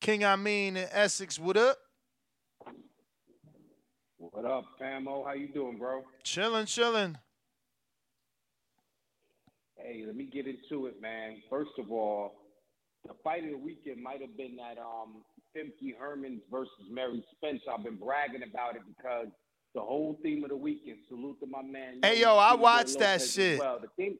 King 0.00 0.24
Amin 0.24 0.78
in 0.78 0.88
Essex. 0.90 1.38
What 1.38 1.58
up? 1.58 1.76
What 4.16 4.46
up, 4.46 4.64
famo? 4.80 5.26
How 5.26 5.34
you 5.34 5.48
doing, 5.48 5.76
bro? 5.76 6.02
Chilling, 6.22 6.64
chilling. 6.64 7.18
Hey, 9.76 10.04
let 10.06 10.16
me 10.16 10.24
get 10.24 10.46
into 10.46 10.86
it, 10.86 11.02
man. 11.02 11.42
First 11.50 11.72
of 11.78 11.92
all, 11.92 12.32
the 13.06 13.12
fight 13.22 13.44
of 13.44 13.50
the 13.50 13.58
weekend 13.58 14.02
might 14.02 14.22
have 14.22 14.34
been 14.38 14.56
that 14.56 14.80
um 14.80 15.22
Femke 15.54 15.94
Hermans 16.02 16.40
versus 16.50 16.72
Mary 16.90 17.22
Spence. 17.36 17.60
I've 17.70 17.84
been 17.84 17.96
bragging 17.96 18.44
about 18.48 18.76
it 18.76 18.82
because 18.96 19.28
the 19.74 19.80
whole 19.80 20.18
theme 20.22 20.42
of 20.44 20.50
the 20.50 20.56
weekend. 20.56 20.98
Salute 21.08 21.38
to 21.40 21.46
my 21.46 21.62
man. 21.62 22.00
Hey, 22.02 22.20
yo, 22.20 22.36
I 22.36 22.54
watched 22.54 22.98
that 22.98 23.22
shit. 23.22 23.58
Well, 23.58 23.78
the 23.80 23.88
thing, 23.96 24.18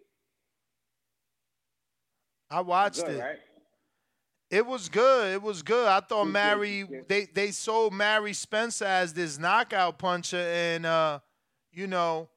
I 2.50 2.60
watched 2.60 3.04
good, 3.04 3.16
it. 3.16 3.20
right? 3.20 3.38
It 4.50 4.66
was 4.66 4.88
good. 4.88 5.32
It 5.32 5.42
was 5.42 5.62
good. 5.62 5.86
I 5.86 6.00
thought 6.00 6.24
Mary 6.24 6.84
they 7.08 7.26
they 7.26 7.52
sold 7.52 7.94
Mary 7.94 8.32
Spencer 8.32 8.84
as 8.84 9.12
this 9.12 9.38
knockout 9.38 9.98
puncher, 9.98 10.36
and 10.36 10.84
uh, 10.84 11.20
you 11.72 11.86
know, 11.86 12.28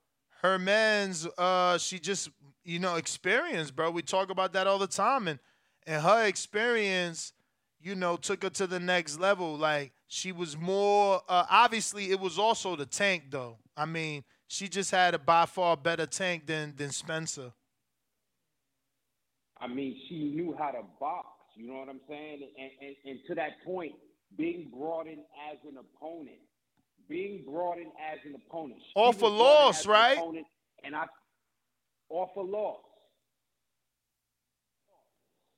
her 0.42 0.60
man's 0.60 1.28
uh, 1.38 1.80
she 1.80 2.00
just 2.00 2.30
you 2.64 2.78
know 2.78 2.96
experience, 2.96 3.72
bro. 3.72 3.90
We 3.90 4.04
talk 4.04 4.30
about 4.30 4.54
that 4.54 4.68
all 4.68 4.78
the 4.78 4.86
time, 4.86 5.28
and 5.28 5.40
and 5.88 6.04
her 6.04 6.26
experience, 6.26 7.34
you 7.82 7.96
know, 7.96 8.16
took 8.16 8.44
her 8.44 8.50
to 8.52 8.68
the 8.68 8.80
next 8.80 9.20
level. 9.20 9.58
Like 9.58 9.92
she 10.14 10.32
was 10.32 10.56
more. 10.56 11.22
Uh, 11.28 11.46
obviously, 11.50 12.12
it 12.12 12.20
was 12.20 12.38
also 12.38 12.76
the 12.76 12.86
tank, 12.86 13.24
though. 13.32 13.58
I 13.76 13.86
mean, 13.86 14.24
she 14.48 14.70
just 14.70 14.92
had 14.92 15.16
a 15.16 15.20
by 15.20 15.48
far 15.48 15.76
better 15.76 16.06
tank 16.06 16.46
than 16.46 16.76
than 16.78 16.92
Spencer. 16.92 17.52
I 19.60 19.68
mean, 19.68 19.98
she 20.08 20.16
knew 20.36 20.56
how 20.58 20.70
to 20.70 20.84
box. 21.00 21.28
You 21.56 21.68
know 21.68 21.80
what 21.80 21.90
I'm 21.90 22.02
saying? 22.08 22.48
And, 22.60 22.72
and, 22.82 22.96
and 23.06 23.20
to 23.28 23.36
that 23.36 23.64
point, 23.66 23.94
being 24.38 24.72
brought 24.76 25.08
in 25.08 25.20
as 25.52 25.58
an 25.68 25.78
opponent, 25.78 26.38
being 27.10 27.44
brought 27.48 27.78
in 27.78 27.88
as 28.12 28.20
an 28.26 28.36
opponent. 28.36 28.82
she 28.86 28.94
Off 28.96 29.22
a 29.22 29.26
was 29.26 29.32
brought 29.32 29.34
in 29.34 29.40
loss, 29.40 29.86
right? 29.88 30.18
opponent, 30.18 30.46
and 30.84 30.96
I 30.96 31.06
off 32.10 32.36
a 32.36 32.42
loss. 32.42 32.82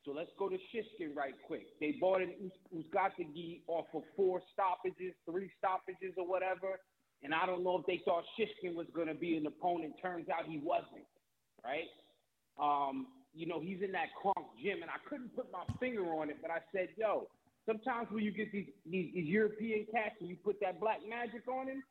So 0.06 0.12
let's 0.12 0.30
go 0.38 0.47
to 0.47 0.56
Shishkin 0.56 1.16
right 1.16 1.34
quick. 1.47 1.66
They 1.82 1.95
bought 1.99 2.22
in 2.22 2.30
Uz- 2.45 2.86
Uzgatagi 2.86 3.62
off 3.68 3.88
of 3.95 4.03
four 4.16 4.41
stoppages, 4.53 5.14
three 5.30 5.49
stoppages, 5.58 6.14
or 6.16 6.28
whatever. 6.28 6.80
And 7.24 7.34
I 7.34 7.47
don't 7.47 7.64
know 7.64 7.80
if 7.80 7.86
they 7.88 8.01
thought 8.06 8.24
Shishkin 8.38 8.76
was 8.76 8.86
going 8.93 9.08
to 9.08 9.16
be 9.16 9.36
an 9.36 9.47
opponent. 9.47 9.93
Turns 9.99 10.28
out 10.30 10.45
he 10.47 10.60
wasn't, 10.60 11.10
right? 11.66 11.89
Um, 12.62 13.08
you 13.34 13.47
know, 13.47 13.60
he's 13.60 13.82
in 13.82 13.91
that 13.93 14.14
Kronk 14.22 14.47
gym, 14.62 14.84
and 14.84 14.91
I 14.91 15.01
couldn't 15.10 15.36
put 15.36 15.51
my 15.51 15.66
finger 15.80 16.06
on 16.14 16.30
it, 16.30 16.38
but 16.41 16.51
I 16.51 16.60
said, 16.72 16.89
yo, 16.97 17.28
sometimes 17.66 18.08
when 18.12 18.24
you 18.24 18.32
get 18.32 18.51
these, 18.51 18.68
these, 18.86 19.12
these 19.14 19.26
European 19.26 19.88
cats 19.91 20.16
and 20.20 20.30
you 20.30 20.38
put 20.38 20.62
that 20.62 20.80
black 20.80 20.99
magic 21.10 21.47
on 21.47 21.68
him, 21.68 21.84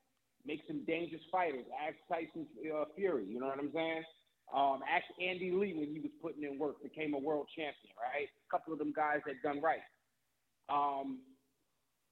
makes 0.47 0.67
them 0.69 0.85
dangerous 0.87 1.23
fighters. 1.33 1.65
Ask 1.83 1.97
Tyson 2.09 2.47
uh, 2.71 2.85
Fury, 2.95 3.27
you 3.29 3.41
know 3.41 3.47
what 3.47 3.59
I'm 3.59 3.73
saying? 3.75 4.05
Um, 4.53 4.81
ask 4.85 5.05
Andy 5.21 5.51
Lee 5.51 5.75
when 5.75 5.89
he 5.93 6.01
was 6.01 6.13
putting 6.21 6.45
in 6.45 6.59
work, 6.59 6.83
became 6.83 7.15
a 7.15 7.19
world 7.19 7.47
champion, 7.57 7.95
right? 7.97 8.29
A 8.29 8.49
couple 8.51 8.73
of 8.73 8.79
them 8.79 8.93
guys 8.95 9.21
that 9.27 9.43
done 9.43 9.61
right. 9.63 9.83
Um, 10.69 11.21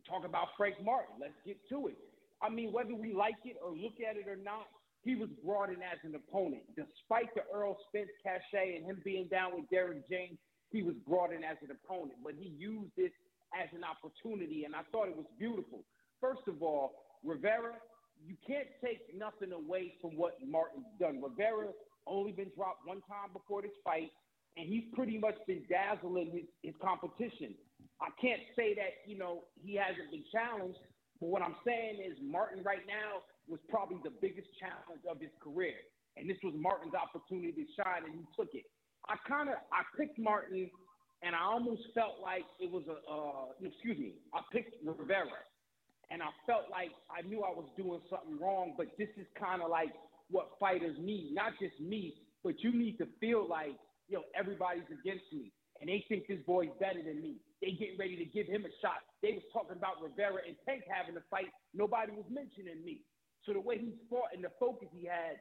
talk 0.09 0.25
about 0.25 0.49
Frank 0.57 0.77
Martin. 0.83 1.17
Let's 1.21 1.39
get 1.47 1.57
to 1.69 1.89
it. 1.89 1.99
I 2.43 2.49
mean, 2.49 2.73
whether 2.73 2.95
we 2.95 3.13
like 3.13 3.39
it 3.45 3.57
or 3.63 3.71
look 3.71 4.01
at 4.03 4.17
it 4.17 4.27
or 4.27 4.37
not, 4.37 4.67
he 5.05 5.15
was 5.15 5.29
brought 5.45 5.69
in 5.69 5.83
as 5.83 5.99
an 6.05 6.15
opponent. 6.15 6.63
Despite 6.75 7.35
the 7.35 7.43
Errol 7.53 7.77
Spence 7.89 8.11
cachet 8.23 8.77
and 8.77 8.87
him 8.87 9.01
being 9.05 9.27
down 9.29 9.55
with 9.55 9.69
Derrick 9.71 10.09
James, 10.09 10.39
he 10.71 10.83
was 10.83 10.95
brought 11.07 11.33
in 11.33 11.45
as 11.45 11.57
an 11.63 11.71
opponent. 11.71 12.19
But 12.23 12.35
he 12.39 12.51
used 12.59 12.91
this 12.97 13.13
as 13.53 13.69
an 13.75 13.83
opportunity, 13.85 14.65
and 14.65 14.75
I 14.75 14.83
thought 14.91 15.09
it 15.09 15.17
was 15.17 15.27
beautiful. 15.39 15.85
First 16.21 16.47
of 16.49 16.63
all, 16.63 16.95
Rivera, 17.25 17.75
you 18.25 18.37
can't 18.47 18.69
take 18.83 19.03
nothing 19.15 19.53
away 19.53 19.95
from 20.01 20.17
what 20.17 20.39
Martin's 20.47 20.87
done. 20.99 21.21
Rivera 21.23 21.75
only 22.07 22.33
been 22.33 22.51
dropped 22.57 22.87
one 22.87 23.01
time 23.09 23.33
before 23.33 23.63
this 23.63 23.77
fight, 23.85 24.11
and 24.57 24.69
he's 24.69 24.85
pretty 24.95 25.19
much 25.19 25.37
been 25.47 25.65
dazzling 25.69 26.31
his, 26.33 26.49
his 26.63 26.75
competition. 26.83 27.55
I 28.01 28.11
can't 28.21 28.43
say 28.57 28.75
that, 28.75 29.07
you 29.07 29.17
know, 29.17 29.45
he 29.63 29.75
hasn't 29.77 30.11
been 30.11 30.25
challenged, 30.33 30.79
but 31.21 31.31
what 31.31 31.43
I'm 31.43 31.57
saying 31.65 32.03
is 32.03 32.19
Martin 32.21 32.63
right 32.65 32.85
now 32.87 33.23
was 33.49 33.61
probably 33.69 33.99
the 34.03 34.13
biggest 34.21 34.49
challenge 34.59 35.03
of 35.09 35.21
his 35.21 35.31
career. 35.43 35.75
And 36.17 36.29
this 36.29 36.37
was 36.43 36.53
Martin's 36.57 36.95
opportunity 36.95 37.53
to 37.53 37.67
shine, 37.79 38.05
and 38.05 38.13
he 38.13 38.25
took 38.37 38.53
it. 38.53 38.67
I 39.09 39.17
kind 39.27 39.49
of 39.49 39.57
I 39.73 39.83
picked 39.97 40.19
Martin, 40.19 40.71
and 41.23 41.35
I 41.35 41.43
almost 41.43 41.83
felt 41.95 42.21
like 42.23 42.45
it 42.61 42.71
was 42.71 42.85
a 42.87 42.99
uh, 43.09 43.55
excuse 43.65 43.99
me. 43.99 44.15
I 44.35 44.43
picked 44.53 44.77
Rivera, 44.85 45.43
and 46.11 46.23
I 46.23 46.29
felt 46.47 46.71
like 46.71 46.93
I 47.09 47.27
knew 47.27 47.43
I 47.43 47.51
was 47.51 47.67
doing 47.77 48.01
something 48.11 48.39
wrong. 48.39 48.75
But 48.77 48.93
this 48.99 49.09
is 49.17 49.27
kind 49.39 49.63
of 49.63 49.71
like 49.71 49.91
what 50.33 50.59
fighters 50.59 50.97
need, 50.99 51.31
not 51.33 51.53
just 51.61 51.79
me, 51.79 52.17
but 52.43 52.59
you 52.65 52.73
need 52.73 52.99
to 52.99 53.07
feel 53.21 53.47
like 53.47 53.79
yo 54.09 54.21
know, 54.21 54.25
everybody's 54.35 54.89
against 54.91 55.25
me, 55.33 55.53
and 55.81 55.89
they 55.89 56.05
think 56.09 56.27
this 56.27 56.43
boy's 56.47 56.73
better 56.81 57.01
than 57.01 57.23
me. 57.23 57.39
They 57.61 57.73
getting 57.73 57.97
ready 57.97 58.17
to 58.19 58.27
give 58.27 58.51
him 58.51 58.67
a 58.67 58.73
shot. 58.83 59.01
They 59.23 59.39
was 59.39 59.47
talking 59.53 59.79
about 59.79 60.03
Rivera 60.03 60.43
and 60.43 60.59
Tank 60.67 60.83
having 60.91 61.15
a 61.15 61.25
fight. 61.31 61.49
Nobody 61.73 62.11
was 62.13 62.27
mentioning 62.27 62.83
me. 62.85 63.01
So 63.47 63.55
the 63.55 63.63
way 63.63 63.79
he 63.79 63.95
fought 64.11 64.35
and 64.35 64.43
the 64.43 64.51
focus 64.59 64.89
he 64.91 65.07
had, 65.07 65.39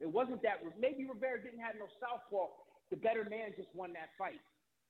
it 0.00 0.10
wasn't 0.10 0.42
that 0.42 0.62
maybe 0.78 1.06
Rivera 1.06 1.42
didn't 1.42 1.60
have 1.60 1.74
no 1.74 1.90
southpaw. 1.98 2.54
The 2.90 2.96
better 2.96 3.26
man 3.26 3.50
just 3.58 3.70
won 3.74 3.92
that 3.98 4.14
fight. 4.18 4.40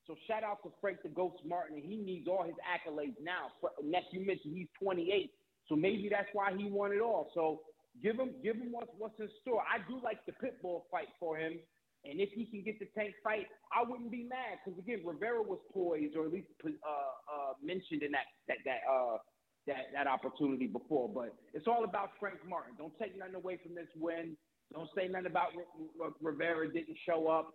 So 0.06 0.16
shout 0.28 0.44
out 0.44 0.62
to 0.64 0.72
Frank 0.80 1.00
the 1.02 1.08
Ghost 1.08 1.40
Martin, 1.48 1.80
he 1.80 1.96
needs 1.96 2.28
all 2.28 2.44
his 2.44 2.56
accolades 2.60 3.16
now. 3.24 3.48
Next, 3.82 4.12
you 4.12 4.20
mentioned 4.20 4.52
he's 4.54 4.68
28, 4.80 5.32
so 5.68 5.76
maybe 5.76 6.08
that's 6.12 6.28
why 6.32 6.52
he 6.52 6.68
won 6.68 6.92
it 6.92 7.00
all. 7.00 7.30
So 7.32 7.62
give 8.03 8.18
him, 8.18 8.40
give 8.42 8.57
him 8.57 8.72
what's 8.72 8.90
what's 8.99 9.18
in 9.20 9.28
store. 9.42 9.62
I 9.62 9.78
do 9.88 10.01
like 10.03 10.24
the 10.26 10.32
Pitbull 10.32 10.82
fight 10.90 11.09
for 11.20 11.36
him, 11.38 11.61
and 12.05 12.20
if 12.20 12.30
he 12.30 12.47
can 12.47 12.62
get 12.64 12.78
the 12.78 12.86
Tank 12.97 13.14
fight, 13.22 13.47
I 13.72 13.82
wouldn't 13.88 14.11
be 14.11 14.24
mad 14.24 14.59
because 14.64 14.78
again, 14.78 15.03
Rivera 15.05 15.42
was 15.42 15.61
poised 15.72 16.16
or 16.16 16.26
at 16.26 16.32
least 16.32 16.49
uh, 16.64 16.68
uh, 16.68 17.55
mentioned 17.62 18.03
in 18.03 18.12
that 18.12 18.26
that 18.49 18.59
that 18.64 18.80
uh, 18.90 19.18
that 19.66 19.86
that 19.95 20.07
opportunity 20.07 20.66
before. 20.66 21.09
But 21.09 21.36
it's 21.55 21.66
all 21.66 21.84
about 21.84 22.11
Frank 22.20 22.40
Martin. 22.47 22.74
Don't 22.76 22.97
take 22.99 23.16
nothing 23.18 23.34
away 23.36 23.59
from 23.62 23.74
this 23.74 23.88
win. 23.97 24.36
Don't 24.72 24.90
say 24.97 25.09
nothing 25.09 25.26
about 25.26 25.53
R- 25.57 26.07
R- 26.09 26.14
Rivera 26.20 26.72
didn't 26.72 26.99
show 27.07 27.28
up. 27.28 27.53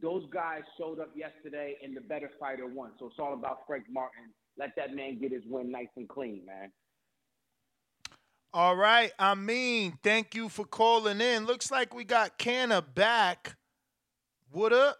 Those 0.00 0.28
guys 0.32 0.62
showed 0.78 1.00
up 1.00 1.10
yesterday, 1.16 1.76
and 1.82 1.96
the 1.96 2.00
better 2.00 2.30
fighter 2.38 2.66
won. 2.66 2.92
So 2.98 3.06
it's 3.06 3.18
all 3.18 3.34
about 3.34 3.58
Frank 3.66 3.86
Martin. 3.90 4.34
Let 4.56 4.70
that 4.76 4.94
man 4.94 5.18
get 5.20 5.32
his 5.32 5.44
win 5.46 5.70
nice 5.72 5.88
and 5.96 6.08
clean, 6.08 6.44
man. 6.46 6.72
All 8.54 8.76
right, 8.76 9.12
Amin, 9.20 9.98
thank 10.02 10.34
you 10.34 10.48
for 10.48 10.64
calling 10.64 11.20
in. 11.20 11.44
Looks 11.44 11.70
like 11.70 11.94
we 11.94 12.04
got 12.04 12.38
Canna 12.38 12.80
back. 12.80 13.56
What 14.50 14.72
up? 14.72 14.96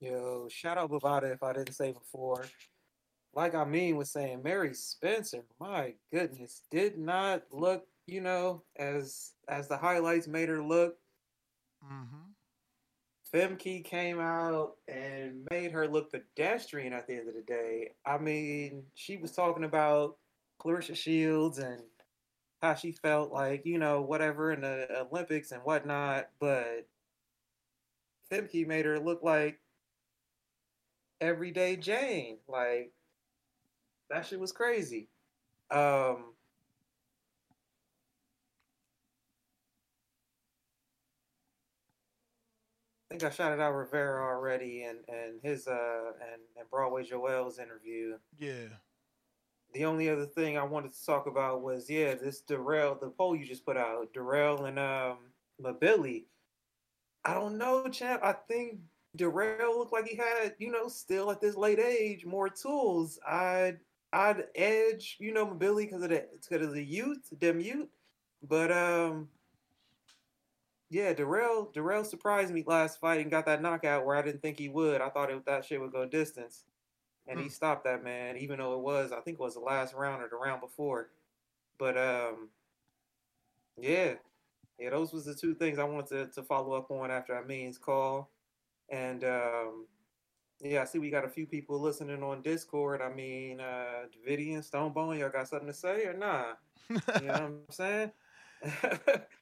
Yo, 0.00 0.48
shout 0.50 0.78
out 0.78 0.90
Bovada 0.90 1.32
if 1.32 1.44
I 1.44 1.52
didn't 1.52 1.74
say 1.74 1.92
before. 1.92 2.44
Like 3.34 3.54
I 3.54 3.64
mean 3.64 3.96
was 3.96 4.10
saying, 4.10 4.42
Mary 4.42 4.74
Spencer, 4.74 5.44
my 5.60 5.94
goodness, 6.12 6.62
did 6.70 6.98
not 6.98 7.42
look, 7.52 7.84
you 8.06 8.20
know, 8.20 8.64
as 8.76 9.32
as 9.48 9.68
the 9.68 9.76
highlights 9.76 10.26
made 10.26 10.48
her 10.48 10.62
look. 10.62 10.96
Mm-hmm. 11.84 12.32
Femke 13.32 13.84
came 13.84 14.20
out 14.20 14.76
and 14.88 15.46
made 15.50 15.72
her 15.72 15.88
look 15.88 16.12
pedestrian 16.12 16.92
at 16.92 17.06
the 17.06 17.14
end 17.16 17.28
of 17.28 17.34
the 17.34 17.42
day. 17.42 17.90
I 18.04 18.18
mean, 18.18 18.84
she 18.94 19.16
was 19.16 19.32
talking 19.32 19.64
about 19.64 20.16
Claressa 20.60 20.96
Shields 20.96 21.58
and 21.58 21.82
how 22.62 22.74
she 22.74 22.92
felt 22.92 23.32
like, 23.32 23.66
you 23.66 23.78
know, 23.78 24.00
whatever 24.00 24.52
in 24.52 24.60
the 24.60 25.06
Olympics 25.10 25.52
and 25.52 25.62
whatnot, 25.62 26.28
but 26.40 26.86
Femke 28.30 28.66
made 28.66 28.86
her 28.86 28.98
look 28.98 29.22
like 29.22 29.60
everyday 31.20 31.76
Jane. 31.76 32.38
Like 32.48 32.92
that 34.10 34.26
shit 34.26 34.40
was 34.40 34.52
crazy. 34.52 35.08
Um 35.70 36.35
think 43.18 43.32
I 43.32 43.34
shouted 43.34 43.60
out 43.60 43.72
Rivera 43.72 44.22
already 44.22 44.82
and, 44.82 44.98
and 45.08 45.40
his 45.42 45.66
uh 45.66 46.12
and, 46.20 46.40
and 46.56 46.70
Broadway 46.70 47.04
Joel's 47.04 47.58
interview. 47.58 48.16
Yeah. 48.38 48.68
The 49.74 49.84
only 49.84 50.08
other 50.08 50.26
thing 50.26 50.56
I 50.56 50.62
wanted 50.62 50.92
to 50.92 51.04
talk 51.04 51.26
about 51.26 51.62
was 51.62 51.88
yeah, 51.88 52.14
this 52.14 52.42
Dirrell, 52.48 53.00
the 53.00 53.08
poll 53.08 53.36
you 53.36 53.44
just 53.44 53.64
put 53.64 53.76
out, 53.76 54.12
Dirrell 54.14 54.68
and 54.68 54.78
um 54.78 55.18
Mbilli. 55.62 56.24
I 57.24 57.34
don't 57.34 57.58
know, 57.58 57.88
champ. 57.88 58.22
I 58.22 58.32
think 58.32 58.78
Dirrell 59.16 59.78
looked 59.78 59.92
like 59.92 60.06
he 60.06 60.16
had, 60.16 60.54
you 60.58 60.70
know, 60.70 60.88
still 60.88 61.30
at 61.30 61.40
this 61.40 61.56
late 61.56 61.80
age, 61.80 62.24
more 62.24 62.48
tools. 62.48 63.18
I'd 63.26 63.78
I'd 64.12 64.44
edge, 64.54 65.16
you 65.18 65.32
know, 65.32 65.46
Mbilli 65.46 65.86
because 65.86 66.02
of 66.02 66.10
the 66.10 66.24
because 66.48 66.66
of 66.66 66.74
the 66.74 66.84
youth, 66.84 67.28
them 67.40 67.60
youth. 67.60 67.88
But 68.46 68.70
um, 68.70 69.28
yeah, 70.90 71.12
Dirrell 71.14 71.72
Dirrell 71.74 72.04
surprised 72.06 72.52
me 72.52 72.62
last 72.66 73.00
fight 73.00 73.20
and 73.20 73.30
got 73.30 73.46
that 73.46 73.62
knockout 73.62 74.06
where 74.06 74.16
I 74.16 74.22
didn't 74.22 74.42
think 74.42 74.58
he 74.58 74.68
would. 74.68 75.00
I 75.00 75.08
thought 75.10 75.30
it, 75.30 75.44
that 75.46 75.64
shit 75.64 75.80
would 75.80 75.92
go 75.92 76.06
distance, 76.06 76.64
and 77.26 77.40
he 77.40 77.48
Hmm. 77.48 77.48
stopped 77.48 77.84
that 77.84 78.04
man, 78.04 78.36
even 78.38 78.58
though 78.58 78.74
it 78.74 78.80
was 78.80 79.12
I 79.12 79.20
think 79.20 79.38
it 79.38 79.42
was 79.42 79.54
the 79.54 79.60
last 79.60 79.94
round 79.94 80.22
or 80.22 80.28
the 80.28 80.36
round 80.36 80.60
before. 80.60 81.10
But 81.78 81.98
um, 81.98 82.50
yeah, 83.76 84.14
yeah, 84.78 84.90
those 84.90 85.12
was 85.12 85.24
the 85.24 85.34
two 85.34 85.54
things 85.54 85.78
I 85.78 85.84
wanted 85.84 86.08
to, 86.08 86.26
to 86.40 86.42
follow 86.42 86.74
up 86.74 86.90
on 86.90 87.10
after 87.10 87.36
Amin's 87.36 87.78
call, 87.78 88.30
and 88.88 89.24
um, 89.24 89.86
yeah, 90.60 90.82
I 90.82 90.84
see 90.84 90.98
we 90.98 91.10
got 91.10 91.24
a 91.24 91.28
few 91.30 91.46
people 91.46 91.80
listening 91.80 92.22
on 92.22 92.42
Discord. 92.42 93.02
I 93.02 93.10
mean, 93.12 93.60
uh, 93.60 94.06
Davidian, 94.12 94.60
Stonebone, 94.68 95.18
y'all 95.18 95.30
got 95.30 95.48
something 95.48 95.68
to 95.68 95.74
say 95.74 96.06
or 96.06 96.14
nah? 96.14 96.54
You 97.18 97.28
know 97.28 97.34
what 97.42 97.42
I'm 97.42 97.64
saying? 97.70 98.12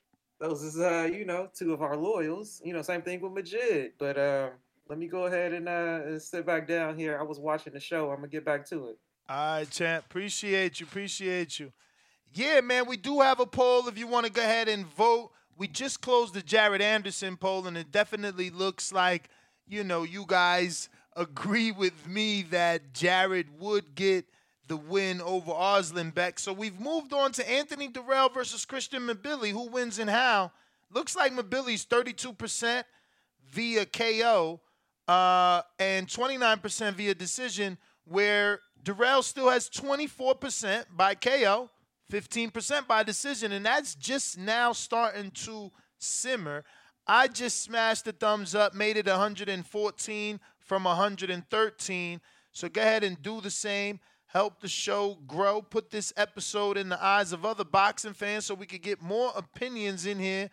Those 0.44 0.62
is 0.62 0.78
uh, 0.78 1.08
you 1.10 1.24
know, 1.24 1.48
two 1.54 1.72
of 1.72 1.80
our 1.80 1.96
loyals. 1.96 2.60
You 2.62 2.74
know, 2.74 2.82
same 2.82 3.00
thing 3.00 3.20
with 3.22 3.32
Majid. 3.32 3.92
But 3.98 4.18
um, 4.18 4.50
let 4.90 4.98
me 4.98 5.06
go 5.06 5.24
ahead 5.24 5.54
and 5.54 5.66
uh 5.66 6.18
sit 6.18 6.44
back 6.44 6.68
down 6.68 6.98
here. 6.98 7.18
I 7.18 7.22
was 7.22 7.38
watching 7.38 7.72
the 7.72 7.80
show. 7.80 8.10
I'm 8.10 8.16
gonna 8.16 8.28
get 8.28 8.44
back 8.44 8.66
to 8.66 8.88
it. 8.88 8.98
All 9.26 9.58
right, 9.58 9.70
champ. 9.70 10.04
Appreciate 10.04 10.80
you. 10.80 10.86
Appreciate 10.86 11.58
you. 11.58 11.72
Yeah, 12.34 12.60
man, 12.60 12.86
we 12.86 12.98
do 12.98 13.20
have 13.20 13.40
a 13.40 13.46
poll 13.46 13.88
if 13.88 13.96
you 13.96 14.06
want 14.06 14.26
to 14.26 14.32
go 14.32 14.42
ahead 14.42 14.68
and 14.68 14.84
vote. 14.84 15.30
We 15.56 15.66
just 15.66 16.02
closed 16.02 16.34
the 16.34 16.42
Jared 16.42 16.82
Anderson 16.82 17.38
poll, 17.38 17.66
and 17.66 17.78
it 17.78 17.90
definitely 17.90 18.50
looks 18.50 18.92
like, 18.92 19.30
you 19.66 19.82
know, 19.82 20.02
you 20.02 20.24
guys 20.26 20.90
agree 21.16 21.72
with 21.72 22.06
me 22.06 22.42
that 22.50 22.92
Jared 22.92 23.60
would 23.60 23.94
get 23.94 24.26
the 24.66 24.76
win 24.76 25.20
over 25.20 25.52
Arslanbek. 25.52 26.38
So 26.38 26.52
we've 26.52 26.80
moved 26.80 27.12
on 27.12 27.32
to 27.32 27.50
Anthony 27.50 27.88
Dirrell 27.88 28.32
versus 28.32 28.64
Christian 28.64 29.06
Mbilli. 29.06 29.50
Who 29.50 29.68
wins 29.68 29.98
and 29.98 30.10
how? 30.10 30.52
Looks 30.92 31.16
like 31.16 31.32
Mbilli's 31.32 31.84
32% 31.84 32.84
via 33.50 33.86
KO 33.86 34.60
uh, 35.08 35.62
and 35.78 36.06
29% 36.06 36.94
via 36.94 37.14
decision, 37.14 37.78
where 38.04 38.60
Dirrell 38.82 39.22
still 39.22 39.50
has 39.50 39.68
24% 39.68 40.84
by 40.96 41.14
KO, 41.14 41.70
15% 42.12 42.86
by 42.86 43.02
decision, 43.02 43.52
and 43.52 43.64
that's 43.64 43.94
just 43.94 44.38
now 44.38 44.72
starting 44.72 45.30
to 45.30 45.70
simmer. 45.98 46.64
I 47.06 47.28
just 47.28 47.62
smashed 47.62 48.06
the 48.06 48.12
thumbs 48.12 48.54
up, 48.54 48.74
made 48.74 48.96
it 48.96 49.06
114 49.06 50.40
from 50.58 50.84
113. 50.84 52.20
So 52.52 52.68
go 52.68 52.80
ahead 52.80 53.04
and 53.04 53.20
do 53.20 53.40
the 53.40 53.50
same. 53.50 54.00
Help 54.34 54.60
the 54.60 54.68
show 54.68 55.16
grow. 55.28 55.62
Put 55.62 55.90
this 55.90 56.12
episode 56.16 56.76
in 56.76 56.88
the 56.88 57.02
eyes 57.02 57.32
of 57.32 57.44
other 57.44 57.62
boxing 57.62 58.14
fans 58.14 58.44
so 58.44 58.54
we 58.54 58.66
could 58.66 58.82
get 58.82 59.00
more 59.00 59.32
opinions 59.36 60.06
in 60.06 60.18
here 60.18 60.50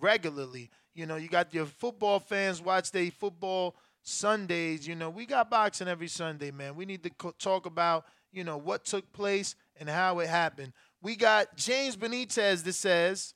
regularly. 0.00 0.70
You 0.94 1.06
know, 1.06 1.16
you 1.16 1.28
got 1.28 1.54
your 1.54 1.64
football 1.64 2.20
fans 2.20 2.60
watch 2.60 2.92
their 2.92 3.10
football 3.10 3.74
Sundays. 4.02 4.86
You 4.86 4.96
know, 4.96 5.08
we 5.08 5.24
got 5.24 5.48
boxing 5.48 5.88
every 5.88 6.08
Sunday, 6.08 6.50
man. 6.50 6.76
We 6.76 6.84
need 6.84 7.02
to 7.04 7.10
co- 7.10 7.34
talk 7.38 7.64
about, 7.64 8.04
you 8.32 8.44
know, 8.44 8.58
what 8.58 8.84
took 8.84 9.10
place 9.14 9.54
and 9.76 9.88
how 9.88 10.18
it 10.18 10.28
happened. 10.28 10.74
We 11.00 11.16
got 11.16 11.56
James 11.56 11.96
Benitez 11.96 12.64
that 12.64 12.74
says 12.74 13.32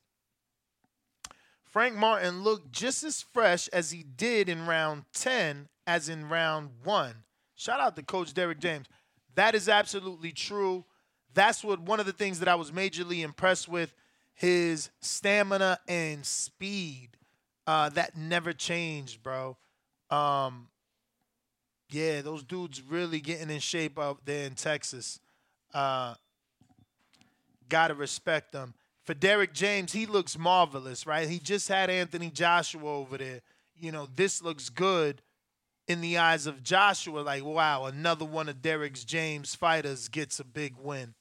Frank 1.65 1.97
Martin 1.97 2.43
looked 2.43 2.71
just 2.71 3.03
as 3.03 3.23
fresh 3.23 3.69
as 3.69 3.93
he 3.93 4.03
did 4.03 4.51
in 4.51 4.67
round 4.67 5.05
10 5.15 5.69
as 5.87 6.11
in 6.11 6.29
round 6.29 6.69
one. 6.85 7.25
Shout 7.55 7.81
out 7.81 7.97
to 7.97 8.03
Coach 8.03 8.35
Derrick 8.35 8.61
James. 8.61 8.87
That 9.35 9.55
is 9.55 9.69
absolutely 9.69 10.33
true. 10.33 10.85
That's 11.35 11.65
what 11.65 11.81
one 11.81 12.01
of 12.01 12.07
the 12.07 12.13
things 12.13 12.39
that 12.39 12.49
I 12.49 12.55
was 12.55 12.71
majorly 12.71 13.25
impressed 13.25 13.69
with 13.69 13.95
his 14.35 14.91
stamina 15.01 15.79
and 15.89 16.25
speed. 16.25 17.11
Uh, 17.67 17.89
that 17.91 18.17
never 18.17 18.53
changed, 18.53 19.23
bro. 19.23 19.57
Um, 20.11 20.69
yeah, 21.91 22.21
those 22.21 22.43
dudes 22.43 22.83
really 22.83 23.21
getting 23.21 23.51
in 23.51 23.61
shape 23.61 23.99
out 23.99 24.25
there 24.25 24.47
in 24.47 24.55
Texas. 24.55 25.19
Uh, 25.73 26.15
gotta 27.69 27.95
respect 27.95 28.53
them. 28.53 28.75
For 29.05 29.15
Derrick 29.15 29.53
James, 29.53 29.93
he 29.93 30.07
looks 30.07 30.39
marvelous, 30.39 31.07
right? 31.07 31.29
He 31.29 31.39
just 31.39 31.69
had 31.69 31.91
Anthony 31.91 32.31
Joshua 32.31 32.85
over 32.85 33.19
there. 33.19 33.41
You 33.77 33.93
know, 33.93 34.09
this 34.15 34.43
looks 34.43 34.69
good 34.69 35.21
in 35.89 36.01
the 36.01 36.19
eyes 36.19 36.47
of 36.47 36.63
Joshua. 36.63 37.21
Like, 37.21 37.45
wow, 37.45 37.85
another 37.85 38.25
one 38.25 38.49
of 38.49 38.63
Derrick's 38.63 39.05
James 39.05 39.55
fighters 39.55 40.09
gets 40.09 40.41
a 40.41 40.45
big 40.45 40.75
win. 40.81 41.15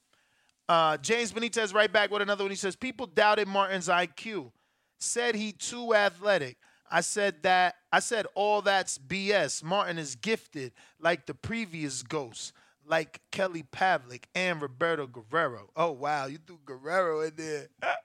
Uh, 0.69 0.97
James 0.97 1.31
Benitez 1.31 1.73
right 1.73 1.91
back 1.91 2.11
with 2.11 2.21
another 2.21 2.43
one. 2.43 2.51
He 2.51 2.57
says, 2.57 2.75
People 2.75 3.05
doubted 3.05 3.47
Martin's 3.47 3.87
IQ. 3.87 4.51
Said 4.99 5.35
he 5.35 5.51
too 5.51 5.93
athletic. 5.93 6.57
I 6.89 7.01
said 7.01 7.41
that 7.41 7.75
I 7.91 7.99
said 7.99 8.27
all 8.35 8.61
that's 8.61 8.99
BS. 8.99 9.63
Martin 9.63 9.97
is 9.97 10.15
gifted 10.15 10.73
like 10.99 11.25
the 11.25 11.33
previous 11.33 12.03
ghosts, 12.03 12.53
like 12.85 13.19
Kelly 13.31 13.63
Pavlik 13.63 14.25
and 14.35 14.61
Roberto 14.61 15.07
Guerrero. 15.07 15.69
Oh 15.75 15.91
wow, 15.91 16.27
you 16.27 16.37
threw 16.37 16.59
Guerrero 16.63 17.21
in 17.21 17.33
there. 17.35 17.67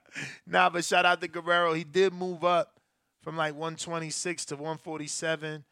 nah, 0.47 0.71
but 0.71 0.83
shout 0.83 1.05
out 1.05 1.21
to 1.21 1.27
Guerrero. 1.27 1.73
He 1.73 1.83
did 1.83 2.13
move 2.13 2.43
up 2.43 2.79
from 3.21 3.37
like 3.37 3.53
126 3.53 4.45
to 4.45 4.55
147. 4.55 5.63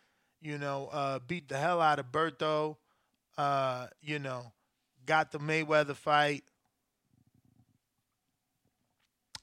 You 0.41 0.57
know, 0.57 0.89
uh, 0.91 1.19
beat 1.27 1.49
the 1.49 1.57
hell 1.57 1.81
out 1.81 1.99
of 1.99 2.11
Berto. 2.11 2.77
Uh, 3.37 3.87
you 4.01 4.19
know, 4.19 4.51
got 5.05 5.31
the 5.31 5.39
Mayweather 5.39 5.95
fight. 5.95 6.43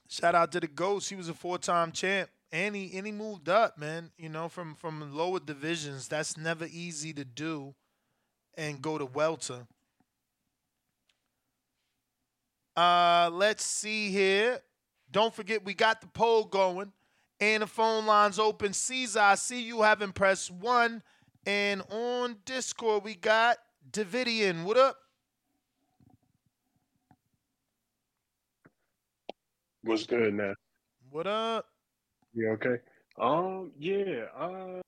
Shout 0.07 0.35
out 0.35 0.51
to 0.53 0.59
the 0.59 0.67
Ghost. 0.67 1.09
He 1.09 1.15
was 1.15 1.29
a 1.29 1.33
four-time 1.33 1.91
champ, 1.91 2.29
and 2.51 2.75
he 2.75 2.97
and 2.97 3.05
he 3.05 3.11
moved 3.11 3.49
up, 3.49 3.77
man. 3.77 4.11
You 4.17 4.29
know, 4.29 4.47
from 4.47 4.75
from 4.75 5.13
lower 5.15 5.39
divisions. 5.39 6.07
That's 6.07 6.37
never 6.37 6.65
easy 6.71 7.13
to 7.13 7.25
do, 7.25 7.73
and 8.55 8.81
go 8.81 8.97
to 8.97 9.05
welter. 9.05 9.67
Uh, 12.75 13.29
let's 13.31 13.63
see 13.63 14.09
here. 14.09 14.59
Don't 15.11 15.33
forget, 15.33 15.63
we 15.63 15.73
got 15.73 16.01
the 16.01 16.07
poll 16.07 16.43
going, 16.43 16.91
and 17.39 17.63
the 17.63 17.67
phone 17.67 18.05
lines 18.05 18.39
open. 18.39 18.73
Caesar, 18.73 19.19
I 19.19 19.35
see 19.35 19.61
you 19.61 19.81
having 19.81 20.11
pressed 20.11 20.51
one, 20.51 21.03
and 21.45 21.81
on 21.89 22.37
Discord 22.45 23.03
we 23.03 23.15
got 23.15 23.57
Davidian. 23.91 24.63
What 24.63 24.77
up? 24.77 24.97
What's 29.83 30.05
good 30.05 30.33
now? 30.33 30.53
What 31.11 31.27
up? 31.27 31.67
Yeah, 32.33 32.49
okay. 32.49 32.77
Um, 33.19 33.71
yeah, 33.77 34.25
uh, 34.37 34.81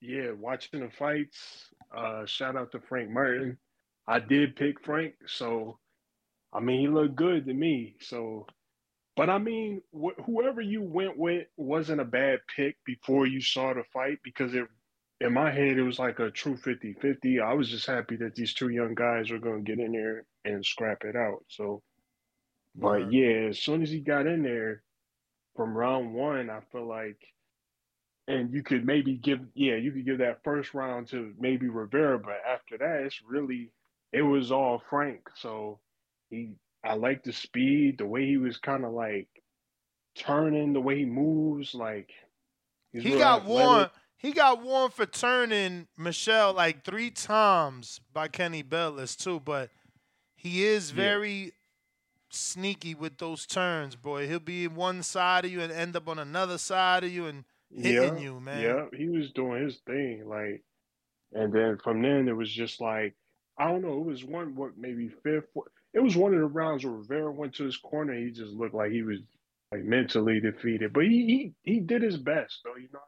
yeah, 0.00 0.30
watching 0.32 0.80
the 0.80 0.90
fights. 0.90 1.70
Uh, 1.94 2.24
shout 2.26 2.56
out 2.56 2.72
to 2.72 2.80
Frank 2.80 3.10
Martin. 3.10 3.58
I 4.06 4.20
did 4.20 4.56
pick 4.56 4.82
Frank, 4.84 5.14
so 5.26 5.78
I 6.52 6.60
mean 6.60 6.80
he 6.80 6.88
looked 6.88 7.16
good 7.16 7.44
to 7.46 7.54
me. 7.54 7.96
So, 8.00 8.46
but 9.16 9.30
I 9.30 9.38
mean, 9.38 9.82
wh- 9.92 10.20
whoever 10.26 10.60
you 10.60 10.82
went 10.82 11.18
with 11.18 11.48
wasn't 11.56 12.02
a 12.02 12.04
bad 12.06 12.40
pick 12.54 12.76
before 12.84 13.26
you 13.26 13.40
saw 13.40 13.74
the 13.74 13.84
fight 13.92 14.18
because 14.24 14.54
it, 14.54 14.66
in 15.20 15.32
my 15.34 15.50
head, 15.50 15.78
it 15.78 15.82
was 15.82 15.98
like 15.98 16.20
a 16.20 16.30
true 16.30 16.56
50-50. 16.56 17.42
I 17.42 17.54
was 17.54 17.70
just 17.70 17.86
happy 17.86 18.16
that 18.16 18.34
these 18.34 18.54
two 18.54 18.68
young 18.68 18.94
guys 18.94 19.30
were 19.30 19.38
going 19.38 19.64
to 19.64 19.70
get 19.76 19.84
in 19.84 19.92
there 19.92 20.24
and 20.44 20.64
scrap 20.64 21.04
it 21.04 21.16
out. 21.16 21.44
So, 21.48 21.82
but 22.76 23.06
Word. 23.06 23.10
yeah, 23.10 23.48
as 23.50 23.60
soon 23.60 23.82
as 23.82 23.90
he 23.90 24.00
got 24.00 24.26
in 24.26 24.42
there 24.42 24.82
from 25.56 25.76
round 25.76 26.14
one, 26.14 26.50
I 26.50 26.60
feel 26.72 26.86
like, 26.88 27.18
and 28.28 28.52
you 28.52 28.62
could 28.62 28.84
maybe 28.86 29.16
give, 29.16 29.40
yeah, 29.54 29.76
you 29.76 29.92
could 29.92 30.06
give 30.06 30.18
that 30.18 30.44
first 30.44 30.74
round 30.74 31.08
to 31.08 31.32
maybe 31.38 31.68
Rivera, 31.68 32.18
but 32.18 32.40
after 32.48 32.78
that, 32.78 33.02
it's 33.06 33.20
really, 33.26 33.72
it 34.12 34.22
was 34.22 34.52
all 34.52 34.82
Frank. 34.90 35.28
So 35.36 35.80
he, 36.30 36.54
I 36.86 36.94
like 36.94 37.22
the 37.24 37.32
speed, 37.32 37.98
the 37.98 38.06
way 38.06 38.26
he 38.26 38.36
was 38.36 38.58
kind 38.58 38.84
of 38.84 38.92
like 38.92 39.28
turning, 40.16 40.72
the 40.72 40.80
way 40.80 40.98
he 40.98 41.04
moves, 41.04 41.74
like 41.74 42.10
He 42.92 43.10
got 43.10 43.42
athletic. 43.42 43.46
warned. 43.46 43.90
He 44.18 44.32
got 44.32 44.62
warned 44.62 44.94
for 44.94 45.06
turning 45.06 45.88
Michel 45.96 46.52
like 46.54 46.84
three 46.84 47.10
times 47.10 48.00
by 48.12 48.28
Kenny 48.28 48.62
Bayless 48.62 49.14
too, 49.16 49.40
but 49.40 49.70
he 50.34 50.64
is 50.64 50.90
Yeah. 50.90 50.96
very 50.96 51.52
sneaky 52.30 52.94
with 52.94 53.18
those 53.18 53.46
turns, 53.46 53.96
boy. 53.96 54.26
He'll 54.28 54.40
be 54.40 54.68
one 54.68 55.02
side 55.02 55.44
of 55.44 55.50
you 55.50 55.60
and 55.60 55.72
end 55.72 55.96
up 55.96 56.08
on 56.08 56.18
another 56.18 56.58
side 56.58 57.04
of 57.04 57.10
you 57.10 57.26
and 57.26 57.44
hitting 57.70 58.16
yeah, 58.16 58.18
you, 58.18 58.40
man. 58.40 58.62
Yeah, 58.62 58.86
he 58.98 59.08
was 59.08 59.32
doing 59.32 59.62
his 59.64 59.78
thing, 59.86 60.26
like, 60.28 60.62
and 61.32 61.52
then 61.52 61.78
from 61.78 62.02
then 62.02 62.28
it 62.28 62.36
was 62.36 62.50
just 62.50 62.80
like 62.80 63.14
I 63.58 63.68
don't 63.70 63.82
know. 63.82 64.00
It 64.00 64.06
was 64.06 64.24
one 64.24 64.54
what 64.54 64.76
maybe 64.78 65.08
fifth. 65.22 65.46
It 65.96 66.04
was 66.04 66.16
one 66.16 66.34
of 66.34 66.40
the 66.40 66.46
rounds 66.46 66.84
where 66.86 66.94
Rivera 66.94 67.32
went 67.32 67.56
to 67.56 67.64
his 67.64 67.78
corner. 67.78 68.14
He 68.14 68.32
just 68.32 68.54
looked 68.54 68.76
like 68.76 68.92
he 68.92 69.02
was 69.02 69.20
like 69.72 69.84
mentally 69.84 70.40
defeated, 70.40 70.94
but 70.94 71.04
he 71.06 71.54
he 71.64 71.74
he 71.74 71.80
did 71.80 72.02
his 72.02 72.18
best 72.18 72.60
though. 72.64 72.76
You 72.76 72.90
know, 72.94 73.00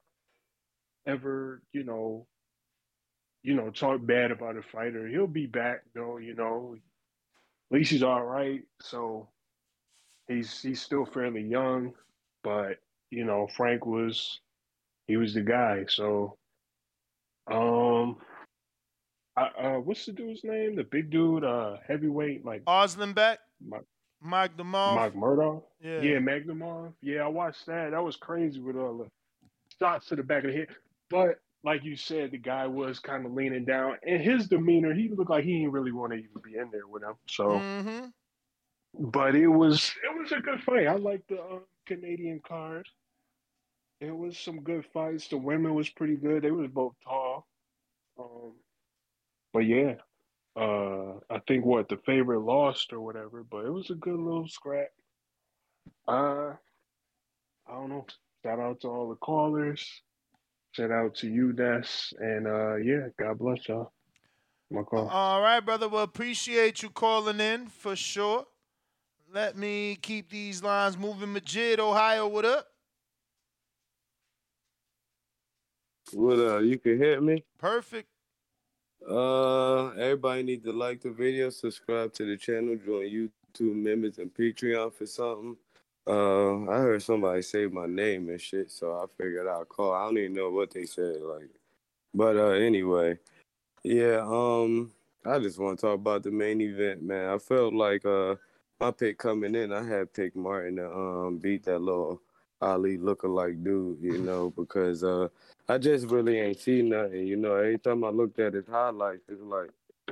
ever 1.15 1.62
you 1.73 1.85
know, 1.85 2.28
you 3.43 3.55
know, 3.55 3.70
talk 3.70 4.05
bad 4.06 4.32
about 4.32 4.56
a 4.59 4.62
fighter. 4.62 5.09
He'll 5.09 5.28
be 5.28 5.47
back 5.47 5.82
though. 5.94 6.19
You 6.19 6.35
know, 6.36 6.77
at 7.73 7.77
least 7.78 7.93
he's 7.93 8.05
all 8.05 8.24
right. 8.24 8.62
So 8.82 9.31
he's 10.28 10.62
he's 10.62 10.82
still 10.82 11.06
fairly 11.06 11.43
young, 11.43 11.94
but 12.44 12.78
you 13.10 13.24
know 13.24 13.48
Frank 13.56 13.86
was 13.86 14.40
he 15.09 15.16
was 15.16 15.35
the 15.35 15.43
guy. 15.43 15.86
So 15.89 16.39
um, 17.51 18.19
uh, 19.59 19.74
what's 19.81 20.05
the 20.06 20.12
dude's 20.12 20.43
name? 20.44 20.74
The 20.77 20.85
big 20.85 21.10
dude, 21.10 21.44
uh, 21.44 21.77
heavyweight, 21.86 22.44
like 22.44 22.65
Arslanbek, 22.65 23.39
Mike, 23.66 23.85
Mike 24.20 24.56
Demov. 24.56 24.94
Mike 24.97 25.15
Murdoch. 25.15 25.65
Yeah. 25.81 26.01
yeah, 26.01 26.19
Magnumov. 26.19 26.93
Yeah, 27.02 27.24
I 27.24 27.28
watched 27.28 27.66
that. 27.66 27.90
That 27.93 28.02
was 28.05 28.16
crazy 28.16 28.60
with 28.60 28.77
all 28.77 28.98
the 28.98 29.09
shots 29.78 30.06
to 30.09 30.16
the 30.16 30.23
back 30.23 30.44
of 30.44 30.51
the 30.51 30.56
head. 30.59 30.69
But 31.10 31.40
like 31.65 31.85
you 31.85 31.97
said, 31.97 32.31
the 32.32 32.39
guy 32.39 32.66
was 32.66 32.98
kind 33.01 33.24
of 33.27 33.32
leaning 33.32 33.65
down, 33.65 33.97
and 34.06 34.20
his 34.20 34.48
demeanor, 34.48 34.94
he 34.94 35.09
looked 35.09 35.31
like 35.31 35.44
he 35.44 35.59
didn't 35.59 35.73
really 35.73 35.93
want 35.93 36.12
to 36.12 36.19
even 36.19 36.40
be 36.44 36.56
in 36.56 36.70
there 36.70 36.86
with 36.86 37.02
him. 37.02 37.15
So, 37.28 37.44
Mm-hmm. 37.44 38.06
but 39.10 39.35
it 39.35 39.48
was 39.48 39.93
it 40.05 40.19
was 40.19 40.32
a 40.32 40.40
good 40.40 40.60
fight. 40.62 40.86
I 40.86 40.94
like 40.97 41.23
the 41.28 41.40
uh, 41.40 41.59
Canadian 41.86 42.40
card. 42.47 42.86
It 44.01 44.16
was 44.16 44.39
some 44.39 44.60
good 44.62 44.85
fights. 44.93 45.28
The 45.28 45.36
women 45.39 45.74
was 45.74 45.89
pretty 45.89 46.16
good. 46.16 46.43
They 46.43 46.51
was 46.52 46.69
both 46.70 46.94
tall. 47.05 47.47
Um, 48.19 48.52
but 49.52 49.60
yeah, 49.60 49.94
uh, 50.56 51.14
I 51.30 51.40
think 51.46 51.64
what 51.64 51.88
the 51.88 51.98
favorite 52.04 52.40
lost 52.40 52.92
or 52.92 53.00
whatever. 53.00 53.44
But 53.48 53.64
it 53.66 53.72
was 53.72 53.90
a 53.90 53.94
good 53.94 54.18
little 54.18 54.48
scrap. 54.48 54.88
Uh, 56.06 56.52
I 57.66 57.72
don't 57.72 57.88
know. 57.90 58.06
Shout 58.44 58.60
out 58.60 58.80
to 58.80 58.88
all 58.88 59.08
the 59.08 59.16
callers. 59.16 59.84
Shout 60.72 60.90
out 60.90 61.14
to 61.16 61.28
you, 61.28 61.52
Des, 61.52 61.88
and 62.18 62.46
uh, 62.46 62.76
yeah, 62.76 63.08
God 63.18 63.38
bless 63.38 63.68
y'all. 63.68 63.92
My 64.70 64.82
call. 64.82 65.08
All 65.08 65.40
right, 65.40 65.60
brother. 65.60 65.88
Well, 65.88 66.02
appreciate 66.02 66.82
you 66.82 66.90
calling 66.90 67.40
in 67.40 67.68
for 67.68 67.96
sure. 67.96 68.44
Let 69.32 69.56
me 69.56 69.96
keep 70.00 70.30
these 70.30 70.62
lines 70.62 70.96
moving. 70.96 71.32
Majid, 71.32 71.80
Ohio, 71.80 72.28
what 72.28 72.44
up? 72.44 72.66
What 76.12 76.38
uh 76.38 76.58
you 76.58 76.78
can 76.78 76.98
hit 76.98 77.22
me? 77.22 77.44
Perfect. 77.58 78.08
Uh 79.06 79.88
everybody 79.90 80.42
need 80.42 80.64
to 80.64 80.72
like 80.72 81.00
the 81.00 81.10
video, 81.10 81.50
subscribe 81.50 82.12
to 82.14 82.24
the 82.26 82.36
channel, 82.36 82.76
join 82.76 83.04
YouTube 83.04 83.76
members 83.76 84.18
and 84.18 84.32
Patreon 84.32 84.92
for 84.92 85.06
something. 85.06 85.56
Uh 86.06 86.64
I 86.70 86.78
heard 86.78 87.02
somebody 87.02 87.42
say 87.42 87.66
my 87.66 87.86
name 87.86 88.28
and 88.28 88.40
shit, 88.40 88.70
so 88.70 88.92
I 88.94 89.06
figured 89.16 89.46
I'll 89.46 89.64
call. 89.64 89.92
I 89.92 90.04
don't 90.04 90.18
even 90.18 90.34
know 90.34 90.50
what 90.50 90.70
they 90.70 90.86
said, 90.86 91.20
like 91.22 91.50
but 92.14 92.36
uh 92.36 92.50
anyway. 92.50 93.18
Yeah, 93.84 94.24
um 94.26 94.92
I 95.24 95.38
just 95.38 95.58
want 95.58 95.78
to 95.78 95.86
talk 95.86 95.94
about 95.96 96.22
the 96.22 96.30
main 96.30 96.60
event, 96.60 97.02
man. 97.02 97.30
I 97.30 97.38
felt 97.38 97.74
like 97.74 98.04
uh 98.04 98.36
my 98.80 98.90
pick 98.90 99.18
coming 99.18 99.54
in, 99.54 99.72
I 99.72 99.82
had 99.82 100.12
picked 100.12 100.36
Martin 100.36 100.76
to 100.76 100.92
um 100.92 101.38
beat 101.38 101.64
that 101.64 101.80
little 101.80 102.20
Ali 102.60 102.98
lookalike 102.98 103.62
dude, 103.62 103.98
you 104.01 104.18
know, 104.28 104.51
because 104.51 105.05
uh 105.05 105.28
I 105.68 105.78
just 105.78 106.06
really 106.06 106.39
ain't 106.39 106.59
seen 106.59 106.90
nothing, 106.90 107.26
you 107.26 107.36
know. 107.36 107.55
Every 107.56 107.78
time 107.78 108.05
I 108.05 108.09
looked 108.10 108.39
at 108.39 108.55
his 108.55 108.66
highlights, 108.66 109.22
it's 109.28 109.43
like 109.43 109.70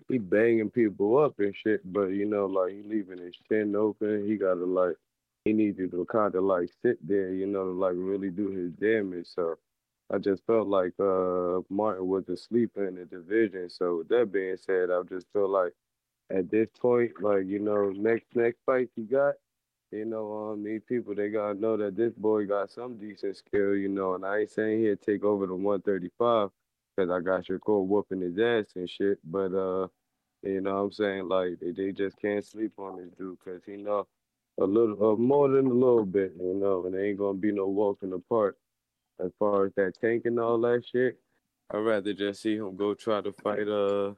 he 0.08 0.18
banging 0.18 0.70
people 0.70 1.18
up 1.18 1.38
and 1.38 1.54
shit, 1.56 1.80
but 1.92 2.08
you 2.08 2.26
know, 2.26 2.46
like 2.46 2.72
he 2.72 2.82
leaving 2.82 3.18
his 3.18 3.34
chin 3.48 3.74
open. 3.74 4.26
He 4.26 4.36
gotta 4.36 4.64
like 4.64 4.96
he 5.44 5.52
needs 5.52 5.78
you 5.78 5.88
to 5.88 6.04
kind 6.06 6.34
of 6.34 6.44
like 6.44 6.70
sit 6.82 6.98
there, 7.06 7.32
you 7.32 7.46
know, 7.46 7.64
to 7.64 7.70
like 7.70 7.94
really 7.96 8.30
do 8.30 8.50
his 8.50 8.72
damage. 8.72 9.26
So 9.34 9.56
I 10.12 10.18
just 10.18 10.44
felt 10.46 10.68
like 10.68 10.92
uh 11.00 11.60
Martin 11.70 12.06
was 12.06 12.28
asleep 12.28 12.72
in 12.76 12.96
the 12.96 13.04
division. 13.04 13.70
So 13.70 13.98
with 13.98 14.08
that 14.08 14.30
being 14.32 14.56
said, 14.56 14.90
I 14.90 15.02
just 15.08 15.26
feel 15.32 15.48
like 15.48 15.72
at 16.30 16.50
this 16.50 16.68
point, 16.80 17.12
like 17.22 17.46
you 17.46 17.58
know, 17.58 17.90
next 17.90 18.26
next 18.34 18.58
fight 18.66 18.90
he 18.96 19.02
got, 19.02 19.34
you 19.92 20.04
know, 20.04 20.52
um, 20.52 20.64
these 20.64 20.82
people 20.88 21.14
they 21.14 21.28
gotta 21.28 21.58
know 21.58 21.76
that 21.76 21.96
this 21.96 22.12
boy 22.14 22.46
got 22.46 22.70
some 22.70 22.98
decent 22.98 23.36
skill, 23.36 23.74
you 23.74 23.88
know. 23.88 24.14
And 24.14 24.24
I 24.24 24.40
ain't 24.40 24.50
saying 24.50 24.82
he'll 24.82 24.96
take 24.96 25.24
over 25.24 25.46
the 25.46 25.54
135 25.54 26.50
because 26.96 27.10
I 27.10 27.20
got 27.20 27.44
Shakur 27.44 27.86
whooping 27.86 28.20
his 28.20 28.38
ass 28.38 28.72
and 28.76 28.88
shit. 28.90 29.18
But 29.24 29.54
uh, 29.54 29.88
you 30.42 30.60
know, 30.60 30.74
what 30.74 30.80
I'm 30.80 30.92
saying 30.92 31.28
like 31.28 31.60
they, 31.60 31.72
they 31.72 31.92
just 31.92 32.20
can't 32.20 32.44
sleep 32.44 32.72
on 32.78 32.98
this 32.98 33.10
dude 33.18 33.38
because 33.44 33.62
he 33.64 33.76
know 33.76 34.06
a 34.60 34.64
little 34.64 35.12
uh, 35.12 35.16
more 35.16 35.48
than 35.48 35.66
a 35.66 35.74
little 35.74 36.06
bit, 36.06 36.32
you 36.40 36.54
know. 36.54 36.86
And 36.86 36.94
ain't 36.96 37.18
gonna 37.18 37.38
be 37.38 37.52
no 37.52 37.66
walk 37.68 37.98
in 38.02 38.10
the 38.10 38.20
park 38.28 38.56
as 39.24 39.30
far 39.38 39.66
as 39.66 39.72
that 39.76 39.94
tank 40.00 40.24
and 40.26 40.40
all 40.40 40.60
that 40.60 40.84
shit. 40.90 41.18
I'd 41.70 41.78
rather 41.78 42.12
just 42.12 42.42
see 42.42 42.56
him 42.56 42.76
go 42.76 42.94
try 42.94 43.20
to 43.20 43.32
fight 43.32 43.68
uh 43.68 44.14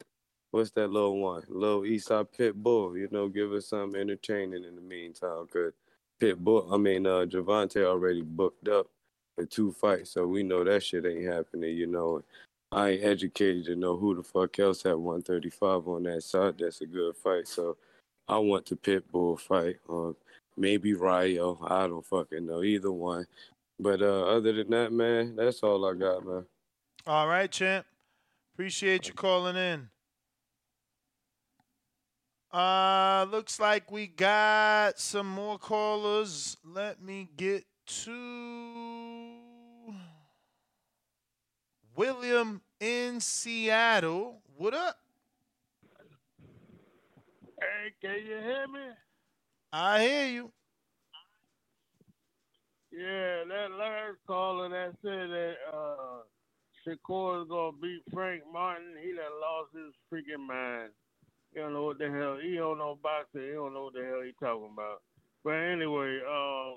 what's 0.50 0.70
that 0.72 0.90
little 0.90 1.18
one? 1.18 1.42
Little 1.48 1.82
Eastside 1.82 2.28
Pit 2.36 2.62
Bull, 2.62 2.96
you 2.96 3.08
know, 3.10 3.28
give 3.28 3.52
us 3.52 3.68
some 3.68 3.94
entertaining 3.94 4.64
in 4.64 4.74
the 4.74 4.80
meantime. 4.80 5.46
Cause 5.52 5.72
Pit 6.20 6.38
Bull 6.42 6.68
I 6.72 6.76
mean 6.76 7.06
uh 7.06 7.26
Gervonta 7.26 7.84
already 7.84 8.22
booked 8.22 8.68
up 8.68 8.86
for 9.36 9.46
two 9.46 9.72
fights, 9.72 10.12
so 10.12 10.26
we 10.26 10.42
know 10.42 10.64
that 10.64 10.82
shit 10.82 11.06
ain't 11.06 11.26
happening, 11.26 11.76
you 11.76 11.86
know. 11.86 12.22
I 12.70 12.90
ain't 12.90 13.04
educated 13.04 13.64
to 13.66 13.76
know 13.76 13.96
who 13.96 14.14
the 14.14 14.22
fuck 14.22 14.58
else 14.58 14.84
at 14.84 14.98
135 14.98 15.88
on 15.88 16.02
that 16.02 16.22
side. 16.22 16.56
That's 16.58 16.82
a 16.82 16.86
good 16.86 17.16
fight. 17.16 17.48
So 17.48 17.78
I 18.28 18.36
want 18.38 18.66
the 18.66 18.76
Pit 18.76 19.10
Bull 19.10 19.38
fight. 19.38 19.76
Or 19.86 20.16
maybe 20.56 20.92
Ryo. 20.92 21.58
I 21.66 21.86
don't 21.86 22.04
fucking 22.04 22.44
know. 22.44 22.62
Either 22.62 22.92
one. 22.92 23.26
But 23.80 24.02
uh, 24.02 24.26
other 24.26 24.52
than 24.52 24.70
that, 24.70 24.92
man, 24.92 25.36
that's 25.36 25.62
all 25.62 25.86
I 25.86 25.94
got, 25.94 26.26
man. 26.26 26.44
All 27.06 27.28
right, 27.28 27.50
champ. 27.50 27.86
Appreciate 28.54 29.06
you 29.06 29.14
calling 29.14 29.56
in. 29.56 29.88
Uh, 32.50 33.26
looks 33.30 33.60
like 33.60 33.90
we 33.90 34.06
got 34.06 34.98
some 34.98 35.28
more 35.28 35.58
callers. 35.58 36.56
Let 36.64 37.02
me 37.02 37.28
get 37.36 37.64
to 38.04 39.34
William 41.94 42.62
in 42.80 43.20
Seattle. 43.20 44.40
What 44.56 44.72
up? 44.72 44.98
Hey, 47.60 47.92
can 48.00 48.14
you 48.24 48.38
hear 48.38 48.66
me? 48.66 48.94
I 49.70 50.02
hear 50.02 50.26
you. 50.28 50.52
Yeah, 52.90 53.44
that 53.46 53.76
last 53.78 54.16
caller 54.26 54.70
that 54.70 54.92
said 55.02 55.28
that 55.30 55.54
uh, 55.70 56.22
Shakur 56.86 57.42
is 57.42 57.48
gonna 57.48 57.76
beat 57.82 58.00
Frank 58.12 58.42
Martin, 58.50 58.94
he 59.02 59.08
done 59.08 59.26
lost 59.42 59.74
his 59.74 59.92
freaking 60.10 60.46
mind. 60.46 60.90
He 61.58 61.64
don't 61.64 61.72
know 61.72 61.86
what 61.86 61.98
the 61.98 62.08
hell. 62.08 62.38
He 62.40 62.54
don't 62.54 62.78
know 62.78 62.96
boxing. 63.02 63.42
He 63.42 63.50
don't 63.50 63.74
know 63.74 63.90
what 63.90 63.94
the 63.94 64.04
hell 64.04 64.22
he 64.24 64.30
talking 64.38 64.70
about. 64.72 65.02
But 65.42 65.54
anyway, 65.54 66.20
um, 66.22 66.74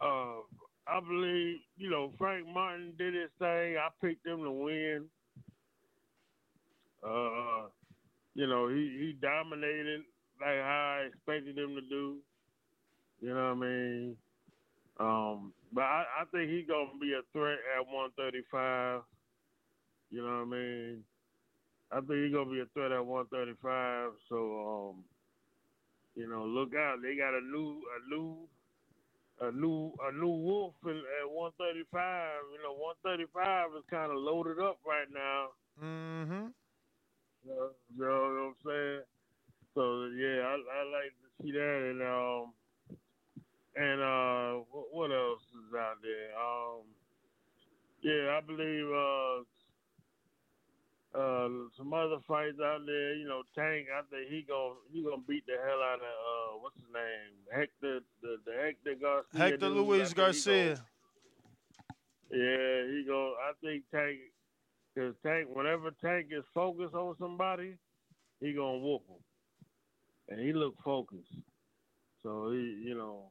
uh, 0.00 0.46
I 0.86 1.00
believe 1.00 1.56
you 1.76 1.90
know 1.90 2.12
Frank 2.18 2.46
Martin 2.46 2.92
did 2.96 3.14
his 3.14 3.30
thing. 3.40 3.78
I 3.78 3.88
picked 4.00 4.24
him 4.24 4.44
to 4.44 4.52
win. 4.52 5.06
Uh, 7.02 7.66
you 8.34 8.46
know 8.46 8.68
he 8.68 8.94
he 8.96 9.16
dominated 9.20 10.02
like 10.40 10.60
how 10.62 11.00
I 11.00 11.06
expected 11.08 11.58
him 11.58 11.74
to 11.74 11.80
do. 11.80 12.18
You 13.20 13.30
know 13.30 13.54
what 13.54 13.66
I 13.66 13.68
mean? 13.68 14.16
Um, 15.00 15.52
but 15.72 15.82
I, 15.82 16.04
I 16.20 16.24
think 16.30 16.48
he's 16.48 16.68
gonna 16.68 16.96
be 17.00 17.12
a 17.12 17.26
threat 17.32 17.58
at 17.76 17.86
135. 17.88 19.00
You 20.10 20.22
know 20.22 20.28
what 20.28 20.42
I 20.42 20.44
mean? 20.44 21.02
I 21.92 22.00
think 22.00 22.24
he's 22.24 22.34
gonna 22.34 22.50
be 22.50 22.60
a 22.60 22.66
threat 22.74 22.92
at 22.92 23.04
135. 23.04 24.10
So, 24.28 24.36
um, 24.36 25.04
you 26.14 26.28
know, 26.28 26.44
look 26.44 26.74
out. 26.74 26.98
They 27.02 27.16
got 27.16 27.34
a 27.34 27.40
new, 27.40 27.82
a 27.82 28.10
new, 28.10 28.48
a 29.40 29.52
new, 29.52 29.92
a 30.02 30.12
new 30.12 30.34
wolf 30.34 30.74
in, 30.84 30.96
at 31.22 31.30
135. 31.30 31.86
You 32.52 32.62
know, 32.62 32.74
135 32.74 33.78
is 33.78 33.84
kind 33.90 34.10
of 34.10 34.18
loaded 34.18 34.58
up 34.58 34.78
right 34.86 35.08
now. 35.12 35.48
Mm-hmm. 35.82 36.46
You 37.44 37.54
know, 37.54 37.70
you 37.94 38.02
know 38.02 38.20
what 38.26 38.42
I'm 38.42 38.56
saying? 38.66 39.02
So 39.74 40.08
yeah, 40.16 40.40
I, 40.40 40.54
I 40.56 40.82
like 40.88 41.12
to 41.20 41.28
see 41.38 41.52
that, 41.52 41.78
and 41.92 42.00
um, 42.02 42.54
and 43.76 44.00
uh, 44.00 44.64
what, 44.72 44.86
what 44.90 45.10
else 45.12 45.42
is 45.52 45.74
out 45.76 46.00
there? 46.02 46.32
Um, 46.32 46.88
yeah, 48.00 48.38
I 48.38 48.40
believe 48.40 48.88
uh, 48.88 49.44
uh, 51.16 51.48
some 51.76 51.92
other 51.94 52.18
fights 52.28 52.58
out 52.62 52.80
there. 52.86 53.14
You 53.14 53.26
know, 53.28 53.42
Tank. 53.54 53.86
I 53.92 54.02
think 54.10 54.28
he 54.30 54.44
gonna 54.48 54.74
he 54.92 55.02
gonna 55.02 55.22
beat 55.28 55.46
the 55.46 55.54
hell 55.64 55.80
out 55.82 56.00
of 56.00 56.02
uh, 56.02 56.58
what's 56.60 56.76
his 56.76 56.92
name? 56.92 57.32
Hector, 57.52 58.00
the 58.22 58.36
the 58.44 58.52
Hector 58.62 58.94
Garcia. 59.00 59.38
Hector 59.38 59.68
dude. 59.68 59.76
Luis 59.76 60.08
think 60.08 60.10
he 60.10 60.16
gonna- 60.16 60.32
yeah, 62.30 62.86
he 62.90 63.04
go. 63.06 63.34
I 63.40 63.52
think 63.64 63.84
Tank, 63.92 64.18
cause 64.96 65.14
Tank, 65.24 65.48
whenever 65.52 65.90
Tank 66.02 66.26
is 66.30 66.44
focused 66.52 66.94
on 66.94 67.14
somebody, 67.18 67.76
he 68.40 68.52
gonna 68.52 68.78
whoop 68.78 69.02
him, 69.08 69.22
and 70.28 70.40
he 70.40 70.52
look 70.52 70.74
focused. 70.84 71.32
So 72.22 72.50
he, 72.50 72.82
you 72.84 72.96
know, 72.96 73.30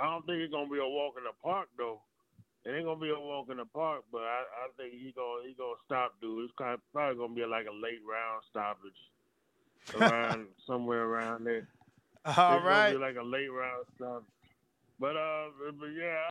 I 0.00 0.04
don't 0.04 0.24
think 0.24 0.38
it's 0.38 0.52
gonna 0.52 0.70
be 0.70 0.78
a 0.78 0.86
walk 0.86 1.14
in 1.18 1.24
the 1.24 1.32
park 1.42 1.68
though. 1.76 2.00
It 2.64 2.70
ain't 2.70 2.84
gonna 2.84 3.00
be 3.00 3.10
a 3.10 3.18
walk 3.18 3.48
in 3.50 3.56
the 3.56 3.64
park, 3.64 4.04
but 4.12 4.22
I, 4.22 4.42
I 4.42 4.68
think 4.76 4.92
he 4.92 5.12
gonna 5.16 5.42
he 5.46 5.54
gonna 5.54 5.74
stop 5.84 6.14
dude. 6.20 6.44
It's 6.44 6.52
kind 6.56 6.78
probably 6.92 7.18
gonna 7.18 7.34
be 7.34 7.44
like 7.44 7.66
a 7.66 7.74
late 7.74 8.00
round 8.08 8.42
stoppage. 8.50 8.92
around 10.00 10.46
somewhere 10.66 11.02
around 11.04 11.44
there. 11.44 11.68
All 12.24 12.56
it's 12.56 12.64
right. 12.64 12.92
Gonna 12.92 12.98
be 12.98 13.04
like 13.04 13.16
a 13.16 13.26
late 13.26 13.48
round 13.50 13.84
stuff. 13.96 14.22
But 15.00 15.16
uh, 15.16 15.46
but 15.78 15.86
yeah, 15.88 16.30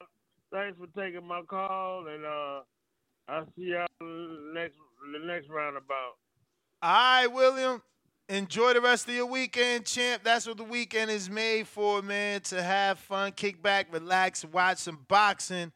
thanks 0.53 0.77
for 0.79 0.87
taking 0.99 1.27
my 1.27 1.41
call, 1.49 2.07
and 2.07 2.25
uh, 2.25 2.61
I'll 3.27 3.45
see 3.57 3.73
y'all 3.73 3.87
next 4.53 4.75
the 5.11 5.25
next 5.25 5.49
roundabout. 5.49 6.15
All 6.81 6.89
right, 6.91 7.27
William. 7.27 7.81
Enjoy 8.29 8.71
the 8.73 8.79
rest 8.79 9.09
of 9.09 9.13
your 9.13 9.25
weekend, 9.25 9.85
champ. 9.85 10.23
That's 10.23 10.47
what 10.47 10.55
the 10.55 10.63
weekend 10.63 11.11
is 11.11 11.29
made 11.29 11.67
for, 11.67 12.01
man. 12.01 12.39
To 12.41 12.63
have 12.63 12.97
fun, 12.99 13.33
kick 13.33 13.61
back, 13.61 13.91
relax, 13.91 14.45
watch 14.45 14.77
some 14.77 14.99
boxing. 15.09 15.73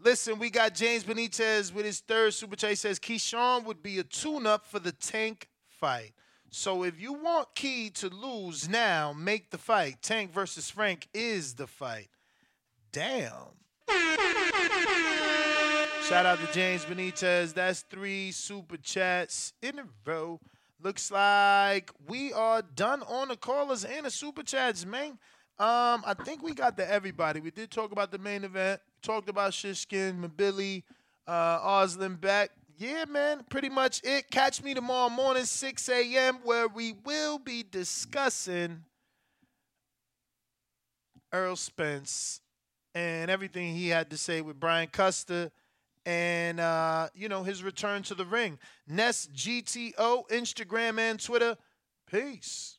Listen, 0.00 0.38
we 0.38 0.48
got 0.48 0.74
James 0.74 1.02
Benitez 1.02 1.74
with 1.74 1.84
his 1.84 1.98
third 2.00 2.32
super 2.32 2.54
chat. 2.54 2.70
He 2.70 2.76
says 2.76 3.00
Keyshawn 3.00 3.64
would 3.64 3.82
be 3.82 3.98
a 3.98 4.04
tune-up 4.04 4.64
for 4.64 4.78
the 4.78 4.92
Tank 4.92 5.48
fight. 5.66 6.12
So 6.50 6.84
if 6.84 7.00
you 7.00 7.12
want 7.12 7.54
Key 7.54 7.90
to 7.90 8.08
lose 8.08 8.68
now, 8.68 9.12
make 9.12 9.50
the 9.50 9.58
fight. 9.58 10.00
Tank 10.00 10.32
versus 10.32 10.70
Frank 10.70 11.08
is 11.12 11.54
the 11.54 11.66
fight. 11.66 12.08
Damn. 12.92 13.32
Shout 16.04 16.24
out 16.24 16.38
to 16.38 16.48
James 16.52 16.84
Benitez. 16.84 17.52
That's 17.52 17.82
three 17.82 18.30
super 18.30 18.76
chats 18.76 19.52
in 19.60 19.78
a 19.80 19.84
row. 20.06 20.40
Looks 20.80 21.10
like 21.10 21.90
we 22.06 22.32
are 22.32 22.62
done 22.62 23.02
on 23.02 23.28
the 23.28 23.36
callers 23.36 23.84
and 23.84 24.06
the 24.06 24.10
super 24.10 24.44
chats, 24.44 24.86
man. 24.86 25.18
Um, 25.58 26.04
I 26.06 26.14
think 26.14 26.42
we 26.42 26.54
got 26.54 26.76
to 26.76 26.88
everybody. 26.88 27.40
We 27.40 27.50
did 27.50 27.70
talk 27.70 27.90
about 27.90 28.12
the 28.12 28.18
main 28.18 28.44
event. 28.44 28.80
Talked 29.02 29.28
about 29.28 29.50
Shishkin, 29.52 30.24
Mbilli, 30.24 30.84
uh, 31.26 31.58
Arslanbek. 31.60 32.48
Yeah, 32.76 33.06
man, 33.06 33.44
pretty 33.50 33.68
much 33.68 34.00
it. 34.04 34.30
Catch 34.30 34.62
me 34.62 34.72
tomorrow 34.72 35.10
morning, 35.10 35.44
6 35.44 35.88
a.m., 35.88 36.38
where 36.44 36.68
we 36.68 36.94
will 37.04 37.40
be 37.40 37.64
discussing 37.68 38.84
Errol 41.32 41.56
Spence 41.56 42.40
and 42.94 43.28
everything 43.28 43.74
he 43.74 43.88
had 43.88 44.10
to 44.10 44.16
say 44.16 44.40
with 44.40 44.60
Brian 44.60 44.88
Custer 44.88 45.50
and 46.06 46.58
uh, 46.58 47.08
you 47.14 47.28
know 47.28 47.42
his 47.42 47.62
return 47.62 48.02
to 48.04 48.14
the 48.14 48.24
ring. 48.24 48.58
Nest 48.86 49.32
GTO, 49.34 50.28
Instagram 50.28 50.98
and 50.98 51.22
Twitter. 51.22 51.56
Peace. 52.10 52.77